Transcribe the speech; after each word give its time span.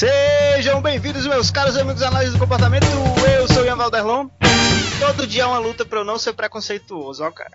Sejam 0.00 0.80
bem-vindos, 0.80 1.26
meus 1.26 1.50
caros 1.50 1.76
amigos 1.76 2.00
análises 2.00 2.32
do 2.32 2.40
comportamento. 2.40 2.86
Eu 3.38 3.46
sou 3.46 3.64
o 3.64 3.66
Ian 3.66 3.76
Valderlon. 3.76 4.28
Todo 4.98 5.26
dia 5.26 5.42
é 5.42 5.46
uma 5.46 5.58
luta 5.58 5.84
pra 5.84 5.98
eu 5.98 6.06
não 6.06 6.18
ser 6.18 6.32
preconceituoso, 6.32 7.22
ó, 7.22 7.30
cara. 7.30 7.50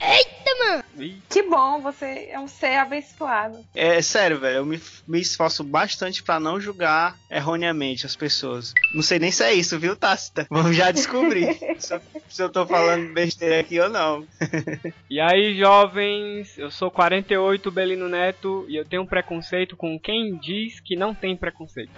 Que 1.30 1.43
bom, 1.43 1.82
você 1.82 2.30
é 2.32 2.39
um 2.39 2.48
ser 2.48 2.78
abençoado. 2.78 3.64
É 3.75 4.02
sério, 4.02 4.39
velho. 4.39 4.57
Eu 4.57 4.66
me, 4.66 4.82
me 5.07 5.20
esforço 5.20 5.64
bastante 5.64 6.23
pra 6.23 6.39
não 6.39 6.60
julgar 6.60 7.16
erroneamente 7.29 8.05
as 8.05 8.16
pessoas. 8.16 8.73
Não 8.93 9.02
sei 9.02 9.20
nem 9.20 9.32
se 9.32 9.43
é 9.43 9.54
isso, 9.54 9.78
viu, 9.79 9.96
Tácita? 9.96 10.47
Vamos 10.50 10.75
já 10.75 10.92
descobrir 10.92 11.57
se, 11.79 11.93
eu, 11.93 12.02
se 12.29 12.42
eu 12.43 12.50
tô 12.50 12.66
falando 12.66 13.14
besteira 13.14 13.60
aqui 13.60 13.79
ou 13.79 13.89
não. 13.89 14.25
E 15.10 15.20
aí, 15.20 15.57
jovens, 15.57 16.57
eu 16.57 16.70
sou 16.71 16.89
48 16.92 17.71
Belino 17.71 18.09
Neto 18.09 18.65
e 18.68 18.75
eu 18.75 18.84
tenho 18.84 19.04
um 19.04 19.06
preconceito 19.06 19.78
com 19.78 19.98
quem 20.00 20.36
diz 20.37 20.79
que 20.82 20.96
não 20.96 21.14
tem 21.14 21.37
preconceito. 21.37 21.92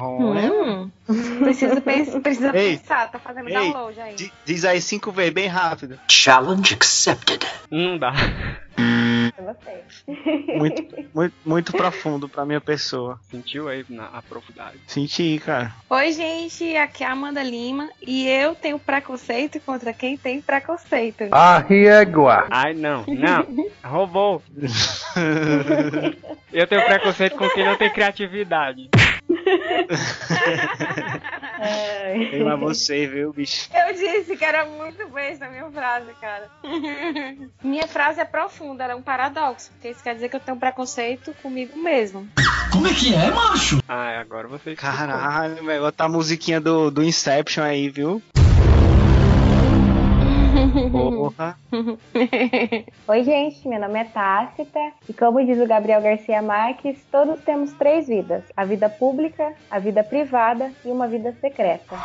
Hum. 0.00 0.90
Precisa, 1.38 1.80
precisa 1.80 2.56
Ei. 2.56 2.78
pensar, 2.78 3.10
tá 3.10 3.18
fazendo 3.18 3.48
Ei. 3.48 3.54
download 3.54 4.00
aí. 4.00 4.14
Di- 4.16 4.32
Diz 4.44 4.64
aí 4.64 4.80
cinco 4.80 5.12
vezes 5.12 5.32
bem 5.32 5.46
rápido. 5.46 6.00
Challenge 6.08 6.74
accepted. 6.74 7.46
Não 7.70 7.96
dá. 7.98 8.12
Eu 9.36 9.44
gostei. 9.44 10.58
Muito, 10.58 10.84
muito, 11.14 11.34
muito 11.44 11.72
profundo 11.72 12.28
pra 12.28 12.44
minha 12.44 12.60
pessoa. 12.60 13.18
Sentiu 13.30 13.68
aí 13.68 13.84
na 13.88 14.06
a 14.06 14.22
profundidade. 14.22 14.78
Senti, 14.86 15.40
cara. 15.44 15.74
Oi, 15.90 16.12
gente, 16.12 16.76
aqui 16.76 17.04
é 17.04 17.06
a 17.06 17.12
Amanda 17.12 17.42
Lima 17.42 17.88
e 18.00 18.28
eu 18.28 18.54
tenho 18.54 18.78
preconceito 18.78 19.60
contra 19.60 19.92
quem 19.92 20.16
tem 20.16 20.40
preconceito. 20.40 21.24
A 21.30 21.58
régua. 21.58 22.46
Ai, 22.50 22.74
não, 22.74 23.04
não. 23.06 23.70
Roubou. 23.84 24.42
Eu 26.52 26.68
tenho 26.68 26.84
preconceito 26.86 27.36
com 27.36 27.48
quem 27.50 27.64
não 27.64 27.76
tem 27.76 27.90
criatividade. 27.90 28.88
Queima 32.30 32.56
você, 32.56 33.06
viu, 33.06 33.32
bicho? 33.32 33.68
Eu 33.72 33.94
disse 33.94 34.36
que 34.36 34.44
era 34.44 34.64
muito 34.66 35.08
besta 35.08 35.46
a 35.46 35.48
minha 35.48 35.70
frase, 35.70 36.12
cara. 36.20 36.50
minha 37.62 37.86
frase 37.86 38.20
é 38.20 38.24
profunda, 38.24 38.84
ela 38.84 38.92
é 38.92 38.96
um 38.96 39.02
paradoxo, 39.02 39.70
porque 39.72 39.88
isso 39.90 40.02
quer 40.02 40.14
dizer 40.14 40.28
que 40.28 40.36
eu 40.36 40.40
tenho 40.40 40.56
preconceito 40.56 41.34
comigo 41.42 41.78
mesmo. 41.78 42.28
Como 42.72 42.86
é 42.86 42.94
que 42.94 43.14
é, 43.14 43.30
macho? 43.30 43.78
Ai, 43.88 44.16
agora 44.16 44.48
você. 44.48 44.74
Caralho, 44.74 45.64
velho. 45.64 45.82
Bota 45.82 46.04
a 46.04 46.08
musiquinha 46.08 46.60
do, 46.60 46.90
do 46.90 47.02
Inception 47.02 47.62
aí, 47.62 47.88
viu? 47.88 48.22
Porra. 50.90 51.58
Oi, 53.08 53.22
gente, 53.22 53.68
meu 53.68 53.80
nome 53.80 53.98
é 53.98 54.04
Tácita 54.04 54.80
e, 55.08 55.12
como 55.12 55.44
diz 55.44 55.60
o 55.60 55.66
Gabriel 55.66 56.00
Garcia 56.00 56.40
Marques, 56.40 57.04
todos 57.10 57.40
temos 57.42 57.72
três 57.74 58.08
vidas: 58.08 58.44
a 58.56 58.64
vida 58.64 58.88
pública, 58.88 59.52
a 59.70 59.78
vida 59.78 60.02
privada 60.02 60.72
e 60.84 60.88
uma 60.88 61.06
vida 61.06 61.32
secreta. 61.40 61.96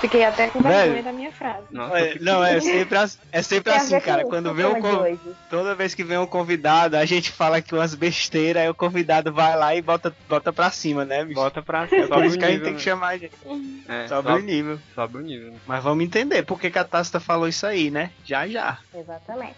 Fiquei 0.00 0.24
até 0.24 0.48
com 0.48 0.60
Velho. 0.60 0.74
vergonha 0.94 1.02
da 1.02 1.12
minha 1.12 1.30
frase. 1.32 1.64
Nossa, 1.70 1.98
É, 1.98 2.12
que- 2.12 2.22
não, 2.24 2.42
é 2.42 2.58
sempre, 2.60 2.96
as- 2.98 3.18
é 3.30 3.42
sempre 3.42 3.72
assim, 3.72 4.00
cara. 4.00 4.24
o 4.26 4.30
Quando 4.30 4.54
vem 4.54 4.64
um 4.64 4.74
de 4.74 4.80
con-. 4.80 5.18
Toda 5.50 5.74
vez 5.74 5.94
que 5.94 6.02
vem 6.02 6.16
um 6.16 6.26
convidado, 6.26 6.96
a 6.96 7.04
gente 7.04 7.30
fala 7.30 7.58
aqui 7.58 7.74
umas 7.74 7.94
besteiras, 7.94 8.62
aí 8.62 8.68
o 8.70 8.74
convidado 8.74 9.30
vai 9.32 9.54
lá 9.56 9.74
e 9.76 9.82
bota, 9.82 10.14
bota 10.28 10.52
pra 10.52 10.70
cima, 10.70 11.04
né, 11.04 11.22
bicho? 11.24 11.34
Bota 11.38 11.60
pra 11.62 11.84
É 11.84 11.88
cima. 11.88 12.02
por 12.08 12.14
Sobe 12.14 12.26
isso 12.28 12.36
o 12.36 12.38
que 12.38 12.44
a 12.44 12.48
gente 12.48 12.56
nível. 12.58 12.66
tem 12.68 12.76
que 12.76 12.82
chamar 12.82 13.08
a 13.08 13.18
gente. 13.18 13.32
né? 13.44 14.04
É, 14.04 14.08
Sobe 14.08 14.32
o 14.32 14.38
nível. 14.38 14.78
sobe 14.94 15.16
o 15.18 15.20
nível. 15.20 15.50
né? 15.52 15.58
Mas 15.66 15.84
vamos 15.84 16.02
entender 16.04 16.42
por 16.44 16.58
que 16.58 16.70
que 16.70 16.78
a 16.78 16.84
Tácita 16.84 17.20
falou 17.20 17.46
isso 17.46 17.66
aí, 17.66 17.90
né? 17.90 18.10
Já, 18.24 18.48
já. 18.48 18.78
Exatamente. 18.94 19.56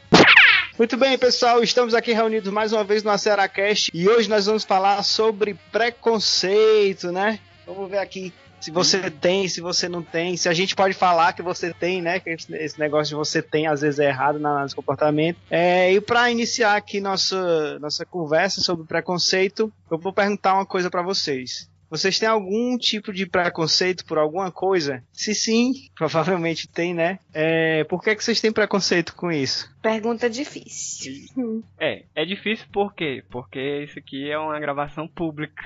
Muito 0.78 0.96
bem, 0.96 1.16
pessoal, 1.18 1.62
estamos 1.62 1.94
aqui 1.94 2.12
reunidos 2.12 2.50
mais 2.52 2.72
uma 2.72 2.82
vez 2.82 3.02
no 3.04 3.10
Aceracast 3.10 3.90
e 3.94 4.08
hoje 4.08 4.28
nós 4.28 4.46
vamos 4.46 4.64
falar 4.64 5.02
sobre 5.04 5.54
preconceito, 5.70 7.12
né? 7.12 7.38
Vamos 7.66 7.90
ver 7.90 7.98
aqui 7.98 8.32
se 8.62 8.70
você 8.70 9.10
tem, 9.10 9.48
se 9.48 9.60
você 9.60 9.88
não 9.88 10.02
tem, 10.02 10.36
se 10.36 10.48
a 10.48 10.54
gente 10.54 10.76
pode 10.76 10.94
falar 10.94 11.32
que 11.32 11.42
você 11.42 11.74
tem, 11.74 12.00
né? 12.00 12.20
Que 12.20 12.30
esse 12.30 12.78
negócio 12.78 13.08
de 13.08 13.16
você 13.16 13.42
tem 13.42 13.66
às 13.66 13.80
vezes 13.80 13.98
é 13.98 14.06
errado 14.06 14.38
na 14.38 14.50
análise 14.50 14.70
de 14.70 14.76
comportamento. 14.76 15.36
É, 15.50 15.92
e 15.92 16.00
para 16.00 16.30
iniciar 16.30 16.76
aqui 16.76 17.00
nossa, 17.00 17.76
nossa 17.80 18.06
conversa 18.06 18.60
sobre 18.60 18.86
preconceito, 18.86 19.72
eu 19.90 19.98
vou 19.98 20.12
perguntar 20.12 20.54
uma 20.54 20.64
coisa 20.64 20.88
para 20.88 21.02
vocês. 21.02 21.68
Vocês 21.92 22.18
têm 22.18 22.26
algum 22.26 22.78
tipo 22.78 23.12
de 23.12 23.26
preconceito 23.26 24.06
por 24.06 24.16
alguma 24.16 24.50
coisa? 24.50 25.04
Se 25.12 25.34
sim, 25.34 25.72
provavelmente 25.94 26.66
tem, 26.66 26.94
né? 26.94 27.18
É, 27.34 27.84
por 27.84 28.02
que, 28.02 28.16
que 28.16 28.24
vocês 28.24 28.40
têm 28.40 28.50
preconceito 28.50 29.14
com 29.14 29.30
isso? 29.30 29.70
Pergunta 29.82 30.30
difícil. 30.30 31.62
É, 31.78 32.04
é 32.14 32.24
difícil 32.24 32.64
por 32.72 32.94
quê? 32.94 33.22
Porque 33.28 33.84
isso 33.84 33.98
aqui 33.98 34.30
é 34.30 34.38
uma 34.38 34.58
gravação 34.58 35.06
pública, 35.06 35.62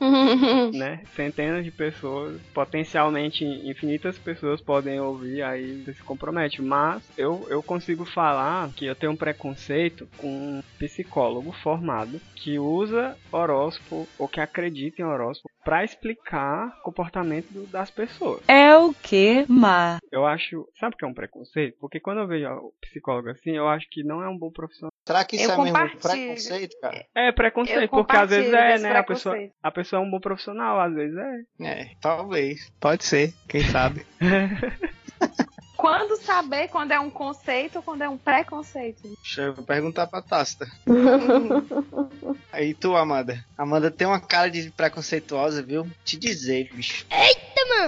né? 0.72 1.02
Centenas 1.14 1.62
de 1.62 1.72
pessoas, 1.72 2.40
potencialmente 2.54 3.44
infinitas 3.44 4.16
pessoas 4.16 4.62
podem 4.62 4.98
ouvir, 4.98 5.42
aí 5.42 5.82
você 5.82 5.92
se 5.92 6.02
compromete. 6.02 6.62
Mas 6.62 7.02
eu, 7.18 7.46
eu 7.50 7.62
consigo 7.62 8.06
falar 8.06 8.70
que 8.72 8.86
eu 8.86 8.94
tenho 8.94 9.12
um 9.12 9.16
preconceito 9.16 10.08
com 10.16 10.28
um 10.28 10.62
psicólogo 10.78 11.52
formado 11.52 12.18
que 12.34 12.58
usa 12.58 13.16
horóscopo 13.30 14.08
ou 14.16 14.28
que 14.28 14.40
acredita 14.40 15.02
em 15.02 15.04
horóscopo 15.04 15.17
para 15.64 15.84
explicar 15.84 16.68
o 16.80 16.82
comportamento 16.82 17.48
do- 17.52 17.66
das 17.66 17.90
pessoas. 17.90 18.42
É 18.48 18.74
o 18.76 18.92
que, 18.94 19.44
Ma? 19.48 19.98
Eu 20.10 20.26
acho, 20.26 20.66
sabe 20.78 20.94
o 20.94 20.98
que 20.98 21.04
é 21.04 21.08
um 21.08 21.14
preconceito? 21.14 21.76
Porque 21.80 22.00
quando 22.00 22.20
eu 22.20 22.26
vejo 22.26 22.48
o 22.48 22.72
psicólogo 22.80 23.28
assim, 23.30 23.50
eu 23.56 23.68
acho 23.68 23.86
que 23.90 24.02
não 24.02 24.22
é 24.22 24.28
um 24.28 24.38
bom 24.38 24.50
profissional. 24.50 24.90
Será 25.06 25.24
que 25.24 25.36
isso 25.36 25.44
Eu 25.50 25.52
é 25.52 25.64
mesmo 25.64 25.98
preconceito, 26.00 26.76
cara? 26.80 27.06
É 27.14 27.32
preconceito, 27.32 27.82
Eu 27.82 27.88
porque 27.88 28.16
às 28.16 28.30
vezes 28.30 28.52
é, 28.52 28.78
né? 28.78 28.96
A 28.96 29.02
pessoa, 29.02 29.34
preconceito. 29.34 29.54
a 29.62 29.70
pessoa 29.70 30.02
é 30.02 30.04
um 30.04 30.10
bom 30.10 30.20
profissional, 30.20 30.80
às 30.80 30.94
vezes 30.94 31.16
é. 31.16 31.40
É, 31.66 31.90
talvez. 32.00 32.70
Pode 32.80 33.04
ser, 33.04 33.32
quem 33.48 33.62
sabe. 33.62 34.04
Quando 35.78 36.20
saber 36.20 36.66
quando 36.66 36.90
é 36.90 36.98
um 36.98 37.08
conceito 37.08 37.76
ou 37.76 37.82
quando 37.84 38.02
é 38.02 38.08
um 38.08 38.18
preconceito? 38.18 39.00
Deixa 39.22 39.42
eu 39.42 39.54
perguntar 39.54 40.08
pra 40.08 40.20
Tasta. 40.20 40.66
Aí 42.50 42.74
tu, 42.74 42.96
Amanda. 42.96 43.44
Amanda 43.56 43.88
tem 43.88 44.04
uma 44.04 44.18
cara 44.18 44.50
de 44.50 44.72
preconceituosa, 44.72 45.62
viu? 45.62 45.88
Te 46.04 46.18
dizer, 46.18 46.68
bicho. 46.74 47.06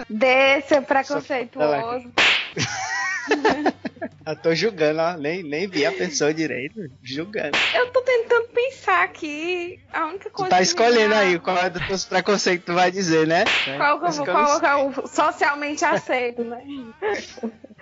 Desse 0.08 0.74
é 0.74 0.80
preconceituoso. 0.80 2.12
Eu 4.30 4.36
tô 4.36 4.54
julgando, 4.54 5.00
ó. 5.00 5.12
Nem, 5.16 5.42
nem 5.42 5.66
vi 5.66 5.84
a 5.86 5.92
pessoa 5.92 6.32
direito. 6.32 6.90
Julgando. 7.02 7.56
Eu 7.74 7.90
tô 7.90 8.00
tentando 8.02 8.48
pensar 8.48 9.02
aqui. 9.04 9.80
A 9.92 10.06
única 10.06 10.30
Tu 10.30 10.32
coisa. 10.32 10.50
tá 10.50 10.56
que 10.56 10.60
me 10.62 10.66
escolhendo 10.66 11.10
dá- 11.14 11.18
aí 11.20 11.38
qual 11.38 11.58
é 11.58 11.70
dos 11.70 11.86
teus 11.86 12.04
preconceitos 12.04 12.64
que 12.64 12.70
tu 12.72 12.74
vai 12.74 12.90
dizer, 12.90 13.26
né? 13.26 13.44
Qual 13.76 13.98
que 14.00 14.06
eu 14.06 14.10
vou 14.12 14.26
eu 14.26 14.34
não 14.34 14.44
colocar 14.46 14.78
o 14.78 15.06
socialmente 15.08 15.84
aceito, 15.84 16.44
né? 16.44 16.62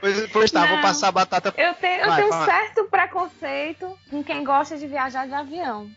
Pois, 0.01 0.31
pois 0.31 0.51
tá, 0.53 0.65
vou 0.65 0.77
Não. 0.77 0.83
passar 0.83 1.09
a 1.09 1.13
batata. 1.13 1.53
Eu 1.57 1.75
tenho, 1.75 2.03
eu 2.03 2.07
Vai, 2.07 2.17
tenho 2.21 2.29
fala. 2.33 2.45
certo 2.45 2.85
preconceito 2.85 3.99
com 4.09 4.23
quem 4.23 4.45
gosta 4.45 4.77
de 4.79 4.87
viajar 4.87 5.27
de 5.27 5.35
avião. 5.35 5.91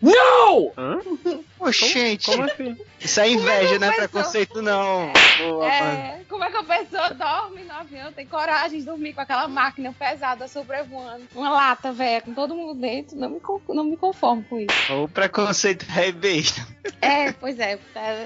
Hã? 0.75 0.99
Oxente, 1.59 2.25
Como 2.31 2.43
assim? 2.43 2.75
isso 2.99 3.19
é 3.19 3.29
inveja, 3.29 3.77
não 3.77 3.87
é 3.87 3.91
pessoa- 3.91 4.07
preconceito, 4.09 4.61
não. 4.63 5.13
Boa. 5.37 5.71
É, 5.71 6.21
como 6.27 6.43
é 6.43 6.49
que 6.49 6.57
a 6.57 6.63
pessoa 6.63 7.09
dorme 7.11 7.63
no 7.63 7.73
avião, 7.73 8.11
tem 8.11 8.25
coragem 8.25 8.79
de 8.79 8.85
dormir 8.85 9.13
com 9.13 9.21
aquela 9.21 9.47
máquina 9.47 9.93
pesada 9.97 10.40
sobrevoando, 10.47 11.23
uma 11.35 11.49
lata 11.49 11.91
velha 11.91 12.21
com 12.21 12.33
todo 12.33 12.55
mundo 12.55 12.79
dentro, 12.79 13.17
não 13.17 13.29
me, 13.29 13.41
não 13.69 13.83
me 13.83 13.97
conformo 13.97 14.43
com 14.43 14.59
isso. 14.59 14.93
O 14.93 15.07
preconceito 15.07 15.85
é 15.97 16.11
besta. 16.11 16.65
É, 17.01 17.31
pois 17.31 17.59
é, 17.59 17.79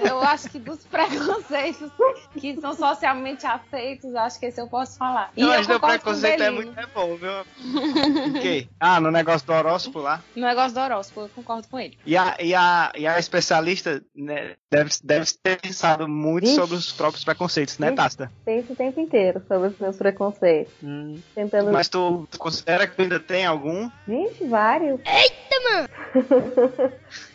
eu 0.08 0.20
acho 0.20 0.48
que 0.48 0.58
dos 0.58 0.84
preconceitos 0.84 1.90
que 2.38 2.58
são 2.60 2.74
socialmente 2.74 3.46
aceitos, 3.46 4.14
acho 4.14 4.38
que 4.40 4.46
esse 4.46 4.60
eu 4.60 4.66
posso 4.66 4.98
falar. 4.98 5.30
E 5.36 5.40
Eu 5.40 5.48
eu 5.48 5.52
acho 5.52 5.68
que 5.68 5.74
o 5.74 5.80
preconceito 5.80 6.42
é 6.42 6.50
muito 6.50 6.78
é 6.78 6.86
bom, 6.86 7.16
viu? 7.16 7.30
O 8.26 8.40
quê? 8.40 8.68
Ah, 8.78 9.00
no 9.00 9.10
negócio 9.10 9.46
do 9.46 9.52
horóscopo 9.52 10.00
lá. 10.00 10.22
No 10.34 10.46
negócio 10.46 10.74
do 10.74 10.80
horóscopo, 10.80 11.20
eu 11.22 11.28
concordo 11.34 11.68
com 11.68 11.78
ele. 11.78 11.98
E 12.04 12.16
a, 12.16 12.36
e 12.40 12.54
a, 12.54 12.92
e 12.96 13.06
a 13.06 13.18
especialista 13.18 14.02
né, 14.14 14.56
deve, 14.70 14.90
deve 15.02 15.26
ter 15.42 15.60
pensado 15.60 16.08
muito 16.08 16.44
Ixi. 16.44 16.54
sobre 16.54 16.76
os 16.76 16.92
próprios 16.92 17.24
preconceitos, 17.24 17.78
né. 17.78 17.92
Tasta? 17.92 18.30
Penso 18.44 18.72
o 18.72 18.76
tempo 18.76 19.00
inteiro 19.00 19.42
sobre 19.46 19.68
os 19.68 19.78
meus 19.78 19.96
preconceitos. 19.96 20.72
Hum, 20.82 21.18
Tentando. 21.34 21.72
Mas 21.72 21.88
tu, 21.88 22.05
considera 22.38 22.86
que 22.86 23.00
ainda 23.02 23.18
tem 23.20 23.44
algum? 23.46 23.90
Gente, 24.08 24.44
vários. 24.44 25.00
Eita, 25.04 25.70
mano! 25.70 25.88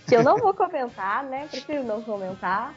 que 0.07 0.15
eu 0.15 0.23
não 0.23 0.37
vou 0.37 0.53
comentar, 0.53 1.23
né? 1.23 1.47
Prefiro 1.49 1.83
não 1.83 2.01
comentar. 2.01 2.73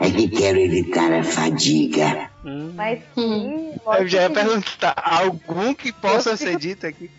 É 0.00 0.10
que 0.10 0.28
quero 0.28 0.58
evitar 0.58 1.12
a 1.12 1.22
fadiga. 1.24 2.30
hum. 2.44 2.72
Mas 2.74 3.00
que. 3.14 3.74
Eu 3.98 4.08
já 4.08 4.22
ia 4.22 4.30
perguntar, 4.30 4.94
algum 4.96 5.72
que 5.74 5.92
possa 5.92 6.30
Eu 6.30 6.36
ser 6.36 6.46
fico- 6.48 6.60
dito 6.60 6.86
aqui? 6.86 7.10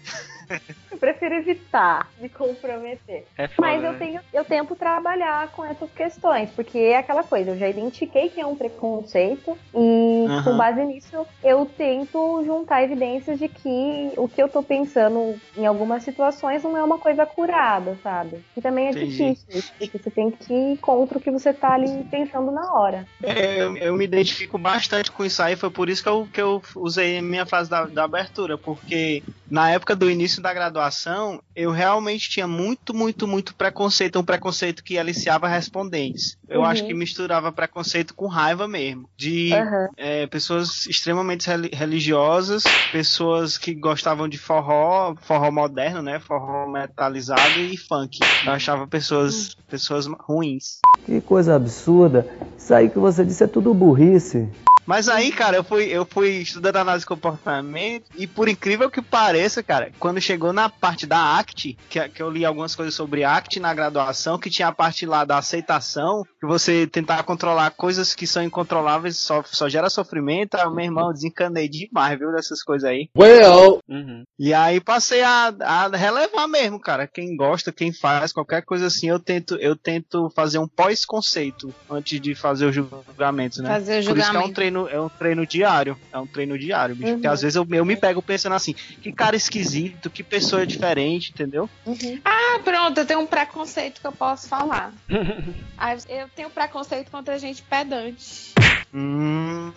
Eu 0.91 0.97
prefiro 0.97 1.35
evitar 1.35 2.09
me 2.19 2.27
comprometer. 2.27 3.27
É 3.37 3.47
foda, 3.47 3.67
Mas 3.67 3.83
eu, 3.83 3.91
né? 3.91 3.99
tenho, 3.99 4.21
eu 4.33 4.43
tento 4.43 4.75
trabalhar 4.75 5.49
com 5.49 5.63
essas 5.63 5.91
questões, 5.91 6.49
porque 6.51 6.77
é 6.77 6.97
aquela 6.97 7.23
coisa, 7.23 7.51
eu 7.51 7.57
já 7.57 7.69
identifiquei 7.69 8.29
que 8.29 8.41
é 8.41 8.45
um 8.45 8.55
preconceito 8.55 9.55
e 9.75 9.77
uhum. 9.77 10.43
com 10.43 10.57
base 10.57 10.83
nisso, 10.85 11.27
eu 11.43 11.65
tento 11.65 12.43
juntar 12.45 12.83
evidências 12.83 13.37
de 13.37 13.47
que 13.47 14.11
o 14.17 14.27
que 14.27 14.41
eu 14.41 14.49
tô 14.49 14.63
pensando 14.63 15.39
em 15.55 15.65
algumas 15.67 16.03
situações 16.03 16.63
não 16.63 16.75
é 16.75 16.83
uma 16.83 16.97
coisa 16.97 17.25
curada, 17.25 17.97
sabe? 18.01 18.43
E 18.55 18.61
também 18.61 18.87
é 18.87 18.91
Entendi. 18.91 19.35
difícil, 19.35 19.63
porque 19.77 19.99
você 19.99 20.09
tem 20.09 20.31
que 20.31 20.53
ir 20.53 20.77
contra 20.77 21.17
o 21.17 21.21
que 21.21 21.29
você 21.29 21.53
tá 21.53 21.73
ali 21.73 22.03
pensando 22.09 22.51
na 22.51 22.73
hora. 22.73 23.05
É, 23.21 23.61
eu, 23.61 23.77
eu, 23.77 23.95
me 23.95 24.05
identifico 24.05 24.57
bastante 24.57 25.11
com 25.11 25.23
isso 25.23 25.41
aí, 25.43 25.55
foi 25.55 25.69
por 25.69 25.89
isso 25.89 26.01
que 26.01 26.09
eu, 26.09 26.27
que 26.31 26.41
eu 26.41 26.61
usei 26.75 27.19
a 27.19 27.21
minha 27.21 27.45
frase 27.45 27.69
da, 27.69 27.85
da 27.85 28.05
abertura, 28.05 28.57
porque 28.57 29.21
na 29.49 29.69
época 29.69 29.95
do 29.95 30.09
início 30.09 30.36
da 30.41 30.53
graduação, 30.53 31.41
eu 31.55 31.71
realmente 31.71 32.29
tinha 32.29 32.47
muito, 32.47 32.93
muito, 32.93 33.27
muito 33.27 33.55
preconceito, 33.55 34.19
um 34.19 34.23
preconceito 34.23 34.83
que 34.83 34.97
aliciava 34.97 35.47
respondentes. 35.47 36.37
Eu 36.47 36.61
uhum. 36.61 36.65
acho 36.65 36.85
que 36.85 36.93
misturava 36.93 37.51
preconceito 37.51 38.13
com 38.13 38.27
raiva 38.27 38.67
mesmo. 38.67 39.09
De 39.17 39.51
uhum. 39.53 39.87
é, 39.97 40.27
pessoas 40.27 40.85
extremamente 40.85 41.49
religiosas, 41.73 42.63
pessoas 42.91 43.57
que 43.57 43.73
gostavam 43.73 44.27
de 44.27 44.37
forró, 44.37 45.15
forró 45.21 45.51
moderno, 45.51 46.01
né? 46.01 46.19
Forró 46.19 46.69
metalizado 46.69 47.59
e 47.59 47.77
funk. 47.77 48.19
Eu 48.45 48.53
achava 48.53 48.87
pessoas, 48.87 49.55
pessoas 49.69 50.07
ruins. 50.07 50.79
Que 51.05 51.21
coisa 51.21 51.55
absurda. 51.55 52.27
Isso 52.57 52.73
aí 52.73 52.89
que 52.89 52.99
você 52.99 53.25
disse 53.25 53.43
é 53.43 53.47
tudo 53.47 53.73
burrice. 53.73 54.49
Mas 54.87 55.09
aí, 55.09 55.33
cara, 55.33 55.57
eu 55.57 55.63
fui, 55.65 55.83
eu 55.83 56.05
fui 56.05 56.29
estudando 56.37 56.77
análise 56.77 57.03
de 57.03 57.07
comportamento 57.07 58.05
e 58.15 58.25
por 58.25 58.47
incrível 58.47 58.89
que 58.89 59.01
pareça, 59.01 59.61
cara, 59.61 59.91
quando 59.99 60.21
chegou 60.21 60.53
na 60.53 60.69
parte 60.69 61.05
da 61.05 61.37
ACT, 61.37 61.77
que, 61.89 62.09
que 62.09 62.23
eu 62.23 62.29
li 62.29 62.45
algumas 62.45 62.73
coisas 62.73 62.95
sobre 62.95 63.25
ACT 63.25 63.59
na 63.59 63.73
graduação, 63.73 64.39
que 64.39 64.49
tinha 64.49 64.69
a 64.69 64.71
parte 64.71 65.05
lá 65.05 65.25
da 65.25 65.39
aceitação, 65.39 66.23
que 66.39 66.47
você 66.47 66.87
tentar 66.87 67.21
controlar 67.23 67.71
coisas 67.71 68.15
que 68.15 68.25
são 68.25 68.41
incontroláveis 68.41 69.17
só, 69.17 69.43
só 69.43 69.67
gera 69.67 69.89
sofrimento, 69.89 70.55
aí, 70.55 70.69
meu 70.69 70.85
irmão, 70.85 71.11
desencanei 71.11 71.67
demais, 71.67 72.17
viu, 72.17 72.31
dessas 72.31 72.63
coisas 72.63 72.89
aí. 72.89 73.09
Well! 73.17 73.81
Uhum. 73.89 74.23
E 74.39 74.53
aí 74.53 74.79
passei 74.79 75.21
a, 75.21 75.53
a 75.59 75.87
relevar 75.89 76.47
mesmo, 76.47 76.79
cara. 76.79 77.05
Quem 77.07 77.35
gosta, 77.35 77.73
quem 77.73 77.91
faz, 77.91 78.31
qualquer 78.31 78.61
coisa 78.61 78.87
assim, 78.87 79.09
eu 79.09 79.19
tento, 79.19 79.55
eu 79.55 79.75
tento 79.75 80.29
fazer 80.29 80.59
um 80.59 80.67
pós-conceito 80.67 81.73
antes 81.89 82.21
de 82.21 82.33
fazer 82.33 82.67
o 82.67 82.71
julgamento, 82.71 83.61
né? 83.61 83.69
Fazer 83.69 83.99
o 83.99 84.01
julgamento. 84.01 84.07
Por 84.07 84.19
isso 84.19 84.31
que 84.31 84.37
é 84.37 84.39
um 84.39 84.53
treino 84.53 84.76
treino, 84.85 84.89
é 84.89 84.99
um 84.99 85.09
treino 85.09 85.45
diário. 85.45 85.97
É 86.11 86.17
um 86.17 86.27
treino 86.27 86.57
diário, 86.57 86.95
bicho. 86.95 87.07
Uhum. 87.07 87.15
Porque 87.15 87.27
às 87.27 87.41
vezes 87.41 87.55
eu, 87.55 87.67
eu 87.71 87.85
me 87.85 87.95
pego 87.95 88.21
pensando 88.21 88.53
assim, 88.53 88.73
que 88.73 89.11
cara 89.11 89.35
esquisito, 89.35 90.09
que 90.09 90.23
pessoa 90.23 90.67
diferente, 90.67 91.31
entendeu? 91.31 91.69
Uhum. 91.85 92.19
Ah, 92.23 92.59
pronto, 92.63 92.99
eu 92.99 93.05
tenho 93.05 93.19
um 93.21 93.27
preconceito 93.27 94.01
que 94.01 94.07
eu 94.07 94.11
posso 94.11 94.47
falar. 94.47 94.93
eu 95.09 96.29
tenho 96.35 96.49
preconceito 96.49 97.09
contra 97.09 97.39
gente 97.39 97.63
pedante. 97.63 98.53
Hum, 98.93 99.71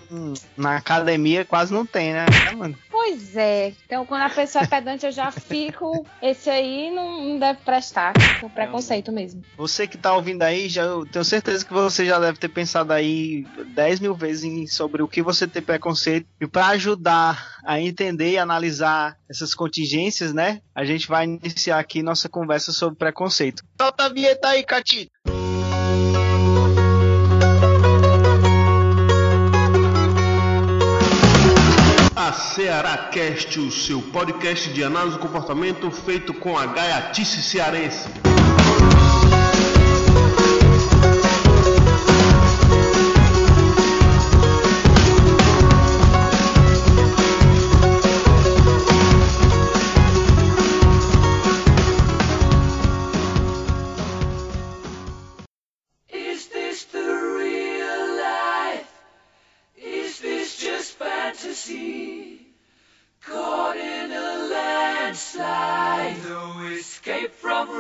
na 0.57 0.77
academia 0.77 1.45
quase 1.45 1.73
não 1.73 1.85
tem, 1.85 2.13
né, 2.13 2.27
mano? 2.57 2.77
Pois 2.89 3.37
é. 3.37 3.73
Então, 3.85 4.07
quando 4.07 4.23
a 4.23 4.31
pessoa 4.31 4.65
é 4.65 4.67
pedante, 4.67 5.05
eu 5.05 5.13
já 5.13 5.31
fico. 5.33 6.07
Esse 6.23 6.49
aí 6.49 6.91
não, 6.91 7.25
não 7.25 7.39
deve 7.39 7.61
prestar. 7.65 8.13
O 8.43 8.49
preconceito 8.49 9.13
mesmo. 9.13 9.43
Você 9.57 9.87
que 9.87 9.99
tá 9.99 10.15
ouvindo 10.15 10.43
aí, 10.43 10.69
já, 10.69 10.83
eu 10.83 11.05
tenho 11.05 11.25
certeza 11.25 11.65
que 11.65 11.73
você 11.73 12.07
já 12.07 12.19
deve 12.19 12.39
ter 12.39 12.49
pensado 12.49 12.93
aí 12.93 13.47
10 13.75 14.01
mil 14.01 14.15
vezes 14.15 14.45
em, 14.45 14.67
sobre 14.67 14.90
o 15.01 15.09
que 15.09 15.23
você 15.23 15.47
tem 15.47 15.63
preconceito. 15.63 16.27
E 16.41 16.47
para 16.47 16.69
ajudar 16.69 17.59
a 17.65 17.81
entender 17.81 18.33
e 18.33 18.39
analisar 18.39 19.17
essas 19.29 19.55
contingências, 19.55 20.33
né? 20.33 20.61
A 20.75 20.85
gente 20.85 21.07
vai 21.07 21.25
iniciar 21.25 21.79
aqui 21.79 22.03
nossa 22.03 22.29
conversa 22.29 22.73
sobre 22.73 22.99
preconceito. 22.99 23.63
Solta 23.81 24.05
a 24.05 24.09
vinheta 24.09 24.49
aí, 24.49 24.65
Catito! 24.65 25.11
A 32.17 32.33
Ceará 32.33 33.09
Cast, 33.11 33.59
o 33.59 33.71
seu 33.71 34.03
podcast 34.03 34.73
de 34.73 34.85
análise 34.85 35.17
do 35.17 35.23
comportamento 35.23 35.91
feito 35.91 36.35
com 36.35 36.57
a 36.57 36.67
gaiatice 36.67 37.43
cearense. 37.43 38.09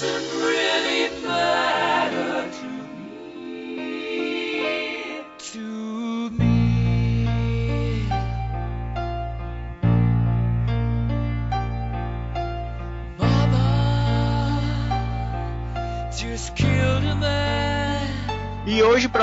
Listen. 0.00 0.39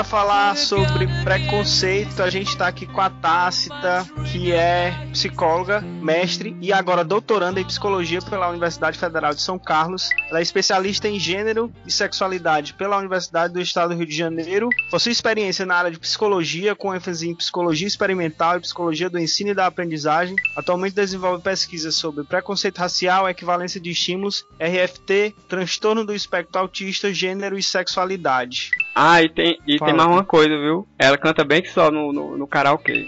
Falar 0.08 0.56
sobre 0.56 1.06
preconceito, 1.22 2.22
a 2.22 2.30
gente 2.30 2.48
está 2.48 2.66
aqui 2.66 2.86
com 2.86 3.00
a 3.00 3.10
Tácita, 3.10 4.06
que 4.32 4.52
é 4.52 5.06
psicóloga, 5.12 5.82
mestre 5.82 6.56
e 6.62 6.72
agora 6.72 7.04
doutoranda 7.04 7.60
em 7.60 7.64
psicologia 7.64 8.22
pela 8.22 8.48
Universidade 8.48 8.98
Federal 8.98 9.34
de 9.34 9.42
São 9.42 9.58
Carlos. 9.58 10.08
Ela 10.30 10.38
é 10.38 10.42
especialista 10.42 11.06
em 11.06 11.20
gênero 11.20 11.70
e 11.86 11.92
sexualidade 11.92 12.72
pela 12.72 12.96
Universidade 12.96 13.52
do 13.52 13.60
Estado 13.60 13.90
do 13.90 13.98
Rio 13.98 14.06
de 14.06 14.16
Janeiro. 14.16 14.70
Possui 14.90 15.12
experiência 15.12 15.66
na 15.66 15.76
área 15.76 15.90
de 15.90 15.98
psicologia, 15.98 16.74
com 16.74 16.94
ênfase 16.94 17.28
em 17.28 17.34
psicologia 17.34 17.86
experimental 17.86 18.56
e 18.56 18.60
psicologia 18.60 19.10
do 19.10 19.18
ensino 19.18 19.50
e 19.50 19.54
da 19.54 19.66
aprendizagem. 19.66 20.36
Atualmente 20.56 20.94
desenvolve 20.94 21.42
pesquisas 21.42 21.94
sobre 21.94 22.24
preconceito 22.24 22.78
racial, 22.78 23.28
equivalência 23.28 23.78
de 23.78 23.90
estímulos, 23.90 24.46
RFT, 24.58 25.34
transtorno 25.46 26.04
do 26.04 26.14
espectro 26.14 26.60
autista, 26.60 27.12
gênero 27.12 27.58
e 27.58 27.62
sexualidade. 27.62 28.70
Ah, 29.00 29.22
e 29.22 29.28
tem, 29.28 29.60
e 29.64 29.78
tem 29.78 29.94
mais 29.94 30.08
uma 30.08 30.24
coisa, 30.24 30.58
viu? 30.58 30.84
Ela 30.98 31.16
canta 31.16 31.44
bem 31.44 31.62
que 31.62 31.70
só 31.70 31.88
no, 31.88 32.12
no, 32.12 32.36
no 32.36 32.48
karaokê. 32.48 33.06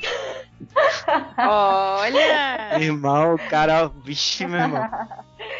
Olha! 1.37 2.79
Irmão, 2.79 3.35
o 3.35 3.39
cara, 3.51 3.91
vixe, 4.05 4.47
meu 4.47 4.61
irmão. 4.61 4.89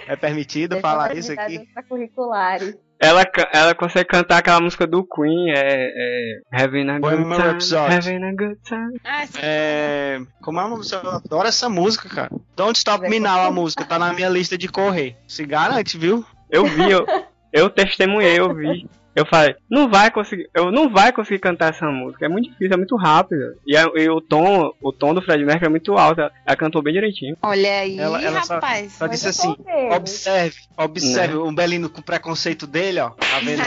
É 0.07 0.15
permitido 0.15 0.77
Deixa 0.77 0.83
falar 0.83 1.17
isso 1.17 1.33
aqui? 1.33 1.67
Curriculares. 1.89 2.79
Ela, 3.01 3.25
ela 3.53 3.75
consegue 3.75 4.09
cantar 4.09 4.39
aquela 4.39 4.61
música 4.61 4.87
do 4.87 5.03
Queen, 5.03 5.51
é, 5.51 5.57
é 5.57 6.63
Having 6.63 6.91
a 6.91 6.99
Good 7.01 7.67
Time. 7.67 7.95
Having 7.97 8.25
a 8.25 8.31
Good 8.31 8.61
Time. 8.63 9.01
Ah, 9.05 9.25
é, 9.43 10.21
como 10.43 10.61
é 10.61 10.65
o 10.65 10.69
nome? 10.69 10.85
Eu 10.93 11.11
adoro 11.11 11.49
essa 11.49 11.69
música, 11.69 12.09
cara. 12.09 12.31
Don't 12.55 12.79
Stop 12.79 13.09
Me 13.09 13.19
Now, 13.19 13.41
a 13.41 13.51
música. 13.51 13.85
Tá 13.85 13.99
na 13.99 14.13
minha 14.13 14.29
lista 14.29 14.57
de 14.57 14.69
correr. 14.69 15.17
Se 15.27 15.45
garante, 15.45 15.99
viu? 15.99 16.25
Eu 16.49 16.67
vi, 16.67 16.89
eu, 16.89 17.05
eu 17.53 17.69
testemunhei, 17.69 18.39
eu 18.39 18.55
vi. 18.55 18.87
Eu 19.21 19.27
falei, 19.27 19.55
não 19.69 19.87
vai 19.87 20.11
conseguir, 20.11 20.49
eu 20.55 20.73
não 20.73 20.89
vai 20.89 21.13
conseguir 21.13 21.41
cantar 21.41 21.69
essa 21.69 21.87
música, 21.87 22.25
é 22.25 22.29
muito 22.29 22.49
difícil, 22.49 22.73
é 22.73 22.77
muito 22.79 22.97
rápido. 22.97 23.55
E, 23.67 23.77
e 23.77 24.09
o 24.09 24.19
tom, 24.19 24.73
o 24.81 24.91
tom 24.91 25.13
do 25.13 25.21
Fred 25.21 25.45
Mercury 25.45 25.67
é 25.67 25.69
muito 25.69 25.93
alto, 25.93 26.23
ela, 26.23 26.33
ela 26.47 26.57
cantou 26.57 26.83
bem 26.83 26.95
direitinho. 26.95 27.37
Olha 27.43 27.81
aí, 27.81 27.99
ela, 27.99 28.23
ela 28.23 28.41
rapaz. 28.41 28.93
Só, 28.93 29.01
só 29.01 29.07
disse 29.07 29.29
assim, 29.29 29.55
observe, 29.95 30.57
observe 30.75 31.35
não. 31.35 31.45
Né? 31.45 31.51
o 31.51 31.55
Belino 31.55 31.91
com 31.91 32.01
o 32.01 32.05
preconceito 32.05 32.67
dele, 32.67 33.01
ó. 33.01 33.11
Tá 33.11 33.41
vendo 33.45 33.63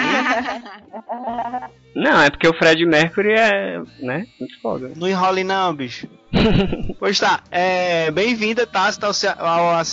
Não, 1.95 2.19
é 2.19 2.31
porque 2.31 2.47
o 2.47 2.57
Fred 2.57 2.83
Mercury 2.83 3.33
é, 3.33 3.79
né, 3.99 4.25
muito 4.39 4.59
foda. 4.59 4.91
Não 4.95 5.07
enrole 5.07 5.43
não, 5.43 5.75
bicho. 5.75 6.07
pois 6.99 7.19
tá, 7.19 7.43
é, 7.51 8.09
bem-vinda, 8.11 8.65
Tácita, 8.65 9.07
ao, 9.07 9.13
Ce 9.13 9.27
ao. 9.27 9.83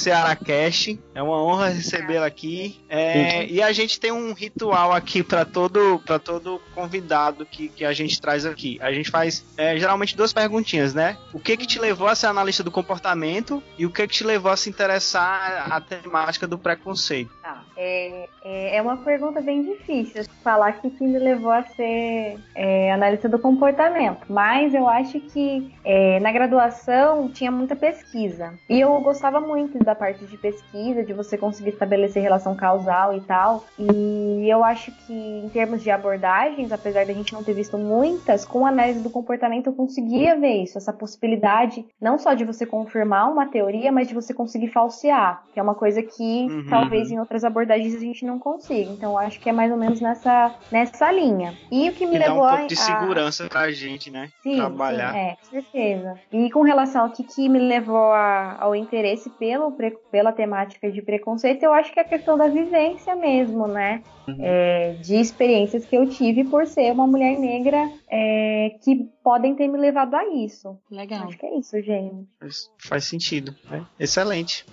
É 1.14 1.22
uma 1.22 1.42
honra 1.42 1.68
recebê-la 1.68 2.26
aqui. 2.26 2.80
É, 2.88 3.46
e 3.46 3.62
a 3.62 3.72
gente 3.72 4.00
tem 4.00 4.10
um 4.10 4.32
ritual 4.32 4.92
aqui 4.92 5.22
para 5.22 5.44
todo 5.44 6.00
todo 6.24 6.60
convidado 6.74 7.44
que, 7.44 7.68
que 7.68 7.84
a 7.84 7.92
gente 7.92 8.20
traz 8.20 8.46
aqui. 8.46 8.78
A 8.80 8.92
gente 8.92 9.10
faz 9.10 9.44
é, 9.56 9.78
geralmente 9.78 10.16
duas 10.16 10.32
perguntinhas, 10.32 10.94
né? 10.94 11.16
O 11.32 11.38
que 11.38 11.56
que 11.56 11.66
te 11.66 11.78
levou 11.78 12.08
a 12.08 12.14
ser 12.14 12.26
analista 12.26 12.62
do 12.62 12.70
comportamento 12.70 13.62
e 13.78 13.84
o 13.84 13.90
que 13.90 14.06
que 14.06 14.14
te 14.14 14.24
levou 14.24 14.50
a 14.50 14.56
se 14.56 14.68
interessar 14.68 15.70
a 15.70 15.80
temática 15.80 16.46
do 16.46 16.58
preconceito? 16.58 17.30
Tá. 17.50 17.64
É, 17.76 18.28
é, 18.44 18.82
uma 18.82 18.96
pergunta 18.98 19.40
bem 19.40 19.64
difícil 19.64 20.24
falar 20.42 20.72
que 20.74 20.88
que 20.90 21.04
me 21.04 21.18
levou 21.18 21.50
a 21.50 21.62
ser 21.62 22.38
é, 22.54 22.92
analista 22.92 23.28
do 23.28 23.38
comportamento, 23.38 24.20
mas 24.28 24.72
eu 24.72 24.88
acho 24.88 25.20
que 25.20 25.74
é, 25.84 26.20
na 26.20 26.30
graduação 26.30 27.28
tinha 27.28 27.50
muita 27.50 27.74
pesquisa 27.74 28.54
e 28.68 28.80
eu 28.80 29.00
gostava 29.00 29.40
muito 29.40 29.78
da 29.78 29.94
parte 29.94 30.24
de 30.24 30.36
pesquisa, 30.36 31.02
de 31.02 31.12
você 31.12 31.36
conseguir 31.36 31.70
estabelecer 31.70 32.22
relação 32.22 32.54
causal 32.54 33.16
e 33.16 33.20
tal. 33.20 33.64
E 33.78 34.48
eu 34.48 34.62
acho 34.62 34.92
que 35.06 35.12
em 35.12 35.48
termos 35.48 35.82
de 35.82 35.90
abordagens, 35.90 36.72
apesar 36.72 37.04
da 37.04 37.12
gente 37.12 37.32
não 37.32 37.42
ter 37.42 37.54
visto 37.54 37.76
muitas, 37.76 38.44
com 38.44 38.64
análise 38.64 39.00
do 39.00 39.10
comportamento 39.10 39.66
eu 39.66 39.72
conseguia 39.72 40.38
ver 40.38 40.62
isso, 40.62 40.78
essa 40.78 40.92
possibilidade 40.92 41.84
não 42.00 42.18
só 42.18 42.34
de 42.34 42.44
você 42.44 42.64
confirmar 42.64 43.30
uma 43.30 43.46
teoria, 43.46 43.90
mas 43.90 44.08
de 44.08 44.14
você 44.14 44.32
conseguir 44.32 44.68
falsear, 44.68 45.42
que 45.52 45.58
é 45.58 45.62
uma 45.62 45.74
coisa 45.74 46.02
que 46.02 46.46
uhum. 46.48 46.66
talvez 46.68 47.10
em 47.10 47.18
outras 47.18 47.39
abordagens 47.44 47.94
a 47.94 47.98
gente 47.98 48.24
não 48.24 48.38
consiga. 48.38 48.90
Então 48.90 49.12
eu 49.12 49.18
acho 49.18 49.40
que 49.40 49.48
é 49.48 49.52
mais 49.52 49.70
ou 49.70 49.78
menos 49.78 50.00
nessa, 50.00 50.54
nessa 50.70 51.10
linha. 51.10 51.56
E 51.70 51.88
o 51.88 51.92
que 51.92 52.06
me 52.06 52.16
e 52.16 52.18
levou 52.18 52.36
dá 52.36 52.42
um 52.42 52.48
pouco 52.48 52.64
a, 52.64 52.66
de 52.66 52.76
segurança 52.76 53.48
pra 53.48 53.70
gente, 53.70 54.10
né? 54.10 54.30
Sim, 54.42 54.56
Trabalhar. 54.56 55.12
Sim, 55.12 55.18
é, 55.18 55.36
com 55.36 55.44
certeza. 55.50 56.20
E 56.32 56.50
com 56.50 56.62
relação 56.62 57.02
ao 57.02 57.10
que, 57.10 57.24
que 57.24 57.48
me 57.48 57.58
levou 57.58 58.12
a, 58.12 58.58
ao 58.60 58.74
interesse 58.74 59.30
pelo, 59.30 59.74
pela 60.10 60.32
temática 60.32 60.90
de 60.90 61.02
preconceito, 61.02 61.62
eu 61.62 61.72
acho 61.72 61.92
que 61.92 61.98
é 61.98 62.02
a 62.02 62.08
questão 62.08 62.36
da 62.36 62.48
vivência 62.48 63.14
mesmo, 63.14 63.66
né? 63.66 64.02
Uhum. 64.28 64.36
É, 64.38 64.92
de 65.00 65.16
experiências 65.16 65.84
que 65.84 65.96
eu 65.96 66.08
tive 66.08 66.44
por 66.44 66.66
ser 66.66 66.92
uma 66.92 67.06
mulher 67.06 67.38
negra 67.38 67.90
é, 68.08 68.76
que 68.82 69.08
podem 69.22 69.54
ter 69.54 69.68
me 69.68 69.78
levado 69.78 70.14
a 70.14 70.26
isso. 70.34 70.78
Legal. 70.90 71.24
Acho 71.24 71.38
que 71.38 71.46
é 71.46 71.58
isso, 71.58 71.80
gente. 71.82 72.26
Faz, 72.38 72.70
faz 72.78 73.04
sentido. 73.04 73.54
Né? 73.70 73.84
Excelente. 73.98 74.64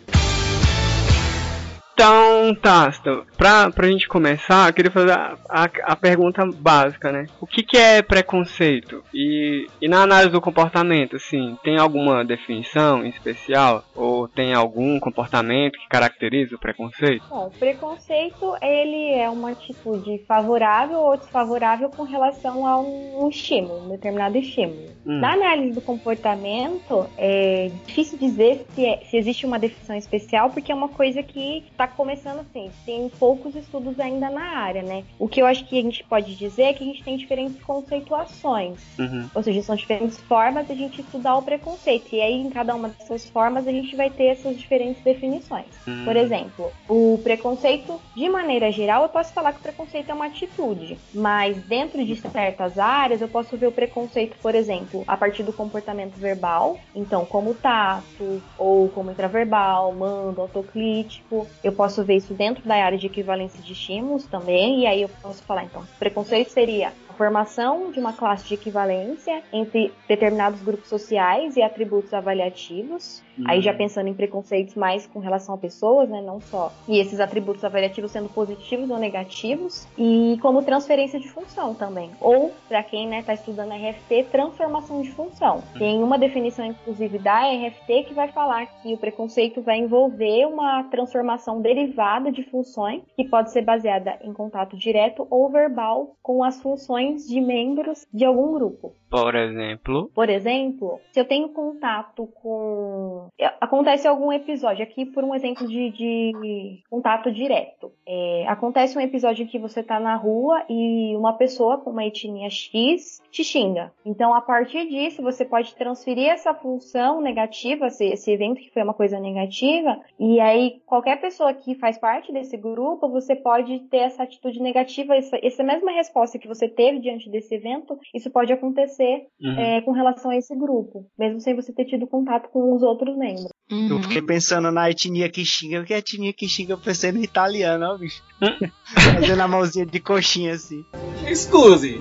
Então, 1.98 2.54
Tasto, 2.62 3.26
pra, 3.36 3.72
pra 3.72 3.88
gente 3.88 4.08
começar, 4.08 4.70
eu 4.70 4.74
queria 4.74 4.92
fazer 4.92 5.14
a, 5.14 5.36
a, 5.50 5.64
a 5.64 5.96
pergunta 5.96 6.46
básica, 6.46 7.12
né? 7.12 7.26
O 7.42 7.48
que, 7.48 7.64
que 7.64 7.76
é 7.76 8.04
preconceito? 8.04 9.04
E, 9.12 9.66
e 9.82 9.88
na 9.88 10.04
análise 10.04 10.30
do 10.30 10.40
comportamento, 10.40 11.16
assim, 11.16 11.58
tem 11.64 11.80
alguma 11.80 12.24
definição 12.24 13.04
em 13.04 13.10
especial? 13.10 13.84
Ou 13.96 14.28
tem 14.28 14.54
algum 14.54 15.00
comportamento 15.00 15.80
que 15.80 15.90
caracteriza 15.90 16.56
o 16.56 16.60
preconceito? 16.60 17.26
Bom, 17.28 17.48
o 17.48 17.58
preconceito, 17.58 18.56
ele 18.62 19.14
é 19.14 19.28
uma 19.28 19.52
atitude 19.54 20.24
favorável 20.28 21.00
ou 21.00 21.18
desfavorável 21.18 21.90
com 21.90 22.04
relação 22.04 22.68
a 22.68 22.80
um, 22.80 23.24
um 23.24 23.30
estímulo, 23.30 23.86
um 23.86 23.90
determinado 23.90 24.38
estímulo. 24.38 24.92
Hum. 25.04 25.20
Na 25.20 25.34
análise 25.34 25.74
do 25.74 25.82
comportamento, 25.82 27.08
é 27.18 27.72
difícil 27.88 28.20
dizer 28.20 28.68
se, 28.76 28.86
é, 28.86 28.98
se 29.10 29.18
existe 29.18 29.48
uma 29.48 29.58
definição 29.58 29.96
especial, 29.96 30.52
porque 30.52 30.72
é 30.72 30.76
uma 30.76 30.90
coisa 30.90 31.24
que 31.24 31.64
está 31.88 31.96
começando 31.96 32.42
assim, 32.42 32.70
tem 32.86 33.10
poucos 33.18 33.56
estudos 33.56 34.00
ainda 34.00 34.30
na 34.30 34.58
área, 34.58 34.84
né? 34.84 35.04
O 35.18 35.28
que 35.28 35.42
eu 35.42 35.46
acho 35.46 35.66
que 35.66 35.80
a 35.80 35.82
gente 35.82 36.04
pode 36.04 36.36
dizer 36.36 36.64
é 36.64 36.74
que 36.74 36.84
a 36.84 36.88
gente 36.88 37.04
tem 37.04 37.18
diferentes 37.18 37.62
conceituações. 37.64 38.80
Uhum. 39.00 39.30
Ou 39.34 39.42
seja, 39.44 39.62
são 39.64 39.76
diferentes 39.76 40.18
formas 40.22 40.68
de 40.68 40.74
a 40.74 40.76
gente 40.76 41.02
estudar 41.02 41.38
o 41.38 41.42
preconceito. 41.42 42.14
E 42.14 42.22
aí, 42.22 42.34
em 42.34 42.50
cada 42.50 42.76
uma 42.76 42.90
dessas 42.90 43.30
formas, 43.30 43.68
a 43.68 43.72
gente 43.72 43.96
vai 43.96 44.10
ter 44.10 44.26
essas 44.26 44.58
diferentes 44.58 45.02
definições. 45.04 45.66
Uhum. 45.88 46.06
Por 46.06 46.16
exemplo, 46.16 46.72
o 46.90 47.20
preconceito, 47.24 48.00
de 48.16 48.30
maneira 48.30 48.72
geral, 48.72 49.04
eu 49.04 49.10
posso 49.10 49.34
falar 49.34 49.54
que 49.54 49.60
o 49.60 49.64
preconceito 49.64 50.10
é 50.10 50.14
uma 50.14 50.26
atitude. 50.26 50.98
Mas 51.14 51.58
dentro 51.64 52.04
de 52.04 52.16
certas 52.16 52.78
áreas, 52.78 53.22
eu 53.22 53.28
posso 53.28 53.56
ver 53.58 53.68
o 53.68 53.72
preconceito, 53.72 54.36
por 54.42 54.54
exemplo, 54.54 55.04
a 55.08 55.16
partir 55.16 55.44
do 55.44 55.54
comportamento 55.54 56.16
verbal. 56.16 56.78
Então, 56.96 57.26
como 57.26 57.54
tato, 57.54 58.42
ou 58.58 58.90
como 58.90 59.12
intraverbal, 59.12 59.94
mando, 59.94 60.42
autocrítico. 60.42 61.48
Eu 61.64 61.72
posso 61.78 62.04
ver 62.04 62.18
isso 62.18 62.34
dentro 62.34 62.68
da 62.68 62.76
área 62.76 62.98
de 62.98 63.06
equivalência 63.06 63.62
de 63.62 63.72
estímulos 63.72 64.26
também, 64.26 64.82
e 64.82 64.88
aí 64.88 65.04
eu 65.04 65.10
posso 65.22 65.44
falar, 65.44 65.64
então, 65.64 65.88
preconceito 66.00 66.50
seria 66.50 66.92
formação 67.18 67.92
de 67.92 68.00
uma 68.00 68.14
classe 68.14 68.48
de 68.48 68.54
equivalência 68.54 69.42
entre 69.52 69.92
determinados 70.08 70.62
grupos 70.62 70.88
sociais 70.88 71.58
e 71.58 71.62
atributos 71.62 72.14
avaliativos. 72.14 73.24
Uhum. 73.38 73.46
Aí 73.48 73.62
já 73.62 73.74
pensando 73.74 74.08
em 74.08 74.14
preconceitos 74.14 74.76
mais 74.76 75.06
com 75.08 75.20
relação 75.20 75.56
a 75.56 75.58
pessoas, 75.58 76.10
né, 76.10 76.22
não 76.22 76.40
só. 76.40 76.72
E 76.88 77.00
esses 77.00 77.20
atributos 77.20 77.64
avaliativos 77.64 78.12
sendo 78.12 78.30
positivos 78.30 78.90
ou 78.90 78.98
negativos. 78.98 79.88
E 79.98 80.38
como 80.42 80.64
transferência 80.64 81.20
de 81.20 81.30
função 81.30 81.74
também. 81.74 82.12
Ou, 82.22 82.52
para 82.68 82.84
quem 82.84 83.14
está 83.18 83.34
estudando 83.34 83.72
RFT, 83.72 84.28
transformação 84.32 85.02
de 85.02 85.12
função. 85.12 85.64
Tem 85.78 86.04
uma 86.04 86.18
definição, 86.18 86.66
inclusive, 86.66 87.18
da 87.18 87.42
RFT 87.42 88.04
que 88.04 88.14
vai 88.14 88.28
falar 88.30 88.66
que 88.82 88.94
o 88.94 88.98
preconceito 88.98 89.62
vai 89.62 89.78
envolver 89.78 90.46
uma 90.46 90.84
transformação 90.86 91.62
derivada 91.62 92.32
de 92.32 92.44
funções 92.44 93.02
que 93.16 93.28
pode 93.28 93.52
ser 93.52 93.64
baseada 93.64 94.18
em 94.22 94.34
contato 94.34 94.78
direto 94.78 95.26
ou 95.30 95.50
verbal 95.50 96.16
com 96.22 96.44
as 96.44 96.62
funções 96.62 97.07
de 97.16 97.40
membros 97.42 98.06
de 98.14 98.26
algum 98.26 98.54
grupo. 98.54 98.94
Por 99.10 99.36
exemplo? 99.36 100.12
Por 100.14 100.30
exemplo, 100.30 101.00
se 101.12 101.20
eu 101.20 101.26
tenho 101.26 101.50
contato 101.50 102.28
com. 102.42 103.30
Acontece 103.62 104.08
algum 104.08 104.34
episódio, 104.34 104.84
aqui 104.84 105.06
por 105.06 105.24
um 105.24 105.34
exemplo 105.34 105.66
de, 105.68 105.92
de 105.92 106.84
contato 106.90 107.32
direto. 107.32 107.92
É, 108.06 108.46
acontece 108.48 108.98
um 108.98 109.02
episódio 109.02 109.44
em 109.44 109.48
que 109.48 109.60
você 109.60 109.82
tá 109.82 110.00
na 110.00 110.16
rua 110.16 110.64
e 110.70 111.16
uma 111.16 111.34
pessoa 111.34 111.78
com 111.78 111.92
uma 111.92 112.06
etnia 112.06 112.50
X 112.50 113.22
te 113.32 113.44
xinga. 113.44 113.94
Então, 114.06 114.34
a 114.34 114.42
partir 114.42 114.88
disso, 114.88 115.22
você 115.22 115.46
pode 115.46 115.74
transferir 115.76 116.30
essa 116.30 116.54
função 116.54 117.22
negativa, 117.22 117.88
esse, 117.88 118.06
esse 118.06 118.32
evento 118.32 118.62
que 118.62 118.72
foi 118.72 118.84
uma 118.84 118.94
coisa 118.94 119.20
negativa, 119.20 120.00
e 120.20 120.40
aí 120.40 120.82
qualquer 120.86 121.20
pessoa 121.22 121.54
que 121.54 121.76
faz 121.76 121.98
parte 121.98 122.34
desse 122.34 122.58
grupo, 122.58 123.08
você 123.08 123.36
pode 123.36 123.80
ter 123.82 123.98
essa 123.98 124.24
atitude 124.24 124.62
negativa, 124.62 125.16
essa, 125.16 125.40
essa 125.42 125.64
mesma 125.64 125.92
resposta 125.92 126.40
que 126.40 126.48
você 126.48 126.68
teve 126.68 126.97
diante 127.00 127.30
desse 127.30 127.56
evento, 127.56 127.98
isso 128.14 128.30
pode 128.30 128.52
acontecer 128.52 129.28
uhum. 129.42 129.60
é, 129.60 129.82
com 129.82 129.92
relação 129.92 130.32
a 130.32 130.38
esse 130.38 130.56
grupo, 130.56 131.06
mesmo 131.18 131.40
sem 131.40 131.56
você 131.56 131.74
ter 131.74 131.86
tido 131.86 132.08
contato 132.08 132.50
com 132.50 132.76
os 132.76 132.82
outros 132.82 133.18
membros. 133.18 133.50
Uhum. 133.72 133.90
Eu 133.90 134.04
fiquei 134.04 134.22
pensando 134.22 134.72
na 134.72 134.90
etnia 134.90 135.30
que 135.30 135.44
xinga, 135.44 135.80
porque 135.80 135.94
a 135.94 135.98
etnia 135.98 136.34
que 136.34 136.48
xinga 136.48 136.74
eu 136.74 136.78
pensei 136.78 137.12
no 137.12 137.24
italiano, 137.24 137.86
ó, 137.86 137.98
bicho. 137.98 138.24
Fazendo 139.14 139.42
a 139.42 139.48
mãozinha 139.48 139.86
de 139.86 140.00
coxinha 140.00 140.54
assim. 140.54 140.86
Me 141.24 141.32
excuse! 141.32 142.00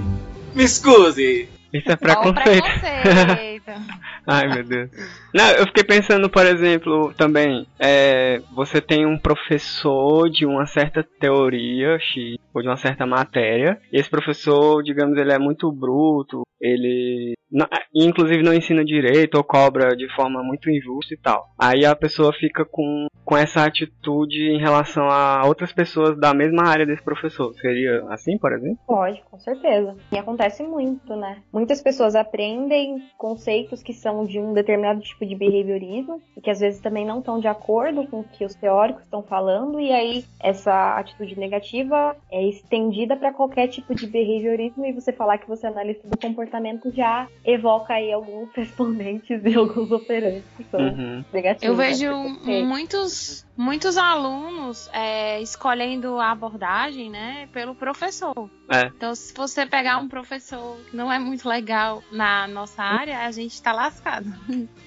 Me 0.54 0.64
excuse! 0.64 1.48
Isso 1.72 1.90
é 1.90 1.96
preconceito. 1.96 2.66
Ai, 4.26 4.48
meu 4.48 4.64
Deus. 4.64 4.90
Não, 5.34 5.50
eu 5.52 5.66
fiquei 5.66 5.84
pensando, 5.84 6.28
por 6.30 6.46
exemplo, 6.46 7.12
também, 7.14 7.66
é, 7.78 8.40
você 8.54 8.80
tem 8.80 9.06
um 9.06 9.18
professor 9.18 10.30
de 10.30 10.46
uma 10.46 10.66
certa 10.66 11.02
teoria 11.02 11.98
X, 11.98 12.36
ou 12.54 12.62
de 12.62 12.68
uma 12.68 12.76
certa 12.76 13.06
matéria, 13.06 13.80
e 13.92 13.98
esse 13.98 14.08
professor, 14.08 14.82
digamos, 14.82 15.16
ele 15.18 15.32
é 15.32 15.38
muito 15.38 15.70
bruto, 15.70 16.42
ele 16.60 17.34
inclusive 17.94 18.42
não 18.42 18.54
ensina 18.54 18.84
direito 18.84 19.36
ou 19.36 19.44
cobra 19.44 19.96
de 19.96 20.08
forma 20.14 20.42
muito 20.42 20.70
injusta 20.70 21.14
e 21.14 21.16
tal. 21.16 21.48
Aí 21.58 21.84
a 21.84 21.94
pessoa 21.94 22.32
fica 22.32 22.64
com, 22.64 23.06
com 23.24 23.36
essa 23.36 23.64
atitude 23.64 24.50
em 24.50 24.58
relação 24.58 25.08
a 25.08 25.44
outras 25.46 25.72
pessoas 25.72 26.18
da 26.18 26.34
mesma 26.34 26.66
área 26.66 26.86
desse 26.86 27.02
professor. 27.02 27.54
Seria 27.54 28.04
assim, 28.08 28.38
por 28.38 28.52
exemplo? 28.52 28.78
Pode, 28.86 29.22
com 29.30 29.38
certeza. 29.38 29.96
E 30.12 30.18
acontece 30.18 30.62
muito, 30.62 31.14
né? 31.16 31.42
Muitas 31.52 31.80
pessoas 31.80 32.14
aprendem 32.14 33.02
conceitos 33.16 33.82
que 33.82 33.92
são 33.92 34.24
de 34.24 34.38
um 34.38 34.52
determinado 34.52 35.00
tipo 35.00 35.24
de 35.24 35.34
behaviorismo 35.34 36.20
e 36.36 36.40
que 36.40 36.50
às 36.50 36.60
vezes 36.60 36.80
também 36.80 37.06
não 37.06 37.20
estão 37.20 37.38
de 37.38 37.48
acordo 37.48 38.06
com 38.06 38.20
o 38.20 38.24
que 38.24 38.44
os 38.44 38.54
teóricos 38.54 39.02
estão 39.02 39.22
falando 39.22 39.80
e 39.80 39.92
aí 39.92 40.24
essa 40.40 40.98
atitude 40.98 41.38
negativa 41.38 42.16
é 42.30 42.42
estendida 42.48 43.16
para 43.16 43.32
qualquer 43.32 43.68
tipo 43.68 43.94
de 43.94 44.06
behaviorismo 44.06 44.84
e 44.84 44.92
você 44.92 45.12
falar 45.12 45.38
que 45.38 45.48
você 45.48 45.66
é 45.66 45.70
analista 45.70 46.08
do 46.08 46.18
comportamento 46.18 46.90
já 46.92 47.28
evoca 47.46 47.94
aí 47.94 48.12
alguns 48.12 48.52
respondentes 48.54 49.40
e 49.44 49.54
alguns 49.54 49.90
operantes 49.90 50.44
que 50.56 50.64
são 50.64 50.80
uhum. 50.80 51.24
negativos. 51.32 51.62
Eu 51.62 51.76
vejo 51.76 52.12
muitos 52.66 53.45
muitos 53.56 53.96
alunos 53.96 54.88
é, 54.92 55.40
escolhendo 55.40 56.18
a 56.20 56.30
abordagem, 56.30 57.10
né, 57.10 57.48
pelo 57.52 57.74
professor. 57.74 58.34
É. 58.68 58.86
Então, 58.86 59.14
se 59.14 59.32
você 59.34 59.64
pegar 59.64 59.98
um 59.98 60.08
professor 60.08 60.76
que 60.90 60.96
não 60.96 61.12
é 61.12 61.18
muito 61.18 61.48
legal 61.48 62.02
na 62.10 62.48
nossa 62.48 62.82
área, 62.82 63.20
a 63.20 63.30
gente 63.30 63.60
tá 63.62 63.72
lascado. 63.72 64.26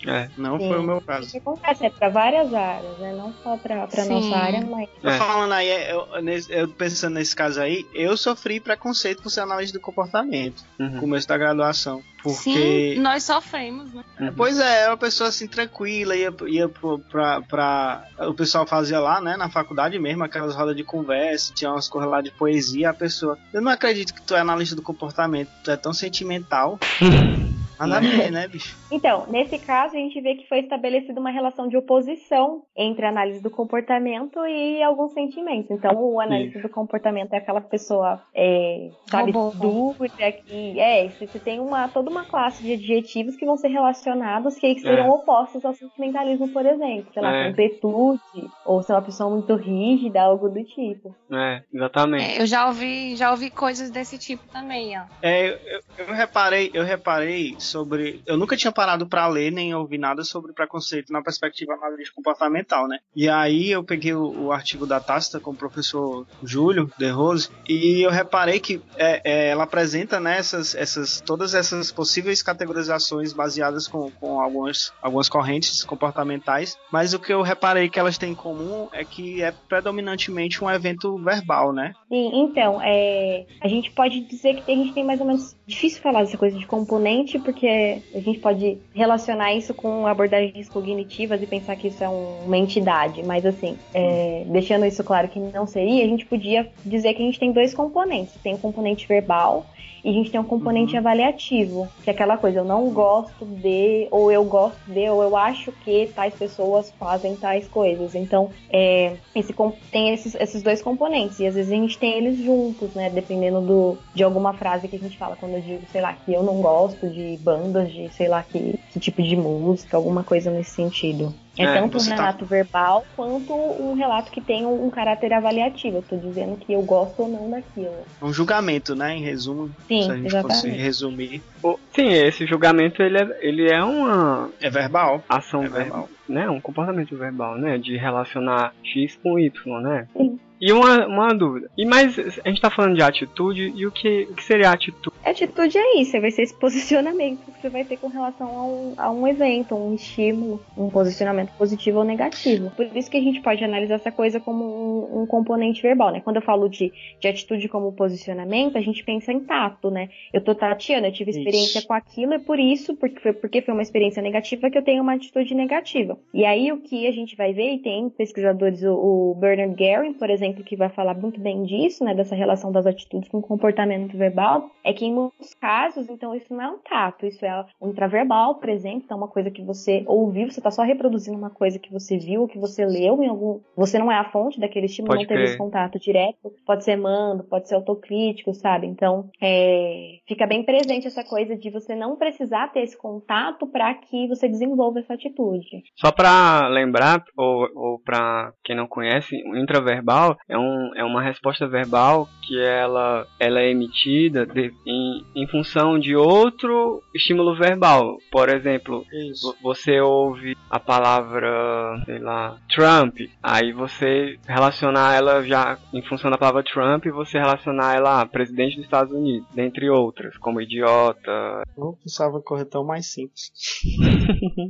É. 0.06 0.30
Não 0.38 0.60
Sim. 0.60 0.68
foi 0.68 0.80
o 0.80 0.84
meu 0.84 1.02
caso. 1.02 1.28
Isso 1.28 1.38
acontece, 1.38 1.86
é 1.86 1.90
pra 1.90 2.10
várias 2.10 2.54
áreas, 2.54 2.98
né? 3.00 3.14
Não 3.14 3.34
só 3.42 3.58
pra, 3.58 3.88
pra 3.88 4.04
Sim. 4.04 4.10
nossa 4.10 4.36
área, 4.38 4.66
mas. 4.66 4.90
Tô 5.02 5.12
falando 5.12 5.54
aí, 5.54 5.70
eu, 5.90 6.22
nesse- 6.22 6.52
eu 6.52 6.68
pensando 6.68 7.14
nesse 7.16 7.36
caso 7.36 7.62
aí, 7.62 7.86
eu 7.94 8.16
sofri 8.18 8.60
preconceito 8.60 9.22
por 9.24 9.30
ser 9.30 9.42
analista 9.42 9.78
do 9.78 9.82
comportamento, 9.82 10.64
no 10.78 10.86
Uhum. 10.88 11.00
começo 11.00 11.28
da 11.28 11.38
graduação. 11.38 12.02
Porque. 12.22 12.96
Sim, 12.96 13.00
nós 13.00 13.24
sofremos, 13.24 13.94
né? 13.94 14.04
Uhum. 14.20 14.34
Pois 14.36 14.60
é, 14.60 14.84
é 14.84 14.88
uma 14.90 14.98
pessoa 14.98 15.30
assim 15.30 15.48
tranquila, 15.48 16.16
ia, 16.18 16.34
ia 16.48 16.68
pro- 16.68 17.00
pra, 17.00 17.42
pra. 17.42 18.04
O 18.28 18.34
pessoal 18.34 18.59
fazia 18.66 19.00
lá, 19.00 19.22
né, 19.22 19.38
na 19.38 19.50
faculdade 19.50 19.98
mesmo, 20.00 20.24
aquelas 20.24 20.56
rodas 20.56 20.76
de 20.76 20.84
conversa, 20.84 21.54
tinha 21.54 21.72
umas 21.72 21.88
coisas 21.88 22.10
lá 22.10 22.22
de 22.22 22.32
poesia, 22.32 22.90
a 22.90 22.94
pessoa. 22.94 23.38
Eu 23.54 23.62
não 23.62 23.72
acredito 23.72 24.14
que 24.14 24.22
tu 24.22 24.36
é 24.36 24.40
analista 24.40 24.76
do 24.76 24.82
comportamento, 24.82 25.50
tu 25.64 25.72
é 25.72 25.78
tão 25.78 25.94
sentimental. 25.94 26.80
Nada 27.80 27.98
a 27.98 28.00
ver, 28.02 28.32
né, 28.32 28.48
bicho? 28.48 28.76
Então, 28.92 29.26
nesse 29.30 29.58
caso, 29.60 29.96
a 29.96 30.00
gente 30.00 30.20
vê 30.20 30.36
que 30.36 30.48
foi 30.48 30.60
estabelecida 30.60 31.20
uma 31.20 31.30
relação 31.32 31.68
de 31.68 31.78
oposição 31.78 32.64
entre 32.76 33.06
a 33.06 33.10
análise 33.10 33.42
do 33.42 33.50
comportamento 33.50 34.40
e 34.48 34.82
alguns 34.84 35.14
sentimentos. 35.14 35.70
Então, 35.72 35.92
o 35.96 36.20
analista 36.20 36.60
do 36.60 36.70
comportamento 36.70 37.34
é 37.34 37.38
aquela 37.38 37.62
pessoa, 37.62 38.22
é, 38.36 38.90
sabe, 39.10 39.32
Robô. 39.32 39.94
dura, 40.00 40.32
que 40.32 40.80
é, 40.80 41.10
você 41.10 41.40
tem 41.40 41.60
uma, 41.60 41.88
toda 41.88 42.10
uma 42.10 42.26
classe 42.26 42.64
de 42.64 42.74
adjetivos 42.74 43.36
que 43.36 43.46
vão 43.46 43.56
ser 43.58 43.68
relacionados 43.70 44.56
que, 44.56 44.74
que 44.76 44.82
seriam 44.82 45.06
É. 45.08 45.10
opostos 45.10 45.64
ao 45.64 45.74
sentimentalismo, 45.74 46.50
por 46.50 46.66
exemplo. 46.66 47.14
Sei 47.14 47.22
lá, 47.22 47.36
É. 47.36 47.48
completude, 47.50 48.20
ou 48.66 48.82
ser 48.82 48.94
uma 48.94 49.02
pessoa 49.02 49.30
muito 49.30 49.56
rígida, 49.56 50.22
algo 50.22 50.50
do 50.50 50.64
tipo. 50.64 51.16
É, 51.32 51.62
exatamente. 51.74 52.24
É, 52.40 52.42
eu 52.42 52.46
já 52.46 52.68
ouvi, 52.68 53.16
já 53.16 53.32
ouvi 53.32 53.50
coisas 53.50 53.90
desse 53.92 54.18
tipo 54.18 54.44
também, 54.52 54.98
ó. 54.98 55.04
É, 55.22 55.50
eu, 55.50 55.60
eu 56.08 56.14
reparei, 56.14 56.72
eu 56.74 56.84
reparei 56.84 57.56
sobre. 57.70 58.22
Eu 58.26 58.38
nunca 58.38 58.58
tinha 58.58 58.72
parado 58.72 59.08
pra 59.08 59.28
ler 59.28 59.52
nem 59.52 59.74
ouvir 59.74 59.98
nada 59.98 60.24
sobre 60.24 60.54
preconceito 60.54 61.12
na 61.12 61.22
perspectiva 61.22 61.74
analítica 61.74 62.16
comportamental, 62.16 62.88
né? 62.88 63.00
E 63.16 63.30
aí 63.30 63.72
eu 63.72 63.84
peguei 63.84 64.14
o, 64.14 64.46
o 64.46 64.52
artigo 64.52 64.86
da 64.86 65.00
Tácita 65.00 65.40
com 65.40 65.52
o 65.52 65.56
professor 65.56 66.26
Júlio 66.44 66.92
De 66.98 67.10
Rose 67.10 67.50
e 67.68 68.02
eu 68.02 68.12
reparei 68.12 68.60
que 68.60 68.82
é, 68.98 69.22
é, 69.24 69.50
ela 69.50 69.64
apresenta 69.64 70.20
né, 70.20 70.38
essas, 70.38 70.76
essas, 70.76 71.22
todas 71.22 71.54
essas 71.54 71.92
possíveis 71.92 72.42
categorizações 72.42 73.34
baseadas 73.34 73.88
com, 73.88 74.12
com 74.12 74.40
algumas, 74.42 74.94
algumas 75.02 75.30
correntes 75.30 75.84
comportamentais, 75.84 76.78
mas 76.92 77.14
o 77.14 77.20
que 77.20 77.34
eu 77.34 77.42
reparei 77.42 77.90
que 77.90 78.00
elas 78.00 78.18
têm 78.18 78.32
em 78.32 78.36
comum 78.36 78.88
é 78.92 79.04
que 79.04 79.42
é 79.42 79.52
predominantemente 79.52 80.64
um 80.64 80.70
evento 80.70 81.18
verbal, 81.18 81.74
né? 81.74 81.94
Sim, 82.08 82.32
então, 82.34 82.82
é, 82.82 83.46
a 83.62 83.68
gente 83.68 83.92
pode 83.92 84.22
dizer 84.22 84.62
que 84.62 84.72
a 84.72 84.76
gente 84.76 84.94
tem 84.94 85.04
mais 85.04 85.20
ou 85.20 85.26
menos. 85.26 85.58
Difícil 85.66 86.02
falar 86.02 86.24
dessa 86.24 86.38
coisa 86.38 86.58
de 86.58 86.66
componente, 86.66 87.38
porque 87.38 87.59
a 87.68 88.20
gente 88.20 88.40
pode 88.40 88.78
relacionar 88.94 89.54
isso 89.54 89.74
com 89.74 90.06
abordagens 90.08 90.70
cognitivas 90.70 91.42
e 91.42 91.46
pensar 91.48 91.76
que 91.76 91.88
isso 91.88 92.04
é 92.04 92.10
um- 92.10 92.46
uma 92.46 92.58
entidade, 92.58 93.24
mas 93.24 93.46
assim, 93.46 93.78
é, 93.94 94.44
deixando 94.48 94.86
isso 94.86 95.04
claro 95.04 95.28
que 95.28 95.40
não 95.40 95.66
seria, 95.68 96.04
a 96.04 96.08
gente 96.08 96.26
podia 96.26 96.68
dizer 96.86 97.14
que 97.14 97.22
a 97.22 97.26
gente 97.26 97.40
tem 97.40 97.52
dois 97.52 97.74
componentes: 97.74 98.34
tem 98.44 98.54
o 98.54 98.58
componente 98.58 99.08
verbal 99.08 99.66
e 100.04 100.10
a 100.10 100.14
gente 100.14 100.32
tem 100.32 100.40
um 100.40 100.46
componente 100.46 100.96
avaliativo, 100.96 101.88
que 102.04 102.10
é 102.10 102.14
aquela 102.14 102.38
coisa, 102.38 102.60
eu 102.60 102.64
não 102.66 102.90
gosto 102.90 103.46
de, 103.46 104.08
ou 104.12 104.32
eu 104.32 104.46
gosto 104.46 104.80
de, 104.88 105.10
ou 105.10 105.22
eu 105.22 105.36
acho 105.36 105.74
que 105.84 106.08
tais 106.16 106.34
pessoas 106.34 106.90
fazem 106.98 107.36
tais 107.36 107.68
coisas. 107.68 108.16
Então, 108.16 108.50
é, 108.72 109.18
esse, 109.36 109.54
tem 109.92 110.14
esses, 110.14 110.36
esses 110.36 110.64
dois 110.64 110.82
componentes, 110.82 111.40
e 111.40 111.48
às 111.48 111.56
vezes 111.56 111.70
a 111.72 111.76
gente 111.76 111.98
tem 111.98 112.14
eles 112.14 112.38
juntos, 112.38 112.94
né? 112.94 113.10
Dependendo 113.10 113.60
do, 113.60 113.98
de 114.14 114.24
alguma 114.24 114.54
frase 114.54 114.88
que 114.88 114.96
a 114.96 115.00
gente 115.00 115.18
fala, 115.18 115.36
quando 115.38 115.56
eu 115.56 115.62
digo, 115.62 115.82
sei 115.92 116.00
lá, 116.00 116.14
que 116.14 116.34
eu 116.34 116.44
não 116.44 116.62
gosto 116.62 117.10
de 117.10 117.38
bandas 117.50 117.92
de, 117.92 118.10
sei 118.14 118.28
lá, 118.28 118.44
que, 118.44 118.76
que 118.92 119.00
tipo 119.00 119.22
de 119.24 119.36
música, 119.36 119.98
alguma 119.98 120.24
coisa 120.24 120.52
nesse 120.52 120.72
sentido. 120.72 121.34
É, 121.58 121.64
É, 121.64 121.74
tanto 121.74 121.98
um 121.98 122.06
tá- 122.06 122.16
relato 122.16 122.46
verbal 122.46 123.04
quanto 123.16 123.54
um 123.54 123.94
relato 123.94 124.32
que 124.32 124.40
tem 124.40 124.66
um, 124.66 124.86
um 124.86 124.90
caráter 124.90 125.34
avaliativo. 125.34 125.98
Eu 125.98 126.02
tô 126.04 126.16
dizendo 126.16 126.56
que 126.58 126.72
eu 126.72 126.82
gosto 126.82 127.24
ou 127.24 127.28
não 127.28 127.50
daquilo. 127.50 127.96
Um 128.22 128.32
julgamento, 128.32 128.96
né? 128.96 129.16
Em 129.18 129.22
resumo, 129.24 129.70
Sim, 129.88 130.04
se 130.04 130.12
a 130.12 130.16
gente 130.16 130.30
fosse 130.42 130.46
exatamente. 130.68 130.82
resumir. 130.82 131.42
O- 131.64 131.78
Sim, 131.94 132.10
esse 132.14 132.46
julgamento 132.46 133.02
ele 133.02 133.18
é, 133.18 133.38
ele 133.42 133.70
é 133.70 133.84
uma 133.84 134.50
É 134.62 134.70
verbal. 134.70 135.22
ação 135.28 135.64
É 135.64 135.70
verbal, 135.70 135.84
verbal. 136.08 136.10
né? 136.30 136.50
Um 136.50 136.62
comportamento 136.62 137.18
verbal, 137.18 137.58
né? 137.58 137.78
De 137.78 137.98
relacionar 137.98 138.74
X 138.84 139.18
com 139.22 139.38
Y, 139.40 139.82
né? 139.82 140.08
Sim. 140.16 140.40
E 140.60 140.72
uma, 140.74 141.08
uma 141.08 141.34
dúvida. 141.34 141.70
E 141.78 141.86
mais, 141.86 142.18
a 142.18 142.50
gente 142.50 142.62
tá 142.62 142.70
falando 142.70 142.96
de 142.96 143.02
atitude, 143.02 143.72
e 143.76 143.86
o 143.86 143.92
que, 143.92 144.28
o 144.30 144.36
que 144.36 144.44
seria 144.44 144.72
atitude? 144.72 145.16
Atitude 145.24 145.78
é 145.78 146.02
isso, 146.02 146.20
vai 146.20 146.32
ser 146.32 146.44
esse 146.44 146.54
posicionamento 146.54 147.40
que 147.46 147.62
você 147.62 147.70
vai 147.70 147.86
ter 147.86 147.98
com 147.98 148.08
relação 148.08 148.48
a 148.48 148.64
um, 148.66 148.94
a 148.98 149.12
um 149.12 149.28
evento, 149.28 149.76
um 149.76 149.94
estímulo, 149.94 150.62
um 150.78 150.90
posicionamento 150.90 151.52
positivo 151.58 152.00
ou 152.00 152.04
negativo. 152.04 152.72
Por 152.72 152.86
isso 152.96 153.10
que 153.10 153.18
a 153.18 153.22
gente 153.22 153.42
pode 153.42 153.64
analisar 153.64 153.96
essa 153.96 154.12
coisa 154.12 154.40
como 154.40 154.64
um, 154.64 155.22
um 155.22 155.26
componente 155.26 155.82
verbal, 155.82 156.12
né? 156.12 156.22
Quando 156.22 156.38
eu 156.38 156.42
falo 156.42 156.68
de, 156.68 156.92
de 157.20 157.28
atitude 157.28 157.68
como 157.70 157.94
posicionamento, 157.94 158.78
a 158.78 158.82
gente 158.82 159.04
pensa 159.04 159.32
em 159.32 159.40
tato, 159.40 159.90
né? 159.90 160.10
Eu 160.34 160.42
tô 160.42 160.54
tateando, 160.54 161.08
eu 161.08 161.14
tive 161.14 161.32
experiência 161.32 161.80
Isso. 161.80 161.88
com 161.88 161.94
aquilo, 161.94 162.34
é 162.34 162.40
por 162.40 162.60
isso, 162.60 162.96
porque 162.96 163.20
foi, 163.20 163.34
porque 163.34 163.62
foi 163.62 163.74
uma 163.74 163.84
experiência 163.84 164.22
negativa, 164.22 164.70
que 164.70 164.78
eu 164.78 164.84
tenho 164.84 165.02
uma 165.02 165.14
atitude 165.14 165.54
negativa. 165.56 166.18
E 166.34 166.46
aí 166.46 166.72
o 166.72 166.82
que 166.82 167.08
a 167.08 167.12
gente 167.12 167.36
vai 167.36 167.54
ver, 167.54 167.76
e 167.76 167.80
tem 167.80 168.10
pesquisadores, 168.10 168.84
o, 168.84 168.94
o 168.94 169.36
Bernard 169.36 169.76
Guerin, 169.76 170.14
por 170.14 170.30
exemplo, 170.30 170.49
que 170.54 170.76
vai 170.76 170.90
falar 170.90 171.16
muito 171.16 171.40
bem 171.40 171.64
disso, 171.64 172.04
né? 172.04 172.14
Dessa 172.14 172.36
relação 172.36 172.72
das 172.72 172.86
atitudes 172.86 173.30
com 173.30 173.40
o 173.40 173.42
comportamento 173.42 174.18
verbal, 174.18 174.70
é 174.84 174.94
que 174.94 175.06
em 175.06 175.14
muitos 175.14 175.54
casos, 175.54 176.10
então, 176.10 176.36
isso 176.36 176.54
não 176.54 176.62
é 176.62 176.70
um 176.70 176.78
tato, 176.78 177.26
isso 177.26 177.46
é 177.46 177.66
um 177.82 177.90
intraverbal 177.90 178.56
presente, 178.56 179.06
então, 179.06 179.18
uma 179.18 179.28
coisa 179.28 179.52
que 179.52 179.64
você 179.64 180.04
ouviu, 180.08 180.50
você 180.50 180.62
tá 180.62 180.72
só 180.72 180.84
reproduzindo 180.84 181.38
uma 181.38 181.50
coisa 181.50 181.80
que 181.80 181.92
você 181.92 182.18
viu, 182.18 182.48
que 182.48 182.58
você 182.58 182.86
leu 182.86 183.22
em 183.24 183.28
algum. 183.28 183.60
Você 183.76 183.98
não 183.98 184.12
é 184.12 184.18
a 184.18 184.30
fonte 184.30 184.60
daquele 184.60 184.86
estímulo, 184.86 185.14
Pode 185.14 185.24
não 185.24 185.28
teve 185.28 185.44
esse 185.44 185.58
contato 185.58 186.00
direto, 186.00 186.52
pode 186.66 186.84
ser 186.84 186.96
mando, 186.96 187.44
pode 187.44 187.68
ser 187.68 187.76
autocrítico, 187.76 188.54
sabe? 188.54 188.88
Então, 188.88 189.30
é, 189.42 190.18
fica 190.28 190.46
bem 190.46 190.64
presente 190.64 191.08
essa 191.08 191.24
coisa 191.24 191.56
de 191.56 191.70
você 191.70 191.96
não 191.96 192.16
precisar 192.16 192.72
ter 192.72 192.82
esse 192.82 192.98
contato 192.98 193.68
para 193.68 193.94
que 193.94 194.28
você 194.28 194.48
desenvolva 194.48 195.00
essa 195.00 195.14
atitude. 195.14 195.84
Só 195.96 196.12
pra 196.12 196.68
lembrar, 196.68 197.24
ou, 197.38 197.68
ou 197.76 198.00
pra 198.00 198.54
quem 198.64 198.76
não 198.76 198.88
conhece, 198.88 199.36
o 199.48 199.58
intraverbal 199.58 200.38
é, 200.48 200.58
um, 200.58 200.92
é 200.96 201.04
uma 201.04 201.22
resposta 201.22 201.68
verbal 201.68 202.28
que 202.42 202.60
ela, 202.60 203.28
ela 203.40 203.60
é 203.60 203.70
emitida 203.70 204.46
de- 204.46 204.74
em, 204.86 205.26
em 205.36 205.48
função 205.48 206.00
de 206.00 206.16
outro 206.16 207.02
estímulo 207.14 207.56
verbal. 207.56 208.18
Por 208.32 208.50
exemplo, 208.50 209.06
Isso. 209.32 209.52
vo- 209.52 209.58
você 209.74 210.00
ouve 210.02 210.56
a 210.70 210.80
palavra, 210.80 212.02
sei 212.06 212.20
lá, 212.20 212.58
Trump, 212.70 213.18
aí 213.44 213.72
você 213.72 214.38
relacionar 214.48 215.16
ela 215.16 215.44
já 215.44 215.78
em 215.94 216.02
função 216.04 216.32
da 216.32 216.38
palavra 216.38 216.64
Trump, 216.64 217.06
você 217.08 217.38
relacionar 217.38 217.96
ela 217.96 218.22
a 218.22 218.26
presidente 218.26 218.76
dos 218.76 218.86
Estados 218.86 219.14
Unidos, 219.14 219.48
dentre 219.54 219.90
outras, 219.90 220.36
como 220.38 220.62
idiota. 220.62 221.32
Eu 221.78 221.98
pensava 222.04 222.42
corretão 222.42 222.84
mais 222.84 223.12
simples. 223.12 223.52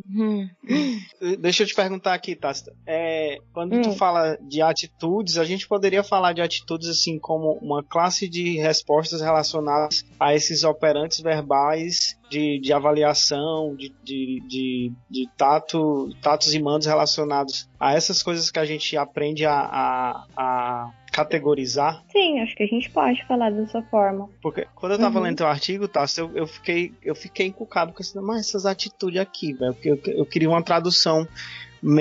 Hum. 0.10 0.48
Deixa 1.40 1.64
eu 1.64 1.68
te 1.68 1.76
perguntar 1.76 2.14
aqui, 2.14 2.36
Tácita. 2.36 2.72
É, 2.86 3.38
quando 3.54 3.76
Hum. 3.76 3.82
tu 3.82 3.92
fala 3.94 4.38
de 4.42 4.62
atitudes, 4.62 5.38
a 5.38 5.44
gente 5.46 5.59
poderia 5.68 6.04
falar 6.04 6.34
de 6.34 6.42
atitudes 6.42 6.88
assim 6.88 7.20
como 7.20 7.54
uma 7.62 7.84
classe 7.84 8.28
de 8.30 8.58
respostas 8.58 9.22
relacionadas 9.22 10.06
a 10.20 10.34
esses 10.34 10.64
operantes 10.64 11.20
verbais 11.20 12.18
de, 12.30 12.60
de 12.60 12.72
avaliação, 12.72 13.76
de, 13.76 13.90
de, 14.04 14.42
de, 14.48 14.92
de 15.10 15.30
tato, 15.38 16.10
tatos 16.22 16.54
e 16.54 16.62
mandos 16.62 16.88
relacionados 16.88 17.68
a 17.80 17.94
essas 17.94 18.22
coisas 18.22 18.52
que 18.52 18.60
a 18.60 18.66
gente 18.66 18.96
aprende 18.96 19.46
a, 19.46 19.54
a, 19.54 20.26
a 20.38 20.92
categorizar. 21.12 22.04
Sim, 22.12 22.40
acho 22.40 22.56
que 22.56 22.64
a 22.64 22.68
gente 22.68 22.90
pode 22.92 23.26
falar 23.26 23.52
dessa 23.52 23.82
forma. 23.84 24.30
Porque 24.42 24.68
quando 24.76 24.94
eu 24.94 25.00
tava 25.00 25.18
Uhum. 25.18 25.26
lendo 25.26 25.38
teu 25.38 25.48
artigo, 25.48 25.88
Tássio, 25.88 26.26
eu, 26.26 26.38
eu 26.38 26.48
fiquei 26.48 26.94
eu 27.04 27.16
fiquei 27.16 27.48
encucado 27.48 27.94
com 27.94 28.04
mas 28.22 28.48
essas 28.48 28.66
atitudes 28.66 29.20
aqui, 29.20 29.54
velho. 29.54 29.74
Porque 29.74 29.90
eu, 29.90 30.00
eu 30.14 30.26
queria 30.26 30.50
uma 30.50 30.64
tradução 30.64 31.28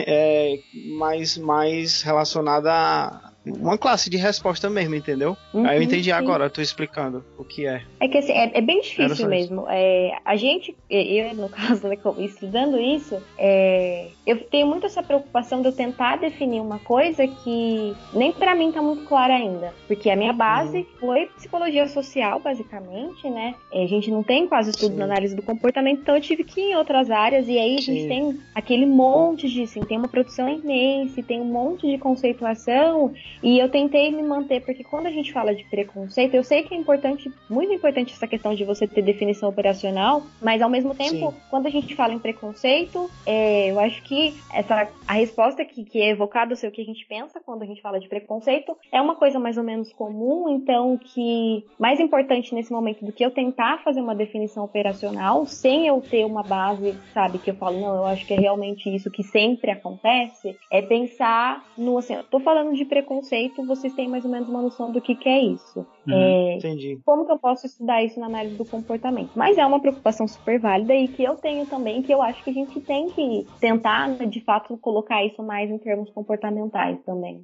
é, 0.06 0.58
mais, 0.96 1.36
mais 1.38 2.02
relacionada 2.02 2.72
a, 2.72 3.32
uma 3.52 3.78
classe 3.78 4.10
de 4.10 4.16
resposta 4.16 4.68
mesmo, 4.68 4.94
entendeu? 4.94 5.36
Uhum, 5.52 5.66
Aí 5.66 5.78
eu 5.78 5.82
entendi 5.82 6.04
sim. 6.04 6.10
agora, 6.10 6.50
tô 6.50 6.60
explicando 6.60 7.24
o 7.36 7.44
que 7.44 7.66
é. 7.66 7.82
É 8.00 8.08
que 8.08 8.18
assim, 8.18 8.32
é, 8.32 8.58
é 8.58 8.60
bem 8.60 8.80
difícil 8.80 9.28
mesmo. 9.28 9.66
É, 9.68 10.18
a 10.24 10.36
gente, 10.36 10.76
eu 10.90 11.34
no 11.34 11.48
caso, 11.50 11.88
né, 11.88 11.96
estudando 12.18 12.78
isso, 12.80 13.20
é, 13.38 14.08
eu 14.26 14.38
tenho 14.44 14.66
muito 14.66 14.86
essa 14.86 15.02
preocupação 15.02 15.60
de 15.60 15.68
eu 15.68 15.72
tentar 15.72 16.16
definir 16.16 16.60
uma 16.60 16.78
coisa 16.78 17.26
que 17.26 17.94
nem 18.12 18.32
pra 18.32 18.54
mim 18.54 18.72
tá 18.72 18.82
muito 18.82 19.04
clara 19.04 19.34
ainda. 19.34 19.72
Porque 19.86 20.10
a 20.10 20.16
minha 20.16 20.32
base 20.32 20.86
foi 21.00 21.26
psicologia 21.36 21.86
social, 21.88 22.40
basicamente, 22.40 23.28
né? 23.28 23.54
É, 23.72 23.84
A 23.84 23.86
gente 23.86 24.10
não 24.10 24.22
tem 24.22 24.46
quase 24.46 24.70
estudo 24.70 24.92
Sim. 24.92 24.98
na 24.98 25.04
análise 25.04 25.34
do 25.34 25.42
comportamento, 25.42 26.00
então 26.00 26.14
eu 26.14 26.20
tive 26.20 26.44
que 26.44 26.60
ir 26.60 26.70
em 26.72 26.76
outras 26.76 27.10
áreas, 27.10 27.48
e 27.48 27.58
aí 27.58 27.76
a 27.76 27.80
gente 27.80 28.02
Sim. 28.02 28.08
tem 28.08 28.40
aquele 28.54 28.86
monte 28.86 29.48
de, 29.48 29.62
assim, 29.62 29.80
tem 29.80 29.98
uma 29.98 30.08
produção 30.08 30.48
imensa, 30.48 31.22
tem 31.22 31.40
um 31.40 31.44
monte 31.44 31.86
de 31.86 31.98
conceituação, 31.98 33.12
e 33.42 33.58
eu 33.58 33.68
tentei 33.68 34.10
me 34.10 34.22
manter, 34.22 34.60
porque 34.64 34.84
quando 34.84 35.06
a 35.06 35.10
gente 35.10 35.32
fala 35.32 35.54
de 35.54 35.64
preconceito, 35.64 36.34
eu 36.34 36.44
sei 36.44 36.62
que 36.62 36.74
é 36.74 36.76
importante, 36.76 37.30
muito 37.48 37.72
importante 37.72 38.12
essa 38.12 38.26
questão 38.26 38.54
de 38.54 38.64
você 38.64 38.86
ter 38.86 39.02
definição 39.02 39.48
operacional, 39.48 40.22
mas 40.40 40.62
ao 40.62 40.70
mesmo 40.70 40.94
tempo, 40.94 41.32
Sim. 41.32 41.36
quando 41.50 41.66
a 41.66 41.70
gente 41.70 41.94
fala 41.94 42.12
em 42.12 42.18
preconceito, 42.18 43.10
é, 43.26 43.70
eu 43.70 43.78
acho 43.80 44.02
que 44.02 44.34
essa, 44.52 44.88
a 45.06 45.12
resposta 45.14 45.64
que, 45.64 45.84
que 45.84 46.00
é 46.00 46.10
evocada, 46.10 46.52
eu 46.52 46.56
sei 46.56 46.68
o 46.68 46.72
que 46.72 46.82
a 46.82 46.84
gente 46.84 47.06
pensa 47.06 47.40
quando 47.40 47.62
a 47.62 47.66
gente 47.66 47.80
fala 47.80 48.00
de 48.00 48.08
preconceito, 48.08 48.76
é 48.92 49.00
uma 49.00 49.14
coisa 49.16 49.38
mais 49.38 49.56
ou 49.56 49.64
menos 49.64 49.92
comum, 49.92 50.48
então 50.48 50.98
que 50.98 51.64
mais 51.78 52.00
importante 52.00 52.54
nesse 52.54 52.72
momento 52.72 53.04
do 53.04 53.12
que 53.12 53.24
eu 53.24 53.30
tentar 53.30 53.78
fazer 53.82 54.00
uma 54.00 54.14
definição 54.14 54.64
operacional, 54.64 55.46
sem 55.46 55.86
eu 55.86 56.00
ter 56.00 56.24
uma 56.24 56.42
base, 56.42 56.94
sabe, 57.12 57.38
que 57.38 57.50
eu 57.50 57.54
falo, 57.54 57.80
não, 57.80 57.96
eu 57.96 58.06
acho 58.06 58.26
que 58.26 58.34
é 58.34 58.40
realmente 58.40 58.94
isso 58.94 59.10
que 59.10 59.22
sempre 59.22 59.70
acontece, 59.70 60.56
é 60.70 60.82
pensar 60.82 61.64
no 61.76 61.98
assim, 61.98 62.14
eu 62.14 62.24
tô 62.24 62.40
falando 62.40 62.74
de 62.74 62.84
preconceito, 62.84 63.27
vocês 63.66 63.92
têm 63.94 64.08
mais 64.08 64.24
ou 64.24 64.30
menos 64.30 64.48
uma 64.48 64.62
noção 64.62 64.90
do 64.92 65.00
que, 65.00 65.14
que 65.14 65.28
é 65.28 65.40
isso. 65.42 65.86
É, 66.10 66.56
Entendi. 66.56 66.98
como 67.04 67.26
que 67.26 67.32
eu 67.32 67.38
posso 67.38 67.66
estudar 67.66 68.02
isso 68.02 68.18
na 68.18 68.26
análise 68.26 68.56
do 68.56 68.64
comportamento? 68.64 69.30
Mas 69.34 69.58
é 69.58 69.66
uma 69.66 69.80
preocupação 69.80 70.26
super 70.26 70.58
válida 70.58 70.94
e 70.94 71.08
que 71.08 71.22
eu 71.22 71.34
tenho 71.36 71.66
também, 71.66 72.02
que 72.02 72.12
eu 72.12 72.22
acho 72.22 72.42
que 72.42 72.50
a 72.50 72.52
gente 72.52 72.80
tem 72.80 73.10
que 73.10 73.46
tentar, 73.60 74.08
né, 74.08 74.26
de 74.26 74.40
fato, 74.40 74.76
colocar 74.78 75.24
isso 75.24 75.42
mais 75.42 75.70
em 75.70 75.78
termos 75.78 76.10
comportamentais 76.10 76.98
também. 77.04 77.42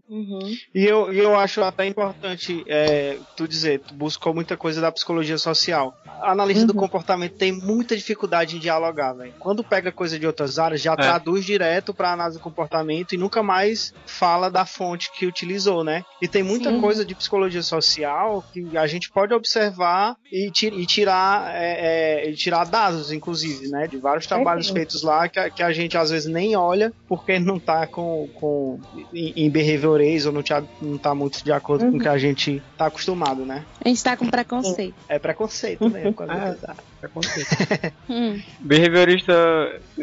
E 0.75 0.85
eu, 0.85 1.13
eu 1.13 1.35
acho 1.39 1.63
até 1.63 1.87
importante 1.87 2.65
é, 2.67 3.19
tu 3.37 3.47
dizer, 3.47 3.81
tu 3.81 3.95
buscou 3.95 4.33
muita 4.35 4.57
coisa 4.57 4.81
da 4.81 4.91
psicologia 4.93 5.39
social. 5.39 5.95
A 6.23 6.33
analista 6.33 6.67
do 6.67 6.73
Uhum. 6.75 6.79
comportamento 6.81 7.35
tem 7.37 7.53
muita 7.53 7.95
dificuldade 7.97 8.57
em 8.57 8.59
dialogar, 8.59 9.13
velho. 9.13 9.35
Quando 9.39 9.63
pega 9.63 9.93
coisa 9.93 10.19
de 10.19 10.27
outras 10.27 10.59
áreas, 10.59 10.81
já 10.81 10.97
traduz 10.97 11.45
direto 11.45 11.93
pra 11.93 12.13
análise 12.13 12.39
do 12.39 12.43
comportamento 12.43 13.13
e 13.15 13.19
nunca 13.19 13.43
mais 13.43 13.93
fala 14.07 14.51
da 14.51 14.65
fonte 14.65 15.11
que 15.13 15.27
utilizou, 15.27 15.64
né? 15.85 16.03
E 16.21 16.29
tem 16.29 16.43
muita 16.43 16.71
Sim. 16.71 16.81
coisa 16.81 17.05
de 17.05 17.15
psicologia 17.15 17.63
social 17.63 18.45
que 18.53 18.77
a 18.77 18.87
gente 18.87 19.11
pode 19.11 19.33
observar 19.33 20.17
e, 20.33 20.51
ti- 20.51 20.67
e 20.75 20.85
tirar, 20.87 21.55
é, 21.55 22.25
é, 22.27 22.31
e 22.31 22.35
tirar 22.35 22.65
dados, 22.65 23.11
inclusive, 23.13 23.69
né? 23.69 23.87
De 23.87 23.97
vários 23.97 24.27
trabalhos 24.27 24.67
Perfeito. 24.67 24.91
feitos 24.93 25.03
lá 25.03 25.29
que, 25.29 25.39
a- 25.39 25.51
que 25.51 25.63
a 25.63 25.73
gente 25.73 25.97
às 25.97 26.11
vezes 26.11 26.31
nem 26.31 26.55
olha 26.57 26.93
porque 27.09 27.39
não 27.39 27.59
tá 27.59 27.87
com, 27.87 28.29
com 28.35 28.79
em, 29.13 29.33
em 29.47 29.51
behaviorês 29.51 30.27
ou 30.27 30.33
não, 30.33 30.43
tá- 30.43 30.63
não 30.81 30.99
tá 30.99 31.15
muito 31.15 31.43
de 31.43 31.53
acordo 31.53 31.91
com 31.91 31.97
o 31.97 32.01
que 32.01 32.09
a 32.09 32.19
gente 32.19 32.63
tá 32.77 32.87
acostumado, 32.87 33.45
né? 33.47 33.65
A 33.85 33.89
gente 33.89 34.03
tá 34.03 34.17
com 34.17 34.29
preconceito. 34.29 34.95
É 35.09 35.19
preconceito 35.19 35.89
mesmo. 35.89 36.13
quando 36.15 36.31
Ah. 36.35 36.75
Preconceito. 37.09 37.93
Hum. 38.09 38.41
Behaviorista 38.61 39.33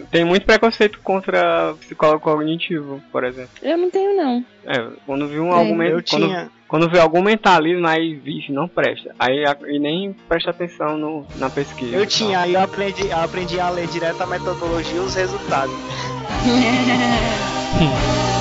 tem 0.10 0.26
muito 0.26 0.46
preconceito 0.46 1.00
contra 1.04 1.74
psicólogo 1.80 2.20
cognitivo, 2.22 3.02
por 3.12 3.24
exemplo. 3.24 3.52
Eu 3.62 3.78
não 3.78 3.90
tenho, 3.92 4.16
não. 4.18 4.44
É, 4.66 4.88
quando 5.06 5.28
vi 5.28 5.40
um 5.40 5.52
É. 5.54 5.60
argumento. 5.60 5.92
Eu 5.98 6.04
quando, 6.10 6.26
tinha. 6.28 6.50
quando 6.68 6.90
vê 6.90 7.00
algum 7.00 7.22
mentalismo, 7.22 7.88
aí, 7.88 8.16
vixe, 8.16 8.52
não 8.52 8.68
presta. 8.68 9.14
Aí 9.20 9.46
a- 9.46 9.56
e 9.68 9.78
nem 9.80 10.14
presta 10.28 10.50
atenção 10.50 10.98
no, 10.98 11.26
na 11.38 11.50
pesquisa. 11.50 11.96
Eu 11.96 12.06
tinha, 12.08 12.40
aí 12.40 12.54
eu 12.56 12.62
aprendi, 12.62 13.08
eu 13.08 13.18
aprendi 13.18 13.60
a 13.60 13.70
ler 13.70 13.88
direto 13.88 14.22
a 14.22 14.26
metodologia 14.28 14.98
e 14.98 15.00
os 15.00 15.14
resultados. 15.16 15.76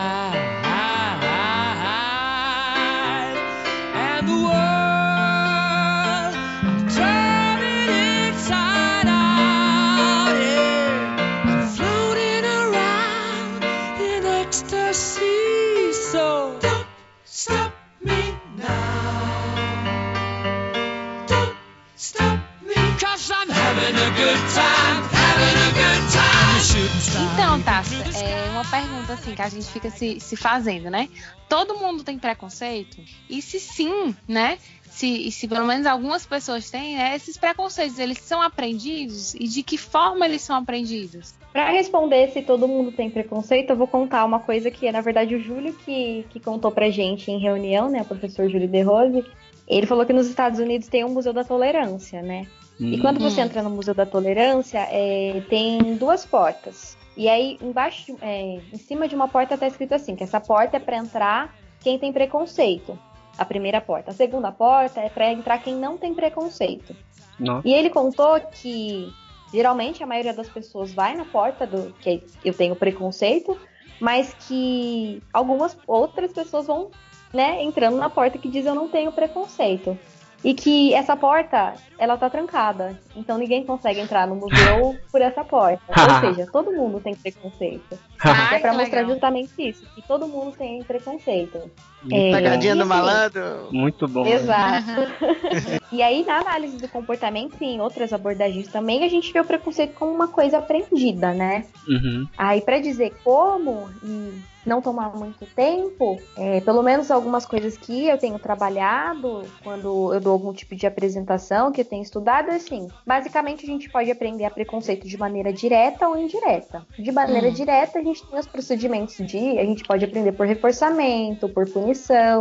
que 29.41 29.47
a 29.47 29.49
gente 29.49 29.67
fica 29.67 29.89
se, 29.89 30.19
se 30.19 30.35
fazendo, 30.35 30.89
né? 30.89 31.09
Todo 31.49 31.75
mundo 31.75 32.03
tem 32.03 32.17
preconceito? 32.17 32.97
E 33.29 33.41
se 33.41 33.59
sim, 33.59 34.15
né? 34.27 34.57
Se, 34.83 35.07
e 35.07 35.31
se 35.31 35.47
pelo 35.47 35.65
menos 35.65 35.87
algumas 35.87 36.25
pessoas 36.25 36.69
têm, 36.69 36.95
né? 36.97 37.15
Esses 37.15 37.37
preconceitos, 37.37 37.97
eles 37.97 38.19
são 38.19 38.41
aprendidos? 38.41 39.33
E 39.35 39.47
de 39.47 39.63
que 39.63 39.77
forma 39.77 40.25
eles 40.25 40.41
são 40.41 40.55
aprendidos? 40.55 41.33
Para 41.51 41.69
responder 41.71 42.29
se 42.31 42.41
todo 42.41 42.67
mundo 42.67 42.91
tem 42.91 43.09
preconceito, 43.09 43.71
eu 43.71 43.75
vou 43.75 43.87
contar 43.87 44.23
uma 44.25 44.39
coisa 44.39 44.69
que 44.69 44.87
é, 44.87 44.91
na 44.91 45.01
verdade, 45.01 45.35
o 45.35 45.39
Júlio 45.41 45.73
que, 45.73 46.25
que 46.29 46.39
contou 46.39 46.71
pra 46.71 46.89
gente 46.89 47.31
em 47.31 47.39
reunião, 47.39 47.89
né? 47.89 48.01
O 48.01 48.05
professor 48.05 48.49
Júlio 48.49 48.67
De 48.67 48.81
Rose. 48.81 49.25
Ele 49.67 49.87
falou 49.87 50.05
que 50.05 50.13
nos 50.13 50.27
Estados 50.27 50.59
Unidos 50.59 50.87
tem 50.87 51.03
um 51.03 51.09
Museu 51.09 51.33
da 51.33 51.43
Tolerância, 51.43 52.21
né? 52.21 52.45
E 52.79 52.97
quando 52.97 53.19
você 53.19 53.41
Hum. 53.41 53.45
entra 53.45 53.61
no 53.61 53.69
Museu 53.69 53.93
da 53.93 54.05
Tolerância, 54.05 54.79
é, 54.89 55.41
tem 55.49 55.95
duas 55.95 56.25
portas. 56.25 56.97
E 57.15 57.27
aí, 57.27 57.57
embaixo, 57.61 58.15
é, 58.21 58.59
em 58.71 58.77
cima 58.77 59.07
de 59.07 59.15
uma 59.15 59.27
porta 59.27 59.57
tá 59.57 59.67
escrito 59.67 59.93
assim, 59.93 60.15
que 60.15 60.23
essa 60.23 60.39
porta 60.39 60.77
é 60.77 60.79
para 60.79 60.97
entrar 60.97 61.55
quem 61.79 61.99
tem 61.99 62.13
preconceito. 62.13 62.97
A 63.37 63.45
primeira 63.45 63.81
porta. 63.81 64.11
A 64.11 64.13
segunda 64.13 64.51
porta 64.51 64.99
é 64.99 65.09
para 65.09 65.31
entrar 65.31 65.57
quem 65.59 65.75
não 65.75 65.97
tem 65.97 66.13
preconceito. 66.13 66.95
Nossa. 67.39 67.67
E 67.67 67.73
ele 67.73 67.89
contou 67.89 68.39
que 68.39 69.11
geralmente 69.51 70.03
a 70.03 70.07
maioria 70.07 70.33
das 70.33 70.49
pessoas 70.49 70.93
vai 70.93 71.15
na 71.15 71.25
porta 71.25 71.65
do 71.65 71.93
que 71.93 72.23
eu 72.43 72.53
tenho 72.53 72.75
preconceito, 72.75 73.57
mas 73.99 74.33
que 74.47 75.21
algumas 75.33 75.77
outras 75.87 76.31
pessoas 76.31 76.67
vão, 76.67 76.91
né, 77.33 77.63
entrando 77.63 77.97
na 77.97 78.09
porta 78.09 78.37
que 78.37 78.49
diz 78.49 78.65
eu 78.65 78.75
não 78.75 78.87
tenho 78.87 79.11
preconceito. 79.11 79.97
E 80.43 80.53
que 80.53 80.93
essa 80.93 81.15
porta, 81.15 81.75
ela 81.99 82.17
tá 82.17 82.29
trancada. 82.29 82.99
Então 83.15 83.37
ninguém 83.37 83.63
consegue 83.63 83.99
entrar 83.99 84.25
no 84.27 84.35
museu 84.35 84.97
por 85.11 85.21
essa 85.21 85.43
porta. 85.43 85.83
Ou 85.87 86.19
seja, 86.33 86.51
todo 86.51 86.71
mundo 86.71 86.99
tem 86.99 87.15
preconceito. 87.15 87.97
Ai, 88.19 88.57
é 88.57 88.59
pra 88.59 88.73
mostrar 88.73 89.01
legal. 89.01 89.13
justamente 89.13 89.51
isso, 89.57 89.85
que 89.93 90.01
todo 90.01 90.27
mundo 90.27 90.55
tem 90.57 90.83
preconceito. 90.83 91.69
É, 92.11 92.31
Pegadinha 92.31 92.73
e 92.73 92.77
do 92.77 92.85
malandro. 92.85 93.67
Muito 93.71 94.07
bom. 94.07 94.25
Exato. 94.25 95.01
e 95.91 96.01
aí, 96.01 96.25
na 96.25 96.39
análise 96.39 96.77
do 96.77 96.87
comportamento 96.87 97.55
e 97.61 97.65
em 97.65 97.81
outras 97.81 98.13
abordagens 98.13 98.67
também, 98.67 99.03
a 99.03 99.09
gente 99.09 99.31
vê 99.31 99.39
o 99.39 99.45
preconceito 99.45 99.93
como 99.93 100.11
uma 100.11 100.27
coisa 100.27 100.57
aprendida, 100.57 101.33
né? 101.33 101.65
Uhum. 101.87 102.27
Aí, 102.37 102.61
pra 102.61 102.79
dizer 102.79 103.13
como 103.23 103.89
e 104.03 104.41
não 104.65 104.81
tomar 104.81 105.15
muito 105.15 105.45
tempo, 105.55 106.19
é, 106.37 106.59
pelo 106.61 106.83
menos 106.83 107.09
algumas 107.09 107.45
coisas 107.45 107.77
que 107.77 108.07
eu 108.07 108.17
tenho 108.17 108.37
trabalhado 108.37 109.43
quando 109.63 110.13
eu 110.13 110.19
dou 110.19 110.33
algum 110.33 110.53
tipo 110.53 110.75
de 110.75 110.85
apresentação 110.85 111.71
que 111.71 111.81
eu 111.81 111.85
tenho 111.85 112.03
estudado, 112.03 112.51
é 112.51 112.55
assim, 112.55 112.87
basicamente 113.05 113.63
a 113.63 113.67
gente 113.67 113.89
pode 113.89 114.11
aprender 114.11 114.45
a 114.45 114.51
preconceito 114.51 115.07
de 115.07 115.17
maneira 115.17 115.51
direta 115.51 116.07
ou 116.07 116.17
indireta. 116.17 116.85
De 116.97 117.11
maneira 117.11 117.47
Hum. 117.47 117.53
direta, 117.53 117.99
a 117.99 118.03
gente 118.03 118.25
tem 118.25 118.39
os 118.39 118.47
procedimentos 118.47 119.17
de, 119.17 119.57
a 119.57 119.65
gente 119.65 119.83
pode 119.83 120.05
aprender 120.05 120.31
por 120.33 120.45
reforçamento, 120.45 121.49
por 121.49 121.67
punição, 121.69 121.90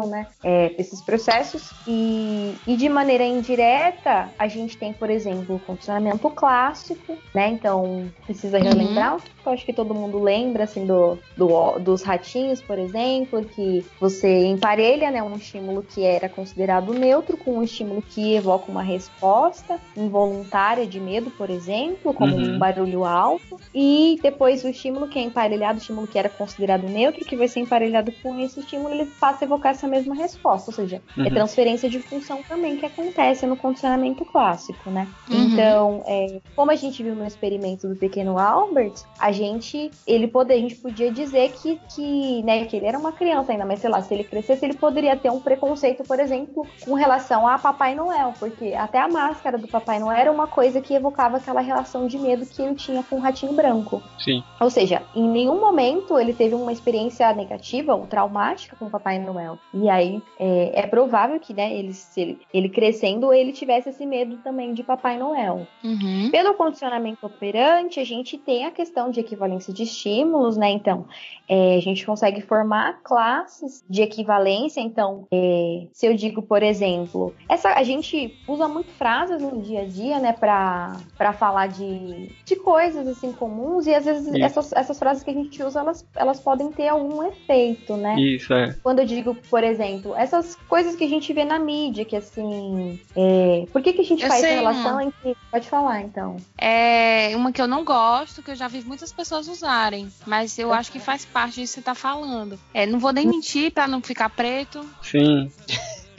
né? 0.07 0.27
É, 0.43 0.75
esses 0.81 1.03
processos. 1.03 1.75
E, 1.87 2.61
e 2.67 2.77
de 2.77 2.89
maneira 2.89 3.25
indireta, 3.25 4.33
a 4.39 4.49
gente 4.49 4.79
tem, 4.79 4.93
por 4.93 5.11
exemplo, 5.11 5.57
o 5.57 5.61
condicionamento 5.61 6.31
clássico, 6.31 7.19
né? 7.35 7.49
Então, 7.49 8.13
precisa 8.27 8.59
Uhum. 8.59 8.65
relembrar, 8.65 9.23
eu 9.45 9.53
acho 9.53 9.65
que 9.65 9.73
todo 9.73 9.95
mundo 9.95 10.19
lembra, 10.21 10.65
assim, 10.65 10.85
do, 10.87 11.19
do- 11.37 11.79
dos 11.79 12.03
ratinhos, 12.03 12.61
por 12.61 12.79
exemplo, 12.79 13.43
que 13.45 13.87
você 13.99 14.45
emparelha, 14.45 15.11
né, 15.11 15.23
um 15.23 15.35
estímulo 15.37 15.83
que 15.83 16.05
era 16.05 16.29
considerado 16.29 16.93
neutro 16.93 17.39
com 17.39 17.57
um 17.59 17.63
estímulo 17.63 18.03
que 18.03 18.35
evoca 18.35 18.71
uma 18.71 18.83
resposta 18.83 19.81
involuntária 19.97 20.87
de 20.87 21.01
medo, 21.01 21.31
por 21.31 21.49
exemplo, 21.51 22.13
como 22.13 22.37
Uhum. 22.37 22.55
um 22.55 22.59
barulho 22.59 23.05
alto, 23.05 23.57
e 23.75 24.19
depois 24.23 24.63
o 24.65 24.69
estímulo 24.69 25.09
que 25.09 25.19
é 25.19 25.23
emparelhado, 25.23 25.79
o 25.79 25.81
estímulo 25.81 26.07
que 26.07 26.19
era 26.19 26.29
considerado 26.29 26.89
neutro, 26.89 27.25
que 27.25 27.37
vai 27.37 27.49
ser 27.49 27.61
emparelhado 27.61 28.13
com 28.23 28.39
esse 28.39 28.61
estímulo, 28.61 28.93
ele 28.95 29.07
passa 29.19 29.40
a 29.45 29.47
evocar 29.47 29.73
essa 29.73 29.87
mesma 29.89 30.15
resposta, 30.15 30.71
ou 30.71 30.75
seja, 30.75 31.03
é 31.17 31.21
Uhum. 31.21 31.31
transferência 31.31 31.89
de 31.89 31.99
função 32.01 32.43
também 32.43 32.77
que 32.77 32.87
acontece 32.87 33.47
no 33.47 33.57
condicionamento 33.57 34.25
clássico, 34.25 34.91
né? 34.91 35.07
Uhum. 35.31 35.43
Então, 35.43 36.03
é, 36.07 36.41
como 36.57 36.71
a 36.71 36.77
gente 36.77 37.03
viu 37.03 37.15
no 37.15 37.27
experimento 37.27 37.89
do 37.89 37.97
pequeno 37.97 38.39
Albert, 38.39 38.95
a 39.19 39.33
gente, 39.33 39.91
ele 40.07 40.27
poder, 40.29 40.55
a 40.55 40.59
gente 40.59 40.77
podia 40.77 41.11
dizer 41.11 41.53
que, 41.53 41.79
que, 41.95 42.43
né, 42.43 42.65
que 42.65 42.77
ele 42.77 42.87
era 42.87 42.99
uma 42.99 43.13
criança 43.13 43.53
ainda, 43.53 43.65
mas 43.65 43.81
sei 43.81 43.91
lá, 43.91 44.01
se 44.03 44.13
ele 44.15 44.25
crescesse, 44.25 44.65
ele 44.65 44.75
poderia 44.75 45.17
ter 45.17 45.31
um 45.31 45.41
preconceito, 45.41 46.03
por 46.05 46.19
exemplo, 46.21 46.67
com 46.85 46.95
relação 46.95 47.47
a 47.47 47.59
Papai 47.59 47.95
Noel, 47.95 48.35
porque 48.39 48.75
até 48.75 48.99
a 48.99 49.09
máscara 49.09 49.57
do 49.59 49.69
Papai 49.69 49.99
Noel 49.99 50.19
era 50.19 50.33
uma 50.33 50.47
coisa 50.47 50.81
que 50.81 50.95
evocava 50.95 51.37
aquela 51.39 51.61
relação 51.61 52.07
de 52.07 52.19
medo 52.19 52.45
que 52.47 52.63
ele 52.63 52.75
tinha 52.75 53.03
com 53.03 53.17
o 53.17 53.21
ratinho 53.21 53.53
branco. 53.53 54.03
Sim. 54.19 54.43
Ou 54.61 54.71
seja, 54.71 55.03
em 55.15 55.29
nenhum 55.29 55.61
momento 55.61 56.19
ele 56.19 56.33
teve 56.35 56.55
uma 56.55 56.73
experiência 56.73 57.33
negativa 57.33 57.95
ou 57.95 58.07
traumática 58.07 58.77
com 58.77 58.87
o 58.87 58.91
Papai 58.91 59.19
Noel. 59.19 59.30
E 59.73 59.89
aí 59.89 60.23
é, 60.39 60.81
é 60.81 60.87
provável 60.87 61.39
que, 61.41 61.55
né, 61.55 61.73
ele, 61.75 61.93
ele, 62.17 62.39
ele 62.53 62.69
crescendo, 62.69 63.33
ele 63.33 63.53
tivesse 63.53 63.89
esse 63.91 64.07
medo 64.07 64.37
também 64.39 64.73
de 64.73 64.83
Papai 64.83 65.19
Noel. 65.19 65.67
Uhum. 65.83 66.31
Pelo 66.31 66.55
condicionamento 66.55 67.27
operante, 67.27 68.01
a 68.01 68.05
gente 68.05 68.39
tem 68.39 68.67
a 68.67 68.71
questão 68.71 69.11
de 69.11 69.21
equivalência 69.21 69.73
de 69.73 69.83
estímulos, 69.83 70.57
né? 70.57 70.71
Então, 70.71 71.07
é, 71.49 71.77
a 71.77 71.81
gente 71.81 72.07
consegue 72.07 72.41
formar 72.41 73.01
classes 73.03 73.85
de 73.89 74.03
equivalência. 74.03 74.81
Então, 74.81 75.27
é, 75.33 75.87
se 75.93 76.07
eu 76.07 76.15
digo, 76.15 76.43
por 76.43 76.63
exemplo, 76.63 77.35
essa 77.49 77.71
a 77.71 77.83
gente 77.83 78.39
usa 78.47 78.69
muito 78.69 78.91
frases 78.93 79.43
no 79.43 79.61
dia 79.61 79.83
a 79.83 79.85
dia, 79.85 80.19
né, 80.19 80.33
para 80.33 81.33
falar 81.39 81.69
de, 81.69 82.31
de 82.45 82.57
coisas 82.57 83.07
assim 83.07 83.33
comuns 83.33 83.87
e 83.87 83.95
às 83.95 84.05
vezes 84.05 84.33
essas, 84.35 84.73
essas 84.73 84.99
frases 84.99 85.23
que 85.23 85.31
a 85.31 85.35
gente 85.35 85.63
usa, 85.63 85.81
elas, 85.81 86.07
elas 86.15 86.41
podem 86.41 86.71
ter 86.71 86.89
algum 86.89 87.23
efeito, 87.27 87.97
né? 87.97 88.19
Isso, 88.19 88.53
é. 88.53 88.75
Quando 88.83 89.01
eu 89.01 89.05
digo, 89.05 89.20
por 89.23 89.63
exemplo, 89.65 90.15
essas 90.17 90.57
coisas 90.69 90.95
que 90.97 91.05
a 91.05 91.09
gente 91.09 91.33
vê 91.33 91.45
na 91.45 91.59
mídia, 91.59 92.05
que 92.05 92.17
assim. 92.17 92.99
é, 93.17 93.65
Por 93.73 93.83
que, 93.83 93.93
que 93.93 94.01
a 94.01 94.05
gente 94.05 94.23
Eu 94.23 94.29
faz 94.29 94.41
sei 94.41 94.55
relação 94.57 94.93
uma. 94.93 95.05
entre. 95.05 95.37
Pode 95.51 95.69
falar, 95.69 96.03
então. 96.03 96.37
É 96.59 97.33
uma 97.37 97.53
que 97.53 97.61
eu 97.61 97.67
não 97.69 97.85
gosto, 97.85 98.43
que 98.43 98.51
eu 98.51 98.55
já 98.57 98.69
vi 98.69 98.83
muitas 98.83 99.13
pessoas 99.13 99.49
usarem, 99.49 100.09
mas 100.27 100.59
eu 100.59 100.73
acho 100.73 100.91
que 100.93 100.99
faz 100.99 101.25
parte 101.25 101.57
disso 101.61 101.75
que 101.75 101.81
você 101.81 101.85
tá 101.85 101.95
falando. 101.95 102.59
É, 102.73 102.87
não 102.87 102.99
vou 102.99 103.13
nem 103.13 103.27
mentir 103.27 103.73
pra 103.73 103.87
não 103.87 104.01
ficar 104.01 104.29
preto. 104.31 104.85
Sim. 105.03 105.51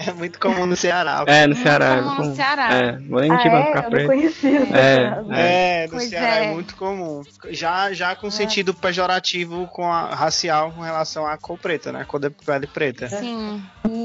É 0.08 0.14
muito 0.14 0.40
comum 0.40 0.66
no 0.66 0.76
Ceará. 0.76 1.24
É, 1.28 1.48
no 1.48 1.54
Muito 1.56 1.64
Ceará. 1.64 2.02
comum 2.02 2.30
no 2.30 2.36
Ceará. 2.36 2.70
É, 2.74 2.98
ficar 3.68 3.84
preto. 3.90 4.02
não 4.02 4.08
conhecia. 4.08 4.60
essa 4.62 4.78
É, 4.78 5.10
frase. 5.10 5.30
É, 5.32 5.84
no 5.84 5.92
Pois 5.92 6.10
Ceará 6.10 6.36
é. 6.36 6.46
é. 6.46 6.54
muito 6.54 6.76
comum. 6.76 7.22
Já, 7.50 7.94
já 7.94 8.16
com 8.16 8.30
sentido 8.32 8.74
pejorativo 8.74 9.68
com 9.68 9.86
a 9.92 10.14
racial 10.16 10.72
com 10.72 10.82
relação 10.82 11.26
à 11.26 11.38
cor 11.38 11.58
preta, 11.58 11.92
né? 11.92 12.06
Cor 12.08 12.20
de 12.20 12.30
pele 12.30 12.68
preta. 12.68 13.08
Sim. 13.08 13.62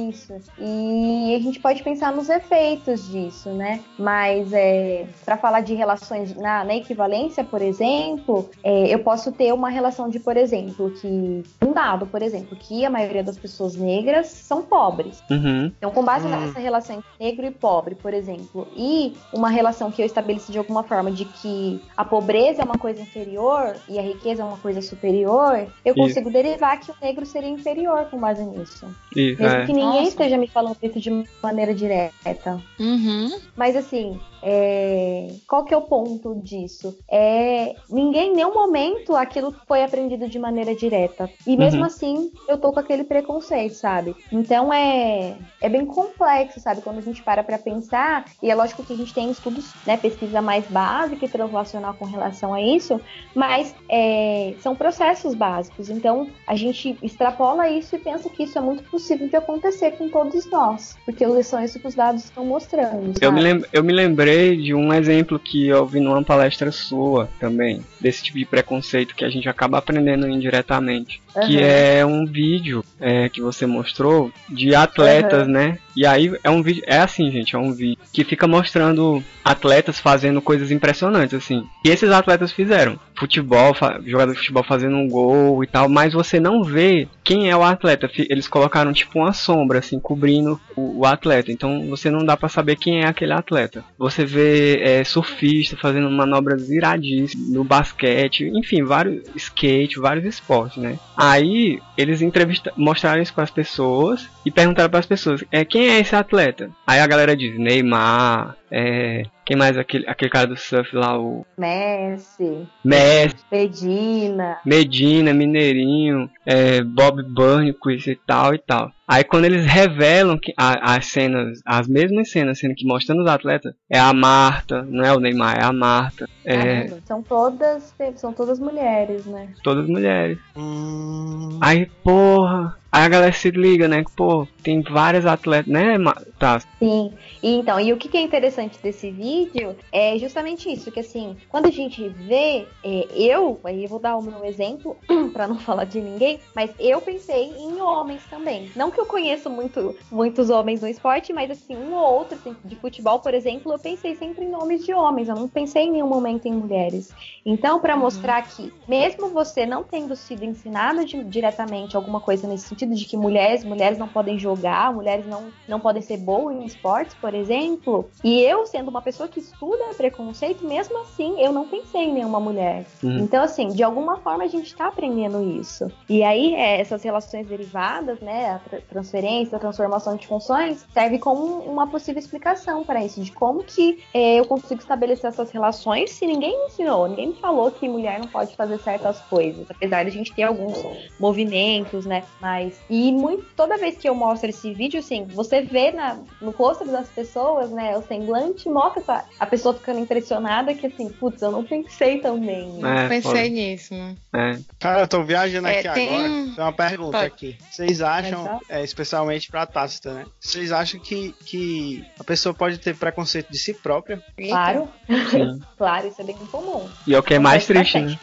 Isso. 0.09 0.35
E 0.59 1.35
a 1.35 1.43
gente 1.43 1.61
pode 1.61 1.83
pensar 1.83 2.13
nos 2.13 2.29
efeitos 2.29 3.09
disso, 3.11 3.51
né? 3.51 3.81
Mas 3.99 4.53
é, 4.53 5.07
para 5.25 5.37
falar 5.37 5.61
de 5.61 5.75
relações 5.75 6.35
na, 6.37 6.65
na 6.65 6.75
equivalência, 6.75 7.45
por 7.45 7.63
exemplo, 7.63 8.49
é, 8.65 8.89
eu 8.93 8.99
posso 9.01 9.33
ter 9.33 9.53
uma 9.53 9.69
relação 9.69 10.09
de, 10.09 10.19
por 10.19 10.37
exemplo, 10.37 10.91
que 10.91 11.43
um 11.63 11.73
dado, 11.73 12.07
por 12.07 12.23
exemplo, 12.23 12.57
que 12.57 12.85
a 12.85 12.91
maioria 12.91 13.23
das 13.23 13.39
pessoas 13.39 13.77
negras 13.77 14.29
são 14.29 14.63
pobres. 14.63 15.23
Uhum. 15.31 15.67
Então, 15.77 15.86
com 15.91 16.05
base 16.05 16.27
Hum. 16.27 16.31
nessa 16.31 16.59
relação 16.59 16.97
entre 16.97 17.07
negro 17.25 17.47
e 17.47 17.51
pobre, 17.51 17.95
por 17.95 18.13
exemplo, 18.15 18.67
e 18.77 19.15
uma 19.33 19.49
relação 19.49 19.91
que 19.91 20.01
eu 20.03 20.07
estabeleci 20.07 20.53
de 20.53 20.59
alguma 20.59 20.83
forma 20.83 21.11
de 21.11 21.25
que 21.25 21.81
a 21.97 22.05
pobreza 22.05 22.63
é 22.63 22.65
uma 22.65 22.79
coisa 22.79 23.01
inferior 23.01 23.77
e 23.89 23.99
a 23.99 24.03
riqueza 24.03 24.43
é 24.43 24.45
uma 24.45 24.57
coisa 24.59 24.81
superior, 24.83 25.67
eu 25.85 25.95
Isso. 25.95 26.03
consigo 26.03 26.31
derivar 26.31 26.79
que 26.81 26.91
o 26.91 26.95
negro 27.03 27.25
seria 27.27 27.49
inferior 27.51 28.07
com 28.11 28.19
base 28.19 28.45
nisso. 28.45 28.87
Isso, 29.15 29.41
Mesmo 29.43 29.59
é. 29.59 29.67
que 29.67 29.73
ninguém 29.73 29.87
Nossa. 30.01 30.09
esteja 30.09 30.37
me 30.37 30.47
falando 30.49 30.77
isso 30.83 31.01
de 31.01 31.25
maneira 31.43 31.75
direta. 31.75 32.61
Uhum. 32.79 33.31
Mas 33.57 33.75
assim, 33.77 34.19
é, 34.43 35.29
qual 35.49 35.65
que 35.65 35.73
é 35.75 35.77
o 35.77 35.83
ponto 35.83 36.35
disso? 36.37 36.97
É 37.11 37.75
ninguém 37.91 38.31
em 38.33 38.37
nenhum 38.37 38.53
momento 38.55 39.15
aquilo 39.17 39.55
foi 39.67 39.83
aprendido 39.83 40.29
de 40.29 40.39
maneira 40.39 40.75
direta. 40.75 41.29
E 41.47 41.57
mesmo 41.57 41.81
Uhum. 41.81 41.87
assim, 41.87 42.31
eu 42.49 42.59
tô 42.59 42.73
com 42.73 42.81
aquele 42.81 43.05
preconceito, 43.05 43.75
sabe? 43.75 44.15
Então 44.33 44.73
é, 44.73 45.37
é 45.61 45.69
bem 45.77 45.87
complexo, 45.87 46.59
sabe? 46.61 46.81
Quando 46.81 46.99
a 46.99 47.03
gente 47.03 47.23
para 47.23 47.43
pra 47.45 47.59
pensar, 47.59 48.25
e 48.43 48.51
é 48.51 48.55
lógico 48.55 48.85
que 48.85 48.93
a 48.93 48.97
gente 48.97 49.13
tem 49.13 49.31
estudos, 49.31 49.75
né, 49.87 49.97
pesquisa 49.97 50.41
mais 50.41 50.65
básica 50.67 51.25
e 51.25 51.29
translacional 51.29 51.95
com 51.95 52.07
relação 52.07 52.55
a 52.55 52.61
isso, 52.63 53.01
mas 53.35 53.75
é, 53.91 54.55
são 54.61 54.75
processos 54.75 55.35
básicos. 55.35 55.91
Então 55.91 56.29
a 56.47 56.57
gente 56.57 56.97
extrapola 57.03 57.69
isso 57.69 57.95
e 57.95 57.99
pensa 57.99 58.31
que 58.31 58.45
isso 58.45 58.59
é 58.59 58.61
muito 58.61 58.83
possível 58.85 59.29
de 59.29 59.37
acontecer 59.37 59.93
com 59.93 60.09
todos 60.09 60.49
nós, 60.51 60.97
porque 61.05 61.25
são 61.43 61.63
isso 61.63 61.79
que 61.79 61.87
os 61.87 61.95
dados 61.95 62.25
estão 62.25 62.45
mostrando. 62.45 63.15
Eu 63.21 63.33
me, 63.33 63.41
lem- 63.41 63.65
eu 63.73 63.85
me 63.85 63.93
lembrei 63.93 64.57
de 64.57 64.75
um 64.75 64.93
exemplo 64.93 65.39
que 65.39 65.69
eu 65.69 65.85
vi 65.87 66.01
numa 66.01 66.23
palestra 66.23 66.71
sua 66.73 67.29
também, 67.39 67.83
desse 68.01 68.23
tipo 68.23 68.39
de 68.39 68.45
preconceito 68.45 69.15
que 69.15 69.25
a 69.25 69.29
gente 69.29 69.49
acaba 69.49 69.79
aprendendo 69.79 70.29
indiretamente. 70.29 71.21
Que 71.45 71.59
Aham. 71.59 71.67
é 71.67 72.07
um 72.07 72.25
vídeo 72.25 72.83
é, 72.99 73.29
que 73.29 73.43
você 73.43 73.67
mostrou 73.67 74.31
de 74.49 74.75
atletas, 74.75 75.47
né? 75.47 75.66
E 75.97 76.05
aí 76.07 76.31
é 76.45 76.51
um 76.51 76.63
vídeo. 76.63 76.83
É 76.87 76.99
assim, 76.99 77.31
gente, 77.31 77.57
é 77.57 77.59
um 77.59 77.73
vídeo 77.73 77.99
que 78.13 78.23
fica 78.25 78.47
mostrando 78.47 79.23
atletas 79.43 79.99
fazendo 79.99 80.43
coisas 80.43 80.71
impressionantes, 80.71 81.35
assim. 81.35 81.65
E 81.85 81.89
esses 81.89 82.11
atletas 82.11 82.53
fizeram. 82.53 82.99
Futebol, 83.19 83.75
jogador 84.05 84.33
de 84.33 84.39
futebol 84.39 84.63
fazendo 84.63 84.97
um 84.97 85.09
gol 85.09 85.65
e 85.65 85.67
tal, 85.67 85.89
mas 85.89 86.13
você 86.13 86.39
não 86.39 86.63
vê 86.63 87.09
quem 87.25 87.49
é 87.51 87.57
o 87.57 87.63
atleta. 87.63 88.11
Eles 88.29 88.47
colocaram 88.47 88.93
tipo 88.93 89.19
uma 89.19 89.33
sombra, 89.33 89.79
assim, 89.79 89.99
cobrindo 89.99 90.61
o, 90.77 91.01
o 91.01 91.07
atleta. 91.07 91.51
Então 91.51 91.89
você 91.89 92.11
não 92.11 92.25
dá 92.25 92.37
pra 92.37 92.49
saber 92.49 92.77
quem 92.77 93.01
é 93.01 93.07
aquele 93.07 93.33
atleta. 93.33 93.83
Você 93.99 94.25
vê 94.25 94.81
é, 94.83 95.05
surfista 95.05 95.77
fazendo 95.77 96.11
manobras 96.11 96.69
iradíssimas 96.69 97.49
no 97.49 97.65
basquete, 97.65 98.45
enfim, 98.55 98.83
vários 98.83 99.23
skate, 99.35 99.99
vários 99.99 100.25
esportes, 100.27 100.77
né? 100.77 100.99
Aí 101.17 101.81
eles 101.97 102.21
entrevista 102.21 102.73
mostraram 102.77 103.23
isso 103.23 103.33
para 103.33 103.45
as 103.45 103.51
pessoas 103.51 104.29
e 104.45 104.51
perguntaram 104.51 104.91
para 104.91 105.01
as 105.01 105.07
pessoas: 105.07 105.43
é, 105.61 105.65
quem 105.65 105.89
é 105.89 106.01
esse 106.01 106.15
atleta? 106.15 106.71
Aí 106.87 107.01
a 107.01 107.07
galera 107.07 107.37
diz: 107.37 107.59
Neymar, 107.59 108.57
é, 108.71 109.23
quem 109.45 109.57
mais 109.57 109.77
aquele, 109.79 110.09
aquele 110.09 110.31
cara 110.31 110.47
do 110.47 110.57
surf 110.57 110.95
lá, 110.95 111.19
o 111.19 111.45
Messi, 111.59 112.67
Messi, 112.85 113.45
Medina. 113.51 114.59
Medina, 114.65 115.33
Mineirinho, 115.33 116.29
é, 116.45 116.83
Bob 116.83 117.23
Burnquist 117.33 118.09
e 118.11 118.17
tal 118.27 118.55
e 118.55 118.59
tal. 118.59 118.91
Aí 119.09 119.23
quando 119.23 119.45
eles 119.45 119.65
revelam 119.65 120.37
que 120.37 120.53
a- 120.59 120.97
as 120.97 121.07
cenas, 121.07 121.61
as 121.65 121.87
mesmas 121.87 122.31
cenas, 122.31 122.59
sendo 122.59 122.75
que 122.75 122.85
mostrando 122.85 123.23
os 123.23 123.29
atletas, 123.29 123.73
é 123.89 123.99
a 123.99 124.13
Marta, 124.13 124.83
não 124.83 125.05
é 125.05 125.13
o 125.13 125.21
Neymar, 125.21 125.59
é 125.59 125.63
a 125.65 125.73
Marta, 125.73 126.27
é 126.45 126.89
São 127.07 127.23
todas, 127.23 127.95
são 128.17 128.33
todas 128.33 128.59
mulheres, 128.59 129.25
né? 129.27 129.49
todas 129.63 129.87
mulheres. 129.89 130.39
Hum, 130.57 131.59
Aí, 131.63 131.87
porra, 132.03 132.77
aí 132.91 133.05
a 133.05 133.09
galera 133.09 133.33
se 133.33 133.51
liga, 133.51 133.87
né? 133.89 134.03
que, 134.05 134.11
Pô, 134.17 134.47
tem 134.63 134.83
várias 134.83 135.25
atletas, 135.25 135.73
né, 135.73 135.97
tá? 136.39 136.59
Sim. 136.79 137.13
E 137.43 137.55
então, 137.55 137.79
e 137.79 137.93
o 137.93 137.97
que, 137.97 138.09
que 138.09 138.17
é 138.17 138.23
interessante 138.23 138.56
interessante 138.57 138.79
desse 138.83 139.11
vídeo 139.11 139.77
é 139.93 140.19
justamente 140.19 140.73
isso, 140.73 140.91
que 140.91 141.01
assim, 141.01 141.37
quando 141.49 141.67
a 141.67 141.71
gente 141.71 142.09
vê, 142.09 142.67
é, 142.83 143.07
eu, 143.15 143.61
aí 143.65 143.85
eu 143.85 143.89
vou 143.89 143.99
dar 143.99 144.17
o 144.17 144.23
meu 144.23 144.45
exemplo, 144.45 144.97
para 145.33 145.47
não 145.47 145.59
falar 145.59 145.85
de 145.85 146.01
ninguém, 146.01 146.41
mas 146.55 146.71
eu 146.79 147.01
pensei 147.01 147.53
em 147.59 147.81
homens 147.81 148.23
também. 148.29 148.71
Não 148.75 148.91
que 148.91 149.01
eu 149.01 149.07
conheço 149.07 149.51
muito, 149.51 149.95
muitos 150.11 150.51
homens 150.51 150.83
no 150.83 150.89
esporte, 150.89 151.33
mas 151.33 151.51
assim, 151.51 151.77
um 151.77 151.95
ou 151.95 152.15
outro, 152.15 152.37
assim, 152.37 152.57
de 152.65 152.77
futebol, 152.77 153.19
por 153.21 153.35
exemplo, 153.35 153.73
eu 153.73 153.79
pensei 153.79 154.15
sempre 154.15 154.45
em 154.45 154.51
nomes 154.51 154.85
de 154.85 154.93
homens, 154.93 155.29
eu 155.29 155.35
não 155.35 155.49
pensei 155.49 155.85
em 155.85 155.93
nenhum 155.93 156.09
momento 156.09 156.47
em 156.47 156.53
mulheres. 156.53 157.13
Então, 157.45 157.81
para 157.81 157.95
uhum. 157.95 158.01
mostrar 158.01 158.43
que, 158.43 158.73
mesmo 158.89 159.29
você 159.29 159.67
não 159.67 159.83
tendo 159.83 160.17
sido 160.17 160.45
ensinado 160.45 161.05
de, 161.05 161.23
diretamente 161.25 161.97
alguma 161.97 162.21
coisa 162.21 162.49
nesse 162.49 162.69
sentido 162.69 162.95
de 162.95 163.05
que 163.05 163.17
mulheres, 163.17 163.65
mulheres 163.65 163.99
não 163.99 164.09
podem 164.09 164.39
jogar, 164.39 164.93
mulheres 164.93 165.27
não, 165.27 165.53
não 165.69 165.81
podem 165.81 166.03
ser 166.03 166.17
boas 166.19 166.57
em 166.57 166.65
esportes, 166.65 167.15
por 167.15 167.35
exemplo, 167.35 168.09
e 168.23 168.46
eu 168.47 168.67
sendo 168.67 168.89
uma 168.89 169.03
pessoa 169.03 169.29
que 169.29 169.41
estuda 169.41 169.95
preconceito, 169.97 170.67
mesmo 170.67 170.99
assim, 171.01 171.41
eu 171.41 171.53
não 171.53 171.67
pensei 171.67 172.05
em 172.05 172.13
nenhuma 172.15 172.41
mulher. 172.41 172.85
Uhum. 173.03 173.19
Então, 173.19 173.43
assim, 173.43 173.69
de 173.69 173.83
alguma 173.83 174.19
forma 174.19 174.45
a 174.45 174.49
gente 174.49 174.67
está 174.67 174.89
aprendendo 174.89 175.43
isso. 175.61 175.91
E 176.09 176.23
aí, 176.23 176.55
é, 176.55 176.81
essas 176.81 177.03
relações 177.03 177.47
derivadas, 177.47 178.21
né, 178.21 178.51
a 178.51 178.59
tra 178.59 178.81
transferência, 178.89 179.57
a 179.57 179.61
transformação 179.61 180.17
de 180.17 180.27
funções, 180.27 180.87
serve 180.93 181.19
como 181.19 181.45
uma 181.61 181.87
possível 181.87 182.19
explicação 182.19 182.85
para 182.85 183.05
isso, 183.05 183.21
de 183.23 183.33
como 183.33 183.63
que 183.63 184.03
é, 184.15 184.41
eu 184.41 184.45
consigo 184.45 184.81
estabelecer 184.81 185.29
essas 185.29 185.51
relações 185.51 186.11
se 186.11 186.27
ninguém 186.27 186.57
me 186.59 186.67
ensinou, 186.67 187.09
ninguém 187.09 187.29
me 187.29 187.35
falou 187.35 187.71
que 187.71 187.89
mulher 187.89 188.19
não 188.19 188.29
pode 188.29 188.55
fazer 188.55 188.79
certas 188.79 189.21
coisas, 189.23 189.67
apesar 189.71 190.05
de 190.05 190.11
a 190.11 190.13
gente 190.13 190.33
ter 190.35 190.45
alguns 190.45 190.77
movimentos, 191.19 192.07
né, 192.07 192.23
mas... 192.41 192.81
E 192.89 193.13
muito, 193.13 193.45
toda 193.57 193.77
vez 193.77 193.97
que 193.99 194.09
eu 194.09 194.15
mostro 194.15 194.49
esse 194.49 194.73
vídeo, 194.73 195.01
assim, 195.01 195.25
você 195.25 195.63
vê 195.63 195.91
na, 195.91 196.19
no 196.41 196.51
rosto 196.51 196.85
das 196.85 197.09
pessoas, 197.09 197.71
né, 197.71 197.97
o 197.97 198.03
semblante 198.03 198.36
mostra 198.69 199.01
essa, 199.01 199.25
a 199.39 199.47
pessoa 199.47 199.75
ficando 199.75 200.01
impressionada 200.01 200.75
que, 200.75 200.87
assim, 200.87 201.09
putz, 201.09 201.43
eu 201.43 201.51
não 201.51 201.65
pensei 201.65 202.21
também. 202.21 202.81
É, 202.85 203.09
pensei 203.09 203.51
nisso, 203.51 203.95
né? 203.95 204.17
É. 204.35 204.59
Cara, 204.79 205.03
eu 205.03 205.09
tô 205.09 205.23
viajando 205.23 205.69
é, 205.69 205.81
aqui 205.81 205.91
tem... 205.93 206.09
agora. 206.09 206.29
Tem 206.29 206.65
uma 206.65 206.73
pergunta 206.73 207.19
Pode. 207.19 207.27
aqui. 207.27 207.59
Vocês 207.71 208.01
acham, 208.01 208.61
é, 208.69 208.83
especialmente 208.83 209.51
pra 209.51 209.67
Tácita, 209.67 210.13
né? 210.13 210.25
Vocês 210.41 210.73
acham 210.73 211.01
que, 211.01 211.35
que 211.45 212.05
a 212.19 212.25
pessoa 212.25 212.55
pode 212.55 212.79
ter 212.79 212.97
preconceito 212.97 213.51
de 213.51 213.59
si 213.59 213.75
própria? 213.75 214.23
Claro. 214.37 214.89
claro, 215.77 216.09
isso 216.09 216.21
é 216.21 216.25
bem 216.25 216.37
comum. 216.37 216.89
E 217.07 217.15
é 217.15 217.19
o 217.19 217.23
que 217.23 217.35
é 217.35 217.39
mais 217.39 217.67
triste, 217.67 217.99
né? 218.01 218.19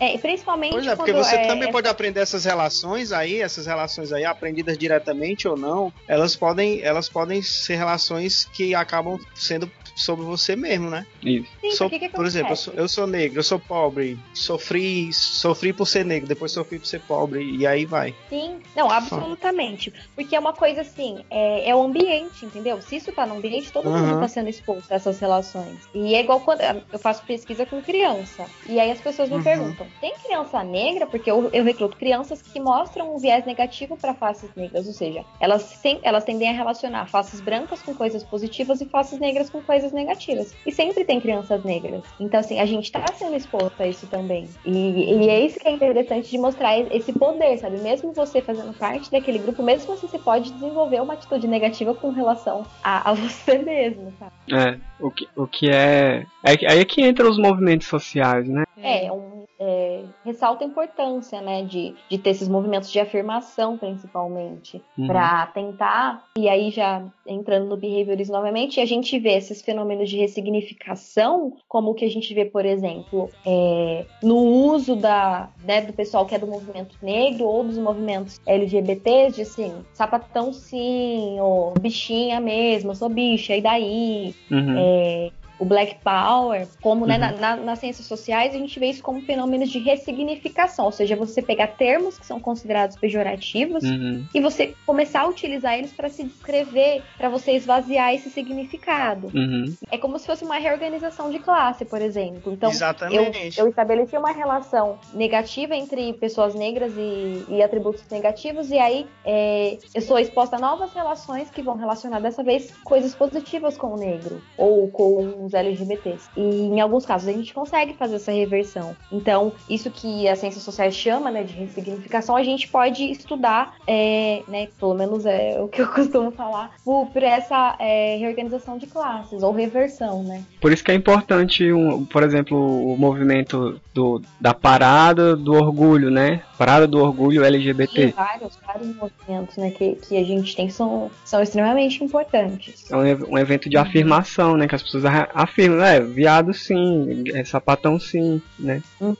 É. 0.00 0.14
é, 0.14 0.18
principalmente 0.18 0.72
Pois 0.72 0.86
é, 0.86 0.96
porque 0.96 1.12
você 1.12 1.36
é, 1.36 1.46
também 1.46 1.70
pode 1.70 1.88
aprender 1.88 2.20
essas 2.20 2.44
relações 2.44 3.12
aí, 3.12 3.40
essas 3.40 3.66
relações 3.66 4.12
aí, 4.12 4.24
aprendidas 4.24 4.76
diretamente 4.76 5.46
ou 5.46 5.56
não, 5.56 5.92
elas 6.08 6.36
podem, 6.36 6.80
elas 6.82 7.08
podem 7.08 7.42
ser 7.42 7.76
relações 7.76 8.44
que 8.52 8.74
acabam 8.74 9.18
sendo 9.44 9.70
sobre 9.94 10.24
você 10.24 10.56
mesmo, 10.56 10.90
né? 10.90 11.06
Isso. 11.22 11.50
Sim, 11.60 11.70
sou, 11.72 11.90
que 11.90 11.98
que 11.98 12.08
por 12.08 12.26
exemplo, 12.26 12.52
eu 12.52 12.56
sou, 12.56 12.74
eu 12.74 12.88
sou, 12.88 13.06
negro, 13.06 13.38
eu 13.38 13.42
sou 13.42 13.58
pobre, 13.58 14.18
sofri, 14.32 15.12
sofri 15.12 15.72
por 15.72 15.86
ser 15.86 16.04
negro, 16.04 16.28
depois 16.28 16.52
sofri 16.52 16.78
por 16.78 16.86
ser 16.86 17.00
pobre, 17.00 17.44
e 17.44 17.66
aí 17.66 17.84
vai. 17.84 18.14
Sim, 18.28 18.60
não, 18.74 18.90
absolutamente. 18.90 19.92
Porque 20.14 20.34
é 20.34 20.38
uma 20.38 20.52
coisa 20.52 20.80
assim, 20.80 21.24
é, 21.30 21.70
é 21.70 21.74
o 21.74 21.82
ambiente, 21.82 22.44
entendeu? 22.44 22.80
Se 22.82 22.96
isso 22.96 23.12
tá 23.12 23.26
no 23.26 23.36
ambiente, 23.36 23.72
todo 23.72 23.88
uhum. 23.88 23.98
mundo 23.98 24.20
tá 24.20 24.28
sendo 24.28 24.48
exposto 24.48 24.90
a 24.90 24.96
essas 24.96 25.18
relações. 25.18 25.78
E 25.94 26.14
é 26.14 26.20
igual 26.20 26.40
quando 26.40 26.60
eu 26.60 26.98
faço 26.98 27.22
pesquisa 27.24 27.64
com 27.66 27.80
criança. 27.82 28.46
E 28.66 28.80
aí 28.80 28.90
as 28.90 29.00
pessoas 29.00 29.28
me 29.28 29.36
uhum. 29.36 29.42
perguntam: 29.42 29.86
tem 30.00 30.14
criança 30.24 30.62
negra? 30.62 31.06
Porque 31.06 31.30
eu, 31.30 31.50
eu 31.52 31.64
recruto 31.64 31.96
crianças 31.96 32.42
que 32.42 32.60
mostram 32.60 33.14
um 33.14 33.18
viés 33.18 33.44
negativo 33.44 33.96
para 33.96 34.14
faces 34.14 34.50
negras, 34.56 34.86
ou 34.86 34.92
seja, 34.92 35.24
elas, 35.40 35.62
sem, 35.62 36.00
elas 36.02 36.24
tendem 36.24 36.48
a 36.48 36.52
relacionar 36.52 37.06
faces 37.06 37.40
brancas 37.40 37.82
com 37.82 37.94
coisas 37.94 38.22
positivas 38.22 38.80
e 38.80 38.86
faces 38.86 39.18
negras 39.18 39.50
com 39.50 39.60
coisas 39.62 39.83
negativas. 39.92 40.54
E 40.66 40.72
sempre 40.72 41.04
tem 41.04 41.20
crianças 41.20 41.62
negras. 41.64 42.02
Então, 42.18 42.40
assim, 42.40 42.60
a 42.60 42.66
gente 42.66 42.90
tá 42.90 43.04
sendo 43.14 43.36
exposto 43.36 43.82
a 43.82 43.86
isso 43.86 44.06
também. 44.06 44.48
E, 44.64 44.70
e 44.70 45.28
é 45.28 45.40
isso 45.44 45.58
que 45.58 45.68
é 45.68 45.70
interessante 45.70 46.30
de 46.30 46.38
mostrar 46.38 46.78
esse 46.78 47.12
poder, 47.12 47.58
sabe? 47.58 47.78
Mesmo 47.78 48.12
você 48.12 48.40
fazendo 48.40 48.72
parte 48.76 49.10
daquele 49.10 49.38
grupo, 49.38 49.62
mesmo 49.62 49.92
assim, 49.92 50.06
você 50.06 50.18
pode 50.18 50.52
desenvolver 50.52 51.00
uma 51.00 51.14
atitude 51.14 51.46
negativa 51.46 51.94
com 51.94 52.10
relação 52.10 52.66
a, 52.82 53.10
a 53.10 53.14
você 53.14 53.58
mesmo, 53.58 54.12
sabe? 54.18 54.32
É, 54.52 54.78
o 55.00 55.10
que, 55.10 55.28
o 55.36 55.46
que 55.46 55.70
é. 55.70 56.26
Aí 56.42 56.56
é, 56.62 56.80
é 56.80 56.84
que 56.84 57.02
entra 57.02 57.28
os 57.28 57.38
movimentos 57.38 57.86
sociais, 57.86 58.48
né? 58.48 58.64
É, 58.76 59.10
um, 59.10 59.44
é, 59.58 60.04
ressalta 60.24 60.64
a 60.64 60.66
importância, 60.66 61.40
né, 61.40 61.62
de, 61.62 61.94
de 62.10 62.18
ter 62.18 62.30
esses 62.30 62.48
movimentos 62.48 62.90
de 62.90 63.00
afirmação, 63.00 63.78
principalmente, 63.78 64.82
uhum. 64.98 65.06
para 65.06 65.46
tentar, 65.46 66.24
e 66.36 66.48
aí 66.48 66.70
já 66.70 67.02
entrando 67.26 67.66
no 67.66 67.76
behaviorismo 67.76 68.34
novamente, 68.34 68.80
a 68.80 68.84
gente 68.84 69.18
vê 69.18 69.36
esses 69.36 69.62
fenômenos 69.62 69.73
de 70.04 70.16
ressignificação, 70.16 71.56
como 71.68 71.90
o 71.90 71.94
que 71.94 72.04
a 72.04 72.10
gente 72.10 72.32
vê, 72.34 72.44
por 72.44 72.64
exemplo, 72.64 73.30
é, 73.46 74.04
no 74.22 74.36
uso 74.36 74.96
da, 74.96 75.50
né, 75.64 75.82
do 75.82 75.92
pessoal 75.92 76.26
que 76.26 76.34
é 76.34 76.38
do 76.38 76.46
movimento 76.46 76.96
negro 77.02 77.46
ou 77.46 77.64
dos 77.64 77.78
movimentos 77.78 78.40
LGBTs, 78.46 79.36
de 79.36 79.42
assim, 79.42 79.72
sapatão 79.92 80.52
sim, 80.52 81.38
ou 81.40 81.74
bichinha 81.78 82.40
mesmo, 82.40 82.90
eu 82.90 82.94
sou 82.94 83.08
bicha, 83.08 83.56
e 83.56 83.62
daí? 83.62 84.34
Uhum. 84.50 84.74
É, 84.78 85.30
o 85.58 85.64
Black 85.64 85.96
Power, 86.02 86.66
como 86.80 87.02
uhum. 87.02 87.08
né, 87.08 87.18
na, 87.18 87.32
na, 87.32 87.56
nas 87.56 87.78
ciências 87.78 88.06
sociais, 88.06 88.54
a 88.54 88.58
gente 88.58 88.78
vê 88.78 88.86
isso 88.86 89.02
como 89.02 89.20
fenômenos 89.22 89.70
de 89.70 89.78
ressignificação, 89.78 90.86
ou 90.86 90.92
seja, 90.92 91.16
você 91.16 91.40
pegar 91.40 91.68
termos 91.68 92.18
que 92.18 92.26
são 92.26 92.40
considerados 92.40 92.96
pejorativos 92.96 93.84
uhum. 93.84 94.24
e 94.34 94.40
você 94.40 94.74
começar 94.84 95.22
a 95.22 95.28
utilizar 95.28 95.78
eles 95.78 95.92
para 95.92 96.08
se 96.08 96.24
descrever, 96.24 97.02
para 97.16 97.28
você 97.28 97.52
esvaziar 97.52 98.12
esse 98.14 98.30
significado. 98.30 99.30
Uhum. 99.34 99.74
É 99.90 99.98
como 99.98 100.18
se 100.18 100.26
fosse 100.26 100.44
uma 100.44 100.58
reorganização 100.58 101.30
de 101.30 101.38
classe, 101.38 101.84
por 101.84 102.02
exemplo. 102.02 102.52
Então, 102.52 102.70
eu, 103.10 103.30
eu, 103.56 103.68
estabeleci 103.68 104.16
uma 104.16 104.32
relação 104.32 104.98
negativa 105.12 105.74
entre 105.74 106.12
pessoas 106.14 106.54
negras 106.54 106.92
e, 106.96 107.44
e 107.48 107.62
atributos 107.62 108.04
negativos, 108.10 108.70
e 108.70 108.78
aí 108.78 109.06
é, 109.24 109.78
eu 109.94 110.02
sou 110.02 110.18
exposta 110.18 110.56
a 110.56 110.58
novas 110.58 110.92
relações 110.92 111.50
que 111.50 111.62
vão 111.62 111.76
relacionar 111.76 112.20
dessa 112.20 112.42
vez 112.42 112.72
coisas 112.84 113.14
positivas 113.14 113.76
com 113.76 113.94
o 113.94 113.96
negro, 113.96 114.42
ou 114.56 114.88
com 114.88 115.44
os 115.44 115.53
LGBTs. 115.58 116.28
E 116.36 116.40
em 116.40 116.80
alguns 116.80 117.06
casos 117.06 117.28
a 117.28 117.32
gente 117.32 117.52
consegue 117.52 117.94
fazer 117.94 118.16
essa 118.16 118.32
reversão. 118.32 118.96
Então, 119.10 119.52
isso 119.68 119.90
que 119.90 120.28
a 120.28 120.36
ciência 120.36 120.60
social 120.60 120.90
chama 120.90 121.30
né, 121.30 121.42
de 121.42 121.54
ressignificação, 121.54 122.36
a 122.36 122.42
gente 122.42 122.68
pode 122.68 123.04
estudar, 123.10 123.74
é, 123.86 124.42
né, 124.48 124.68
pelo 124.78 124.94
menos 124.94 125.26
é 125.26 125.60
o 125.60 125.68
que 125.68 125.80
eu 125.80 125.88
costumo 125.92 126.30
falar, 126.30 126.72
por, 126.84 127.06
por 127.06 127.22
essa 127.22 127.76
é, 127.78 128.16
reorganização 128.16 128.78
de 128.78 128.86
classes 128.86 129.42
ou 129.42 129.52
reversão, 129.52 130.22
né? 130.22 130.42
Por 130.60 130.72
isso 130.72 130.82
que 130.84 130.90
é 130.90 130.94
importante, 130.94 131.72
um, 131.72 132.04
por 132.04 132.22
exemplo, 132.22 132.56
o 132.56 132.96
movimento 132.96 133.80
do, 133.92 134.20
da 134.40 134.52
parada 134.52 135.36
do 135.36 135.52
orgulho, 135.52 136.10
né? 136.10 136.42
Parada 136.58 136.86
do 136.86 136.98
orgulho 136.98 137.44
LGBT. 137.44 138.08
Sim, 138.08 138.14
vários, 138.14 138.58
vários 138.66 138.96
movimentos 138.96 139.56
né, 139.56 139.70
que, 139.70 139.94
que 139.96 140.16
a 140.16 140.24
gente 140.24 140.54
tem 140.54 140.68
são, 140.68 141.10
são 141.24 141.42
extremamente 141.42 142.02
importantes. 142.02 142.90
É 142.90 142.96
um, 142.96 143.32
um 143.32 143.38
evento 143.38 143.68
de 143.68 143.76
afirmação, 143.76 144.56
né? 144.56 144.66
Que 144.66 144.74
as 144.74 144.82
pessoas 144.82 145.04
afirmam, 145.34 145.84
é, 145.84 146.00
viado 146.00 146.54
sim, 146.54 147.24
é 147.34 147.44
sapatão 147.44 147.98
sim, 147.98 148.40
né? 148.58 148.80
Uhum. 149.00 149.16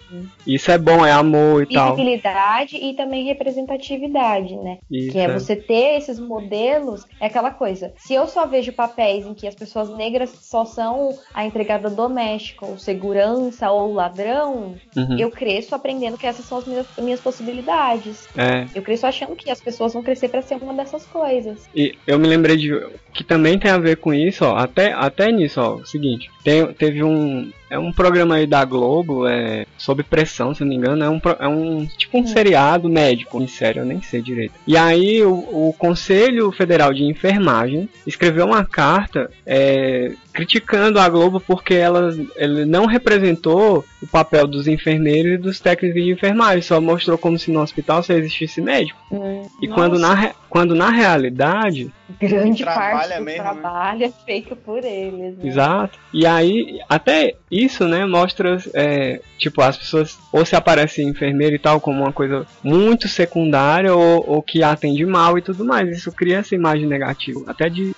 Isso 0.47 0.71
é 0.71 0.79
bom, 0.79 1.05
é 1.05 1.11
amor 1.11 1.65
e 1.65 1.75
tal. 1.75 1.97
Visibilidade 1.97 2.77
e 2.77 2.95
também 2.95 3.25
representatividade, 3.25 4.55
né? 4.57 4.79
Isso, 4.91 5.11
que 5.11 5.19
é, 5.19 5.25
é 5.25 5.33
você 5.33 5.57
ter 5.57 5.99
esses 5.99 6.21
modelos, 6.21 7.05
é 7.21 7.27
aquela 7.27 7.51
coisa. 7.51 7.93
Se 7.97 8.15
eu 8.15 8.27
só 8.29 8.47
vejo 8.47 8.73
papéis 8.73 9.27
em 9.27 9.35
que 9.35 9.49
as 9.49 9.55
pessoas 9.55 9.91
negras 9.91 10.31
só 10.41 10.65
são 10.65 11.19
a 11.33 11.45
empregada 11.45 11.91
doméstica, 11.91 12.65
ou 12.65 12.79
segurança, 12.79 13.71
ou 13.71 13.93
ladrão, 13.93 14.77
uhum. 14.97 15.19
eu 15.19 15.31
cresço 15.31 15.75
aprendendo 15.75 16.17
que 16.17 16.27
essas 16.27 16.45
são 16.45 16.59
as 16.59 16.67
minhas, 16.67 16.87
minhas 16.99 17.21
possibilidades. 17.21 18.29
É. 18.37 18.67
Eu 18.75 18.83
cresço 18.83 19.07
achando 19.07 19.35
que 19.35 19.51
as 19.51 19.61
pessoas 19.61 19.93
vão 19.93 20.03
crescer 20.03 20.29
para 20.29 20.43
ser 20.43 20.55
uma 20.55 20.75
dessas 20.75 21.05
coisas. 21.07 21.69
E 21.75 21.95
eu 22.07 22.19
me 22.19 22.29
lembrei 22.29 22.57
de 22.57 22.71
que 23.13 23.25
também 23.25 23.59
tem 23.59 23.71
a 23.71 23.79
ver 23.79 23.97
com 23.97 24.13
isso, 24.13 24.45
ó, 24.45 24.57
até, 24.57 24.93
até 24.93 25.31
nisso, 25.33 25.61
ó, 25.61 25.85
seguinte, 26.05 26.31
tem, 26.43 26.73
teve 26.75 27.03
um, 27.03 27.51
é 27.71 27.79
um 27.79 27.93
programa 27.93 28.37
aí 28.37 28.47
da 28.47 28.65
Globo, 28.65 29.27
é, 29.27 29.67
sob 29.77 30.03
pressão, 30.03 30.55
se 30.55 30.61
não 30.61 30.69
me 30.69 30.77
engano, 30.77 31.05
é 31.05 31.11
um, 31.11 31.21
é 31.41 31.49
um 31.49 31.87
tipo 31.87 32.19
um 32.19 32.23
hum. 32.23 32.27
seriado 32.27 32.89
médico, 32.89 33.41
em 33.41 33.47
sério, 33.47 33.81
eu 33.81 33.87
nem 33.87 34.01
sei 34.01 34.23
direito. 34.23 34.55
E 34.67 34.77
aí 34.77 35.23
o, 35.23 35.33
o 35.33 35.75
Conselho 35.79 36.53
Federal 36.53 36.93
de 36.93 37.05
Enfermagem 37.05 37.89
escreveu 38.07 38.47
uma 38.47 38.65
carta 38.65 39.31
é, 39.47 40.13
criticando 40.33 40.99
a 40.99 41.09
Globo 41.09 41.41
porque 41.41 41.75
ela, 41.75 42.15
ela 42.37 42.67
não 42.67 42.87
representou 42.87 43.85
o 44.03 44.07
papel 44.07 44.47
dos 44.47 44.67
enfermeiros 44.67 45.35
e 45.35 45.39
dos 45.39 45.61
técnicos 45.61 46.03
de 46.03 46.11
enfermagem, 46.11 46.61
só 46.61 46.81
mostrou 46.81 47.17
como 47.17 47.39
se 47.39 47.51
no 47.51 47.61
hospital 47.61 48.03
só 48.03 48.13
existisse 48.13 48.61
médico. 48.61 48.99
Hum, 49.11 49.49
e 49.63 49.69
quando 49.69 49.99
na, 49.99 50.35
quando 50.49 50.75
na 50.75 50.91
realidade. 50.91 51.91
Grande 52.21 52.65
parte 52.65 53.15
do 53.15 53.25
mesmo, 53.25 53.25
né? 53.25 53.51
trabalho 53.53 53.99
né? 54.01 54.07
é 54.07 54.25
feito 54.25 54.57
por 54.57 54.85
eles. 54.85 55.37
Né? 55.39 55.49
Exato. 55.49 55.99
E 56.13 56.27
aí, 56.27 56.81
até 56.89 57.35
isso, 57.55 57.87
né, 57.87 58.05
mostra, 58.05 58.59
é, 58.75 59.21
tipo, 59.39 59.63
as 59.63 59.77
pessoas 59.77 60.19
ou 60.33 60.45
se 60.45 60.57
aparece 60.57 61.03
enfermeiro 61.03 61.55
e 61.55 61.59
tal 61.59 61.81
como 61.81 62.03
uma 62.03 62.13
coisa 62.13 62.47
muito 62.63 63.07
secundária 63.07 63.95
ou, 63.95 64.25
ou 64.29 64.43
que 64.43 64.63
atende 64.63 65.07
mal 65.07 65.39
e 65.39 65.43
tudo 65.43 65.65
mais. 65.65 65.89
Isso 65.89 66.11
cria 66.11 66.39
essa 66.39 66.55
imagem 66.55 66.87
negativa, 66.87 67.45
até 67.47 67.69
de 67.69 67.95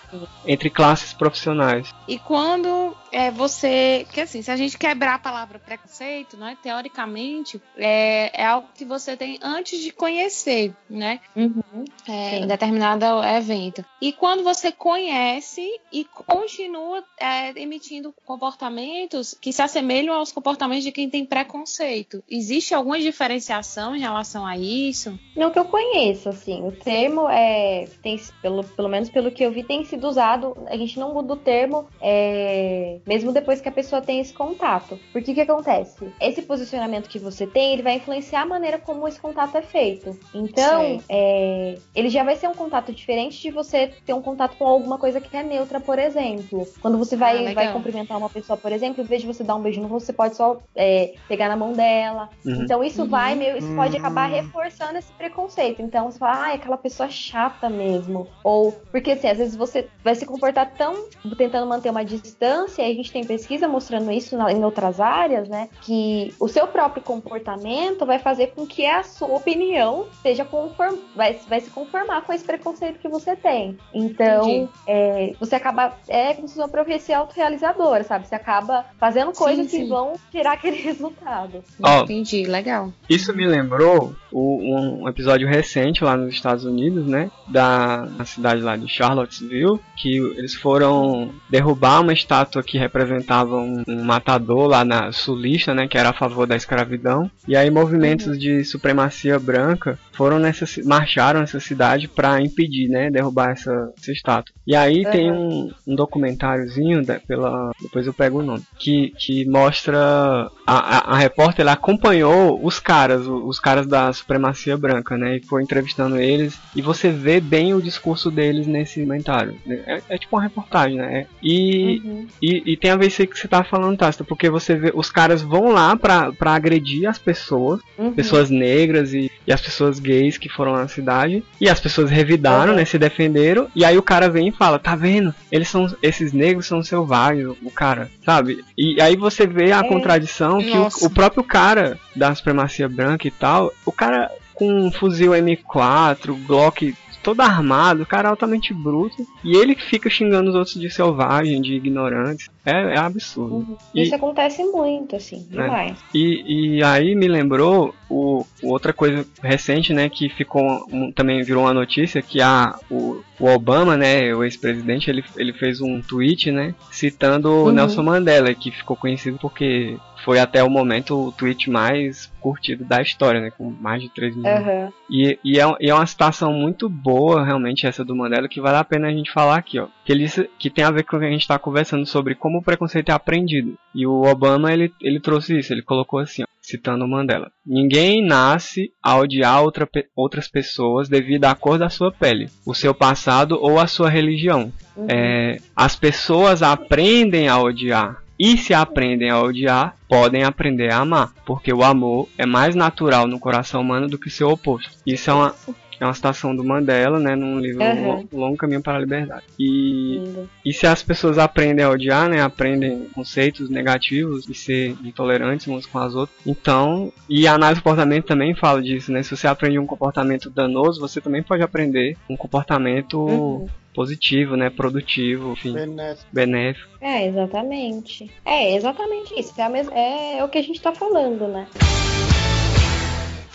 entre 0.46 0.68
classes 0.68 1.12
profissionais. 1.12 1.94
E 2.06 2.18
quando 2.18 2.94
é, 3.16 3.30
você. 3.30 4.06
Que 4.12 4.20
assim, 4.20 4.42
se 4.42 4.50
a 4.50 4.56
gente 4.56 4.76
quebrar 4.76 5.14
a 5.14 5.18
palavra 5.18 5.58
preconceito, 5.58 6.36
né? 6.36 6.56
Teoricamente, 6.62 7.60
é, 7.76 8.42
é 8.42 8.46
algo 8.46 8.68
que 8.74 8.84
você 8.84 9.16
tem 9.16 9.38
antes 9.42 9.80
de 9.80 9.90
conhecer, 9.90 10.74
né? 10.88 11.20
Uhum. 11.34 11.84
É, 12.06 12.40
em 12.40 12.46
determinado 12.46 13.04
evento. 13.24 13.82
E 14.02 14.12
quando 14.12 14.44
você 14.44 14.70
conhece 14.70 15.66
e 15.90 16.04
continua 16.04 17.02
é, 17.18 17.58
emitindo 17.58 18.14
comportamentos 18.24 19.34
que 19.46 19.52
se 19.52 19.62
assemelham 19.62 20.12
aos 20.12 20.32
comportamentos 20.32 20.82
de 20.82 20.90
quem 20.90 21.08
tem 21.08 21.24
preconceito. 21.24 22.20
Existe 22.28 22.74
alguma 22.74 22.98
diferenciação 22.98 23.94
em 23.94 24.00
relação 24.00 24.44
a 24.44 24.56
isso? 24.58 25.16
Não 25.36 25.52
que 25.52 25.58
eu 25.60 25.64
conheço, 25.64 26.28
assim. 26.28 26.66
O 26.66 26.72
termo 26.72 27.28
é. 27.28 27.86
Tem, 28.02 28.20
pelo, 28.42 28.64
pelo 28.64 28.88
menos 28.88 29.08
pelo 29.08 29.30
que 29.30 29.44
eu 29.44 29.52
vi, 29.52 29.62
tem 29.62 29.84
sido 29.84 30.08
usado. 30.08 30.56
A 30.66 30.76
gente 30.76 30.98
não 30.98 31.14
muda 31.14 31.34
o 31.34 31.36
termo. 31.36 31.86
É, 32.00 32.98
mesmo 33.06 33.30
depois 33.30 33.60
que 33.60 33.68
a 33.68 33.72
pessoa 33.72 34.02
tem 34.02 34.18
esse 34.18 34.32
contato. 34.32 34.98
Porque 35.12 35.30
o 35.30 35.34
que 35.36 35.40
acontece? 35.42 36.12
Esse 36.20 36.42
posicionamento 36.42 37.08
que 37.08 37.20
você 37.20 37.46
tem, 37.46 37.72
ele 37.72 37.82
vai 37.82 37.98
influenciar 37.98 38.42
a 38.42 38.46
maneira 38.46 38.80
como 38.80 39.06
esse 39.06 39.20
contato 39.20 39.56
é 39.56 39.62
feito. 39.62 40.18
Então, 40.34 41.00
é, 41.08 41.78
ele 41.94 42.08
já 42.08 42.24
vai 42.24 42.34
ser 42.34 42.48
um 42.48 42.54
contato 42.54 42.92
diferente 42.92 43.40
de 43.40 43.52
você 43.52 43.92
ter 44.04 44.12
um 44.12 44.22
contato 44.22 44.56
com 44.56 44.66
alguma 44.66 44.98
coisa 44.98 45.20
que 45.20 45.36
é 45.36 45.44
neutra, 45.44 45.78
por 45.78 46.00
exemplo. 46.00 46.66
Quando 46.82 46.98
você 46.98 47.14
vai, 47.14 47.46
ah, 47.46 47.54
vai 47.54 47.72
cumprimentar 47.72 48.18
uma 48.18 48.28
pessoa, 48.28 48.56
por 48.56 48.72
exemplo, 48.72 49.04
em 49.04 49.06
vez 49.06 49.22
de 49.22 49.35
você 49.35 49.35
dar 49.44 49.54
um 49.54 49.62
beijo 49.62 49.80
no 49.80 49.88
rosto, 49.88 50.06
você 50.06 50.12
pode 50.12 50.36
só 50.36 50.58
é, 50.74 51.14
pegar 51.28 51.48
na 51.48 51.56
mão 51.56 51.72
dela. 51.72 52.28
Uhum. 52.44 52.62
Então, 52.62 52.82
isso 52.82 53.02
uhum. 53.02 53.08
vai 53.08 53.34
meio, 53.34 53.56
isso 53.56 53.74
pode 53.74 53.96
acabar 53.96 54.26
reforçando 54.26 54.98
esse 54.98 55.12
preconceito. 55.12 55.80
Então, 55.80 56.10
você 56.10 56.18
fala, 56.18 56.44
ah, 56.44 56.50
é 56.52 56.54
aquela 56.54 56.76
pessoa 56.76 57.08
chata 57.08 57.68
mesmo. 57.68 58.26
Ou, 58.42 58.72
porque 58.90 59.12
assim, 59.12 59.28
às 59.28 59.38
vezes 59.38 59.56
você 59.56 59.88
vai 60.02 60.14
se 60.14 60.26
comportar 60.26 60.72
tão 60.72 61.06
tentando 61.36 61.66
manter 61.66 61.90
uma 61.90 62.04
distância 62.04 62.82
e 62.88 62.96
gente 62.96 63.12
tem 63.12 63.24
pesquisa 63.24 63.68
mostrando 63.68 64.10
isso 64.10 64.36
na, 64.36 64.50
em 64.50 64.64
outras 64.64 65.00
áreas, 65.00 65.48
né? 65.48 65.68
Que 65.82 66.34
o 66.40 66.48
seu 66.48 66.66
próprio 66.66 67.02
comportamento 67.02 68.04
vai 68.04 68.18
fazer 68.18 68.48
com 68.48 68.66
que 68.66 68.84
a 68.86 69.02
sua 69.02 69.28
opinião 69.28 70.06
seja 70.22 70.44
conform, 70.44 70.96
vai, 71.14 71.34
vai 71.48 71.60
se 71.60 71.70
conformar 71.70 72.22
com 72.22 72.32
esse 72.32 72.44
preconceito 72.44 72.98
que 72.98 73.08
você 73.08 73.36
tem. 73.36 73.78
Então, 73.94 74.68
é, 74.86 75.34
você 75.38 75.54
acaba. 75.54 75.94
É 76.08 76.34
como 76.34 76.48
se 76.48 76.54
fosse 76.54 76.66
uma 76.66 76.68
profecia 76.68 77.18
autorrealizadora, 77.18 78.02
sabe? 78.02 78.26
Você 78.26 78.34
acaba 78.34 78.86
fazendo 78.98 79.25
coisas 79.32 79.66
sim, 79.66 79.78
sim. 79.78 79.82
que 79.84 79.88
vão 79.88 80.14
tirar 80.30 80.52
aquele 80.54 80.76
resultado. 80.76 81.62
Oh, 81.80 82.02
Entendi, 82.02 82.44
legal. 82.44 82.92
Isso 83.08 83.34
me 83.34 83.46
lembrou 83.46 84.14
o, 84.36 85.02
um 85.02 85.08
episódio 85.08 85.48
recente 85.48 86.04
lá 86.04 86.14
nos 86.14 86.34
Estados 86.34 86.66
Unidos, 86.66 87.06
né? 87.06 87.30
Da 87.48 88.06
cidade 88.26 88.60
lá 88.60 88.76
de 88.76 88.86
Charlottesville, 88.86 89.80
que 89.96 90.18
eles 90.36 90.54
foram 90.54 91.30
derrubar 91.48 92.02
uma 92.02 92.12
estátua 92.12 92.62
que 92.62 92.76
representava 92.76 93.56
um, 93.56 93.82
um, 93.88 94.04
matador 94.04 94.68
lá 94.68 94.84
na 94.84 95.10
sulista, 95.10 95.74
né, 95.74 95.88
que 95.88 95.96
era 95.96 96.10
a 96.10 96.12
favor 96.12 96.46
da 96.46 96.54
escravidão. 96.54 97.30
E 97.48 97.56
aí 97.56 97.70
movimentos 97.70 98.26
uhum. 98.26 98.38
de 98.38 98.64
supremacia 98.64 99.38
branca 99.38 99.98
foram 100.12 100.38
nessa 100.38 100.66
marcharam 100.84 101.40
nessa 101.40 101.60
cidade 101.60 102.08
para 102.08 102.40
impedir, 102.40 102.88
né, 102.88 103.10
derrubar 103.10 103.52
essa, 103.52 103.92
essa 103.98 104.12
estátua. 104.12 104.54
E 104.66 104.76
aí 104.76 105.04
uhum. 105.04 105.10
tem 105.10 105.32
um, 105.32 105.70
um 105.86 105.94
documentáriozinho 105.94 107.04
da, 107.04 107.18
pela 107.20 107.70
depois 107.80 108.06
eu 108.06 108.12
pego 108.12 108.40
o 108.40 108.42
nome 108.42 108.62
que, 108.78 109.12
que 109.16 109.46
mostra 109.48 110.50
a, 110.66 110.74
a, 110.74 111.14
a 111.14 111.16
repórter 111.16 111.62
ela 111.62 111.72
acompanhou 111.72 112.60
os 112.62 112.78
caras, 112.78 113.22
os, 113.22 113.28
os 113.46 113.60
caras 113.60 113.86
da 113.86 114.12
supremacia 114.26 114.76
branca, 114.76 115.16
né, 115.16 115.36
e 115.36 115.46
foi 115.46 115.62
entrevistando 115.62 116.16
eles 116.16 116.58
e 116.74 116.82
você 116.82 117.10
vê 117.10 117.40
bem 117.40 117.74
o 117.74 117.80
discurso 117.80 118.30
deles 118.30 118.66
nesse 118.66 119.04
documentário. 119.06 119.56
É, 119.86 120.02
é 120.10 120.18
tipo 120.18 120.36
uma 120.36 120.42
reportagem, 120.42 120.96
né? 120.96 121.26
E, 121.42 122.02
uhum. 122.04 122.26
e, 122.42 122.72
e, 122.72 122.76
tem 122.76 122.90
a 122.90 122.96
ver 122.96 123.06
isso 123.06 123.26
que 123.26 123.38
você 123.38 123.48
tá 123.48 123.64
falando, 123.64 123.96
Tasta, 123.96 124.24
porque 124.24 124.50
você 124.50 124.74
vê 124.74 124.92
os 124.94 125.10
caras 125.10 125.42
vão 125.42 125.72
lá 125.72 125.96
pra, 125.96 126.32
pra 126.32 126.54
agredir 126.54 127.08
as 127.08 127.18
pessoas, 127.18 127.80
uhum. 127.96 128.12
pessoas 128.12 128.50
negras 128.50 129.14
e, 129.14 129.30
e 129.46 129.52
as 129.52 129.60
pessoas 129.60 129.98
gays 129.98 130.36
que 130.36 130.48
foram 130.48 130.72
na 130.72 130.88
cidade, 130.88 131.42
e 131.60 131.68
as 131.68 131.80
pessoas 131.80 132.10
revidaram, 132.10 132.72
uhum. 132.72 132.78
né, 132.78 132.84
se 132.84 132.98
defenderam, 132.98 133.68
e 133.74 133.84
aí 133.84 133.96
o 133.96 134.02
cara 134.02 134.28
vem 134.28 134.48
e 134.48 134.52
fala, 134.52 134.78
tá 134.78 134.94
vendo? 134.94 135.34
Eles 135.50 135.68
são, 135.68 135.86
esses 136.02 136.32
negros 136.32 136.66
são 136.66 136.82
selvagens, 136.82 137.48
o 137.62 137.70
cara, 137.70 138.10
sabe? 138.24 138.64
E 138.76 139.00
aí 139.00 139.16
você 139.16 139.46
vê 139.46 139.72
a 139.72 139.80
é. 139.80 139.88
contradição 139.88 140.58
que 140.58 140.76
o, 140.76 140.88
o 141.02 141.10
próprio 141.10 141.44
cara 141.44 141.98
da 142.14 142.34
supremacia 142.34 142.88
branca 142.88 143.28
e 143.28 143.30
tal, 143.30 143.72
o 143.84 143.92
cara 143.92 144.05
com 144.54 144.86
um 144.86 144.90
fuzil 144.90 145.32
M4, 145.32 146.46
Glock 146.46 146.94
todo 147.26 147.40
armado, 147.40 148.04
o 148.04 148.06
cara 148.06 148.28
é 148.28 148.30
altamente 148.30 148.72
bruto. 148.72 149.26
E 149.42 149.56
ele 149.56 149.74
fica 149.74 150.08
xingando 150.08 150.48
os 150.50 150.54
outros 150.54 150.80
de 150.80 150.88
selvagem, 150.88 151.60
de 151.60 151.74
ignorantes. 151.74 152.48
É, 152.64 152.94
é 152.94 152.98
absurdo. 152.98 153.56
Uhum. 153.56 153.76
E, 153.92 154.02
Isso 154.02 154.14
acontece 154.14 154.62
muito, 154.62 155.16
assim, 155.16 155.44
é. 155.50 155.56
demais. 155.56 155.92
É. 155.92 156.04
E, 156.14 156.76
e 156.76 156.84
aí 156.84 157.16
me 157.16 157.26
lembrou 157.26 157.92
o, 158.08 158.46
outra 158.62 158.92
coisa 158.92 159.26
recente, 159.42 159.92
né, 159.92 160.08
que 160.08 160.28
ficou 160.28 160.86
um, 160.92 161.10
também 161.10 161.42
virou 161.42 161.64
uma 161.64 161.74
notícia 161.74 162.22
que 162.22 162.40
a, 162.40 162.78
o, 162.88 163.20
o 163.40 163.46
Obama, 163.48 163.96
né, 163.96 164.32
o 164.32 164.44
ex-presidente, 164.44 165.10
ele, 165.10 165.24
ele 165.36 165.52
fez 165.52 165.80
um 165.80 166.00
tweet, 166.00 166.52
né, 166.52 166.76
citando 166.92 167.50
uhum. 167.50 167.72
Nelson 167.72 168.04
Mandela, 168.04 168.54
que 168.54 168.70
ficou 168.70 168.96
conhecido 168.96 169.36
porque 169.40 169.96
foi 170.26 170.40
até 170.40 170.60
o 170.60 170.68
momento 170.68 171.28
o 171.28 171.30
tweet 171.30 171.70
mais 171.70 172.26
curtido 172.40 172.84
da 172.84 173.00
história, 173.00 173.40
né? 173.40 173.52
Com 173.56 173.70
mais 173.70 174.02
de 174.02 174.08
3 174.08 174.34
milhões. 174.34 174.66
Uhum. 174.66 174.92
E, 175.08 175.38
e, 175.44 175.60
é, 175.60 175.76
e 175.80 175.88
é 175.88 175.94
uma 175.94 176.04
citação 176.04 176.52
muito 176.52 176.88
boa, 176.88 177.44
realmente, 177.44 177.86
essa 177.86 178.04
do 178.04 178.16
Mandela, 178.16 178.48
que 178.48 178.60
vale 178.60 178.76
a 178.76 178.82
pena 178.82 179.06
a 179.06 179.12
gente 179.12 179.30
falar 179.30 179.54
aqui, 179.54 179.78
ó. 179.78 179.86
Que, 180.04 180.10
ele, 180.10 180.26
que 180.58 180.68
tem 180.68 180.84
a 180.84 180.90
ver 180.90 181.04
com 181.04 181.16
o 181.16 181.20
que 181.20 181.26
a 181.26 181.30
gente 181.30 181.42
está 181.42 181.60
conversando 181.60 182.04
sobre 182.04 182.34
como 182.34 182.58
o 182.58 182.62
preconceito 182.62 183.10
é 183.10 183.12
aprendido. 183.12 183.78
E 183.94 184.04
o 184.04 184.22
Obama, 184.22 184.72
ele, 184.72 184.92
ele 185.00 185.20
trouxe 185.20 185.60
isso, 185.60 185.72
ele 185.72 185.82
colocou 185.82 186.18
assim, 186.18 186.42
ó, 186.42 186.46
citando 186.60 187.04
o 187.04 187.08
Mandela. 187.08 187.52
Ninguém 187.64 188.20
nasce 188.20 188.92
a 189.00 189.16
odiar 189.16 189.62
outra, 189.62 189.88
outras 190.16 190.48
pessoas 190.48 191.08
devido 191.08 191.44
à 191.44 191.54
cor 191.54 191.78
da 191.78 191.88
sua 191.88 192.10
pele, 192.10 192.50
o 192.66 192.74
seu 192.74 192.92
passado 192.92 193.56
ou 193.60 193.78
a 193.78 193.86
sua 193.86 194.10
religião. 194.10 194.72
Uhum. 194.96 195.06
É, 195.08 195.60
as 195.76 195.94
pessoas 195.94 196.64
aprendem 196.64 197.46
a 197.46 197.60
odiar 197.60 198.25
e 198.38 198.56
se 198.56 198.74
aprendem 198.74 199.30
a 199.30 199.40
odiar, 199.40 199.96
podem 200.08 200.44
aprender 200.44 200.92
a 200.92 200.98
amar, 200.98 201.32
porque 201.44 201.72
o 201.72 201.82
amor 201.82 202.28
é 202.36 202.46
mais 202.46 202.74
natural 202.74 203.26
no 203.26 203.40
coração 203.40 203.80
humano 203.80 204.08
do 204.08 204.18
que 204.18 204.30
seu 204.30 204.50
oposto. 204.50 204.90
Isso 205.06 205.30
é 205.30 205.34
uma, 205.34 205.54
é 205.98 206.04
uma 206.04 206.14
citação 206.14 206.54
do 206.54 206.62
Mandela, 206.62 207.18
né, 207.18 207.34
num 207.34 207.58
livro 207.58 207.82
uhum. 207.82 208.28
Longo 208.32 208.56
Caminho 208.56 208.82
para 208.82 208.96
a 208.96 209.00
Liberdade. 209.00 209.44
E, 209.58 210.22
e 210.64 210.72
se 210.72 210.86
as 210.86 211.02
pessoas 211.02 211.38
aprendem 211.38 211.84
a 211.84 211.90
odiar, 211.90 212.28
né, 212.28 212.40
aprendem 212.40 213.08
conceitos 213.14 213.70
negativos 213.70 214.48
e 214.48 214.54
ser 214.54 214.96
intolerantes 215.02 215.66
uns 215.68 215.86
com 215.86 215.98
as 215.98 216.14
outras, 216.14 216.38
então, 216.46 217.12
e 217.28 217.46
a 217.46 217.54
análise 217.54 217.80
do 217.80 217.84
comportamento 217.84 218.26
também 218.26 218.54
fala 218.54 218.82
disso, 218.82 219.10
né, 219.10 219.22
se 219.22 219.36
você 219.36 219.46
aprende 219.46 219.78
um 219.78 219.86
comportamento 219.86 220.50
danoso, 220.50 221.00
você 221.00 221.20
também 221.20 221.42
pode 221.42 221.62
aprender 221.62 222.16
um 222.28 222.36
comportamento 222.36 223.18
uhum 223.18 223.68
positivo, 223.96 224.56
né? 224.56 224.68
Produtivo, 224.68 225.52
enfim. 225.52 225.72
Benéfico. 225.72 226.28
benéfico. 226.30 226.90
É, 227.00 227.26
exatamente. 227.26 228.30
É, 228.44 228.76
exatamente 228.76 229.40
isso. 229.40 229.58
É, 229.58 229.64
a 229.64 229.68
mes... 229.70 229.88
é 229.88 230.44
o 230.44 230.48
que 230.48 230.58
a 230.58 230.62
gente 230.62 230.80
tá 230.80 230.92
falando, 230.92 231.48
né? 231.48 231.66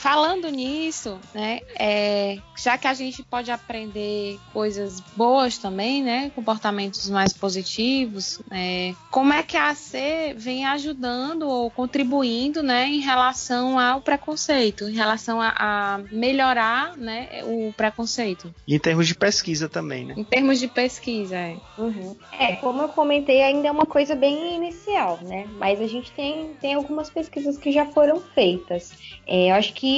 Falando 0.01 0.49
nisso, 0.49 1.19
né, 1.31 1.59
é, 1.77 2.39
já 2.57 2.75
que 2.75 2.87
a 2.87 2.93
gente 2.95 3.21
pode 3.21 3.51
aprender 3.51 4.39
coisas 4.51 4.99
boas 5.15 5.59
também, 5.59 6.01
né, 6.01 6.31
comportamentos 6.33 7.07
mais 7.07 7.33
positivos, 7.33 8.41
é, 8.49 8.95
como 9.11 9.31
é 9.31 9.43
que 9.43 9.55
a 9.55 9.69
AC 9.69 10.33
vem 10.35 10.65
ajudando 10.65 11.47
ou 11.47 11.69
contribuindo, 11.69 12.63
né, 12.63 12.87
em 12.87 12.99
relação 12.99 13.77
ao 13.77 14.01
preconceito, 14.01 14.89
em 14.89 14.95
relação 14.95 15.39
a, 15.39 15.53
a 15.55 15.99
melhorar, 16.11 16.97
né, 16.97 17.43
o 17.43 17.71
preconceito? 17.71 18.51
E 18.67 18.73
em 18.73 18.79
termos 18.79 19.07
de 19.07 19.13
pesquisa 19.13 19.69
também, 19.69 20.03
né? 20.03 20.15
Em 20.17 20.23
termos 20.23 20.59
de 20.59 20.67
pesquisa, 20.67 21.35
é. 21.35 21.57
Uhum. 21.77 22.15
É, 22.31 22.55
como 22.55 22.81
eu 22.81 22.89
comentei, 22.89 23.43
ainda 23.43 23.67
é 23.67 23.71
uma 23.71 23.85
coisa 23.85 24.15
bem 24.15 24.55
inicial, 24.55 25.19
né, 25.21 25.47
mas 25.59 25.79
a 25.79 25.85
gente 25.85 26.11
tem, 26.13 26.55
tem 26.59 26.73
algumas 26.73 27.07
pesquisas 27.07 27.55
que 27.55 27.71
já 27.71 27.85
foram 27.85 28.19
feitas. 28.19 28.93
É, 29.27 29.51
eu 29.51 29.55
acho 29.55 29.73
que 29.73 29.90